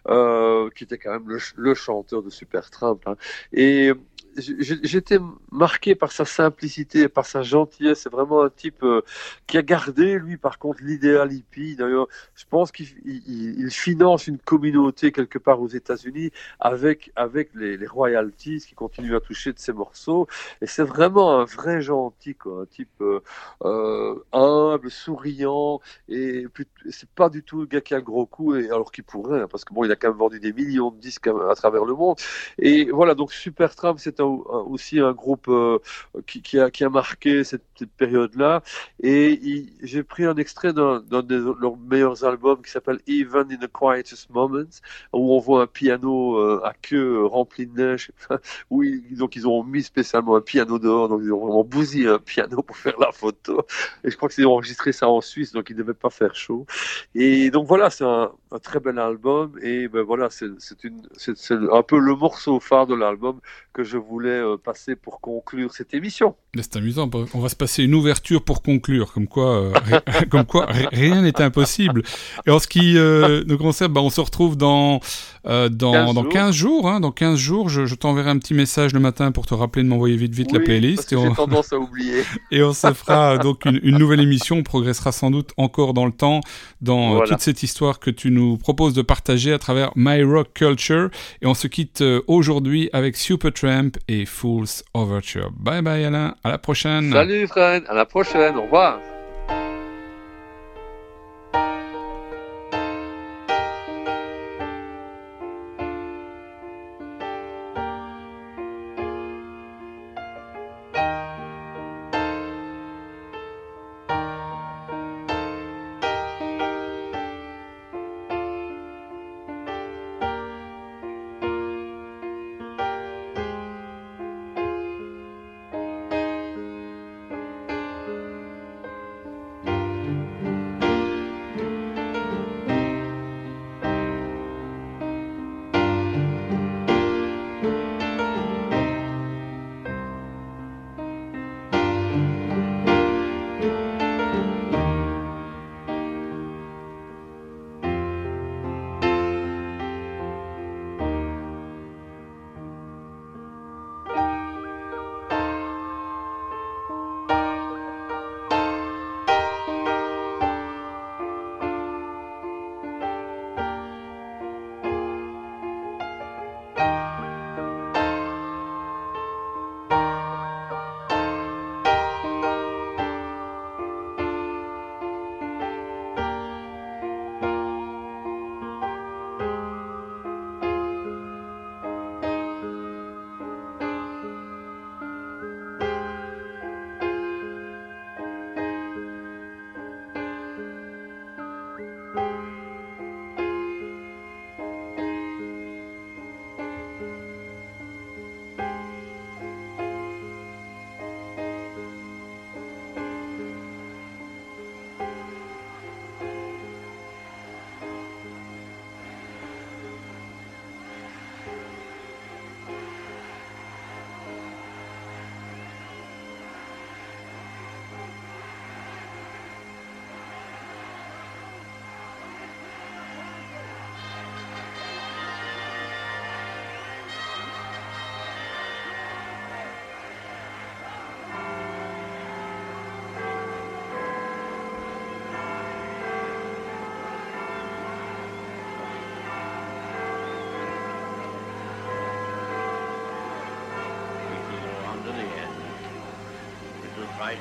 euh, 0.07 0.69
qui 0.75 0.83
était 0.85 0.97
quand 0.97 1.11
même 1.11 1.27
le, 1.29 1.39
le 1.55 1.73
chanteur 1.73 2.23
de 2.23 2.29
Supertramp. 2.29 2.99
hein. 3.05 3.15
Et 3.53 3.91
j'étais 4.37 5.19
marqué 5.51 5.95
par 5.95 6.11
sa 6.11 6.25
simplicité, 6.25 7.07
par 7.09 7.25
sa 7.25 7.41
gentillesse. 7.41 8.01
C'est 8.01 8.11
vraiment 8.11 8.43
un 8.43 8.49
type 8.49 8.83
euh, 8.83 9.01
qui 9.47 9.57
a 9.57 9.61
gardé, 9.63 10.17
lui, 10.19 10.37
par 10.37 10.59
contre, 10.59 10.83
l'idéal 10.83 11.33
hippie. 11.33 11.75
D'ailleurs, 11.75 12.07
je 12.35 12.45
pense 12.49 12.71
qu'il 12.71 12.87
il- 13.05 13.59
il- 13.61 13.71
finance 13.71 14.27
une 14.27 14.37
communauté 14.39 15.11
quelque 15.11 15.37
part 15.39 15.61
aux 15.61 15.67
États-Unis 15.67 16.31
avec, 16.59 17.11
avec 17.15 17.49
les, 17.53 17.77
les 17.77 17.87
royalties 17.87 18.59
qui 18.67 18.75
continuent 18.75 19.15
à 19.15 19.19
toucher 19.21 19.53
de 19.53 19.59
ses 19.59 19.73
morceaux. 19.73 20.27
Et 20.61 20.67
c'est 20.67 20.83
vraiment 20.83 21.39
un 21.39 21.45
vrai 21.45 21.81
gentil, 21.81 22.35
quoi. 22.35 22.61
Un 22.61 22.65
type 22.65 22.89
euh, 23.01 23.19
euh, 23.63 24.15
humble, 24.33 24.89
souriant. 24.91 25.79
Et 26.09 26.45
c'est 26.89 27.09
pas 27.09 27.29
du 27.29 27.43
tout 27.43 27.59
le 27.61 27.65
gars 27.65 27.81
qui 27.81 27.93
a 27.93 27.97
le 27.97 28.03
gros 28.03 28.25
coup, 28.25 28.55
et, 28.55 28.65
alors 28.69 28.91
qu'il 28.91 29.03
pourrait, 29.03 29.41
hein, 29.41 29.47
parce 29.49 29.65
que 29.65 29.73
bon, 29.73 29.83
il 29.83 29.91
a 29.91 29.95
quand 29.95 30.09
même 30.09 30.17
vendu 30.17 30.39
des 30.39 30.53
millions 30.53 30.91
de 30.91 30.97
disques 30.99 31.27
à, 31.27 31.33
à 31.51 31.55
travers 31.55 31.85
le 31.85 31.93
monde. 31.93 32.17
Et 32.57 32.89
voilà, 32.91 33.15
donc 33.15 33.31
Supertramp, 33.31 33.97
c'est 33.97 34.19
un 34.19 34.25
aussi 34.27 34.99
un 34.99 35.13
groupe 35.13 35.47
euh, 35.47 35.79
qui, 36.25 36.59
a, 36.59 36.71
qui 36.71 36.83
a 36.83 36.89
marqué 36.89 37.43
cette, 37.43 37.63
période-là. 37.97 38.63
Et 39.03 39.67
j'ai 39.83 40.03
pris 40.03 40.25
un 40.25 40.35
extrait 40.35 40.73
d'un 40.73 40.99
de 41.01 41.55
leurs 41.59 41.77
meilleurs 41.77 42.23
albums 42.23 42.61
qui 42.63 42.71
s'appelle 42.71 42.99
Even 43.07 43.51
in 43.51 43.57
the 43.57 43.71
Quietest 43.71 44.29
Moments, 44.31 44.81
où 45.13 45.35
on 45.35 45.39
voit 45.39 45.63
un 45.63 45.67
piano 45.67 46.37
euh, 46.37 46.61
à 46.63 46.73
queue 46.73 47.19
euh, 47.19 47.27
rempli 47.27 47.67
de 47.67 47.75
neige. 47.79 48.11
où 48.71 48.83
ils, 48.83 49.15
donc 49.15 49.35
ils 49.35 49.47
ont 49.47 49.63
mis 49.63 49.83
spécialement 49.83 50.35
un 50.35 50.41
piano 50.41 50.79
dehors, 50.79 51.07
donc 51.09 51.21
ils 51.23 51.31
ont 51.31 51.39
vraiment 51.39 51.63
bousillé 51.63 52.07
un 52.07 52.19
piano 52.19 52.61
pour 52.63 52.77
faire 52.77 52.99
la 52.99 53.11
photo. 53.11 53.65
Et 54.03 54.09
je 54.09 54.17
crois 54.17 54.29
que 54.29 54.35
c'est 54.35 54.45
enregistré 54.45 54.91
ça 54.91 55.07
en 55.07 55.21
Suisse, 55.21 55.51
donc 55.51 55.69
il 55.69 55.75
ne 55.75 55.83
devait 55.83 55.93
pas 55.93 56.09
faire 56.09 56.35
chaud. 56.35 56.65
Et 57.15 57.51
donc 57.51 57.67
voilà, 57.67 57.89
c'est 57.89 58.05
un, 58.05 58.31
très 58.63 58.79
bel 58.79 58.99
album. 58.99 59.53
Et 59.61 59.87
ben 59.87 60.01
voilà, 60.01 60.29
c'est 60.29 60.47
un 61.51 61.83
peu 61.83 61.99
le 61.99 62.15
morceau 62.15 62.59
phare 62.59 62.87
de 62.87 62.95
l'album 62.95 63.39
que 63.77 63.83
je 63.83 63.97
voulais 63.97 64.29
euh, 64.29 64.57
passer 64.57 64.95
pour 64.95 65.21
conclure 65.21 65.71
cette 65.71 65.93
émission. 65.93 66.33
C'est 66.59 66.77
amusant, 66.77 67.07
on 67.35 67.39
va 67.39 67.49
se 67.49 67.55
passer 67.55 67.83
une 67.83 67.93
ouverture 67.93 68.41
pour 68.41 68.63
conclure, 68.63 69.13
comme 69.13 69.27
quoi, 69.27 69.55
euh, 69.61 69.71
comme 70.31 70.45
quoi 70.45 70.65
ri- 70.65 70.87
rien 70.91 71.21
n'est 71.21 71.39
impossible. 71.39 72.01
Et 72.47 72.49
en 72.49 72.57
ce 72.57 72.67
qui 72.67 72.97
euh, 72.97 73.43
nous 73.45 73.59
concerne, 73.59 73.93
bah, 73.93 74.01
on 74.01 74.09
se 74.09 74.19
retrouve 74.19 74.57
dans, 74.57 74.99
euh, 75.45 75.69
dans, 75.69 75.91
15 75.93 76.13
dans 76.15 76.21
jours. 76.23 76.29
15 76.33 76.55
jours. 76.55 76.89
Hein, 76.89 76.99
dans 76.99 77.11
15 77.11 77.37
jours, 77.37 77.69
je, 77.69 77.85
je 77.85 77.93
t'enverrai 77.93 78.31
un 78.31 78.39
petit 78.39 78.55
message 78.55 78.93
le 78.93 78.99
matin 78.99 79.31
pour 79.31 79.45
te 79.45 79.53
rappeler 79.53 79.83
de 79.83 79.87
m'envoyer 79.89 80.17
vite 80.17 80.33
vite 80.33 80.51
la 80.51 80.59
playlist. 80.59 81.11
que 81.11 81.15
on, 81.15 81.29
j'ai 81.29 81.35
tendance 81.35 81.71
à 81.71 81.77
oublier. 81.77 82.23
et 82.51 82.63
on 82.63 82.73
se 82.73 82.91
fera 82.93 83.37
donc 83.37 83.65
une, 83.65 83.79
une 83.83 83.99
nouvelle 83.99 84.21
émission. 84.21 84.57
On 84.57 84.63
progressera 84.63 85.11
sans 85.11 85.29
doute 85.29 85.51
encore 85.57 85.93
dans 85.93 86.07
le 86.07 86.11
temps 86.11 86.41
dans 86.81 87.11
Voilà. 87.11 87.27
toute 87.27 87.41
cette 87.41 87.61
histoire 87.61 87.99
que 87.99 88.09
tu 88.09 88.31
nous 88.31 88.57
proposes 88.57 88.95
de 88.95 89.03
partager 89.03 89.53
à 89.53 89.59
travers 89.59 89.91
My 89.95 90.23
Rock 90.23 90.53
Culture. 90.55 91.11
Et 91.43 91.45
on 91.45 91.53
se 91.53 91.67
quitte 91.67 92.03
aujourd'hui 92.25 92.89
avec 92.93 93.15
Et 94.07 94.25
Fool's 94.25 94.83
Overture. 94.93 95.51
Bye 95.51 95.81
bye 95.81 96.05
Alain, 96.05 96.35
à 96.43 96.51
la 96.51 96.57
prochaine. 96.57 97.11
Salut 97.11 97.47
Fred, 97.47 97.83
à 97.89 97.93
la 97.93 98.05
prochaine, 98.05 98.55
au 98.55 98.63
revoir. 98.63 98.99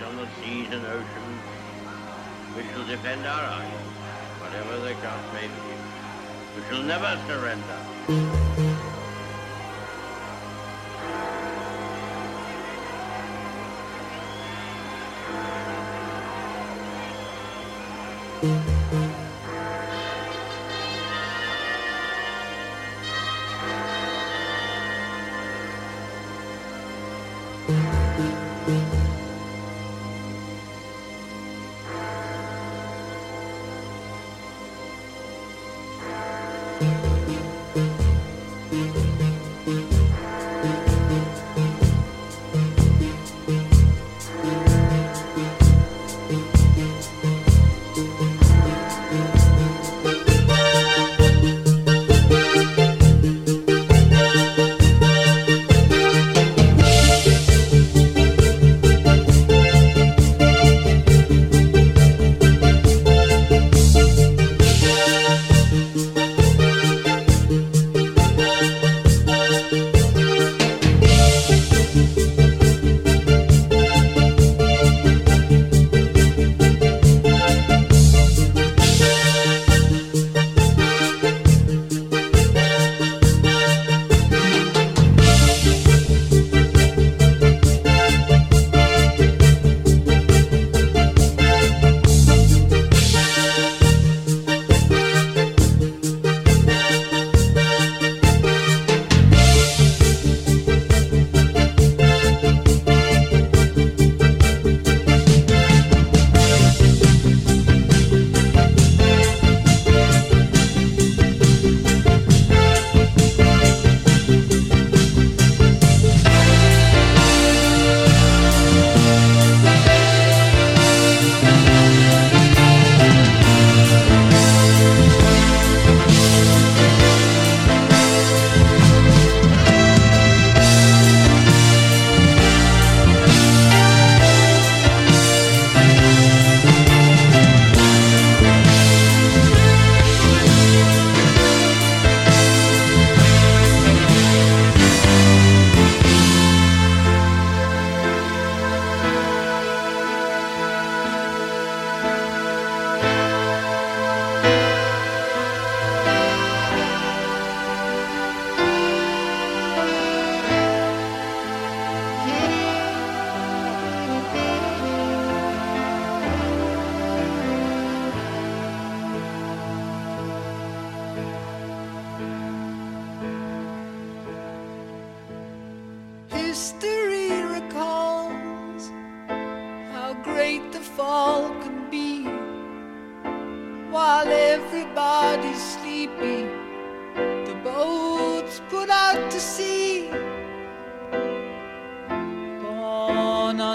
on 0.02 0.16
the 0.16 0.28
seas 0.40 0.68
and 0.72 0.84
oceans. 0.86 1.42
We 2.56 2.62
shall 2.70 2.86
defend 2.86 3.26
our 3.26 3.44
island, 3.44 3.90
whatever 4.40 4.78
the 4.80 4.94
cost 4.94 5.32
may 5.34 5.46
be. 5.46 5.76
We 6.56 6.62
shall 6.68 6.82
never 6.82 7.18
surrender. 7.26 8.46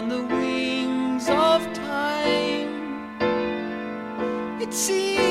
On 0.02 0.10
the 0.10 0.24
wings 0.36 1.30
of 1.30 1.62
time. 1.74 2.70
It 4.60 4.74
seemed 4.74 5.31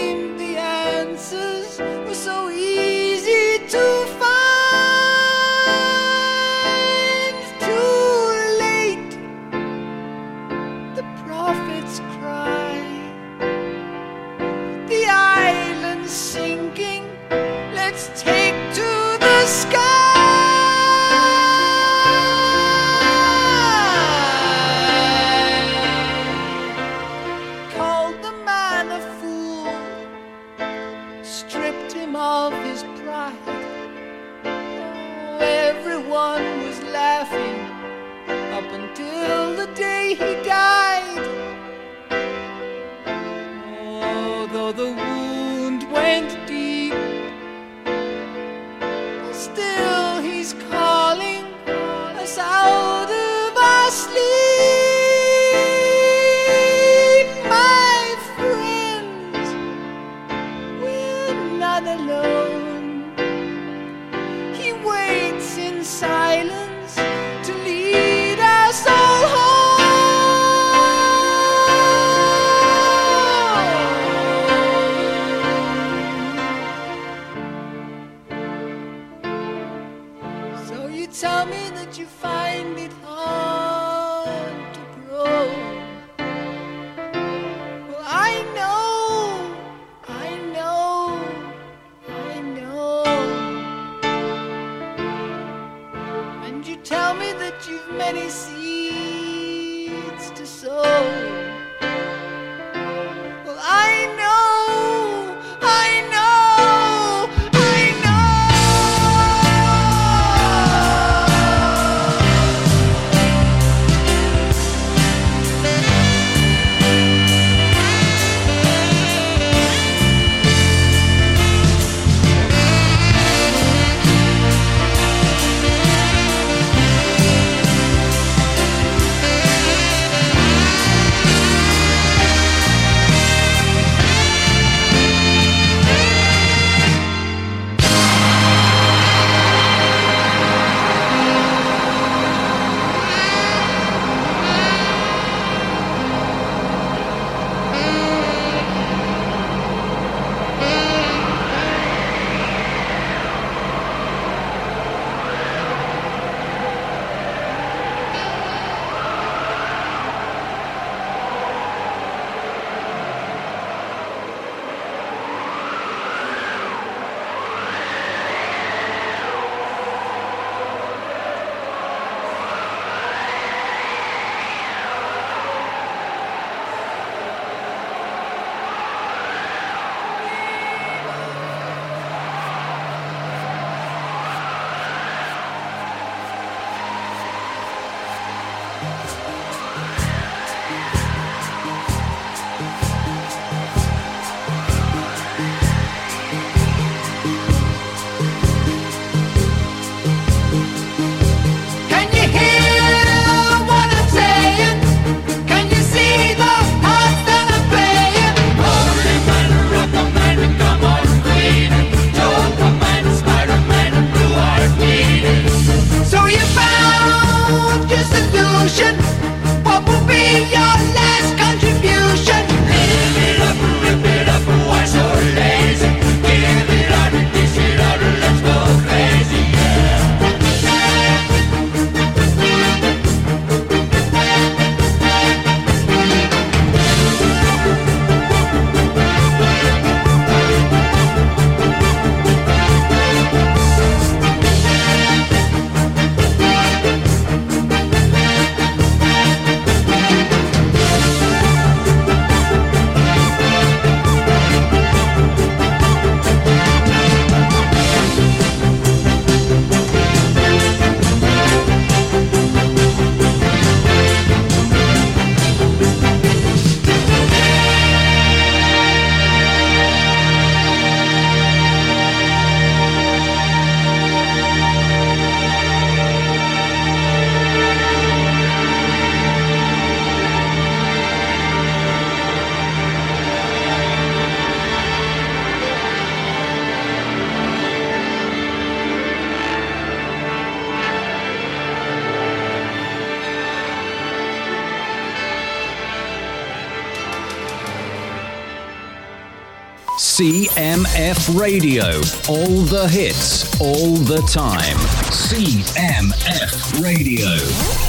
CMF 300.20 301.40
Radio. 301.40 301.86
All 302.28 302.60
the 302.60 302.86
hits, 302.86 303.58
all 303.58 303.94
the 303.96 304.20
time. 304.30 304.76
CMF 305.08 306.82
Radio. 306.84 307.79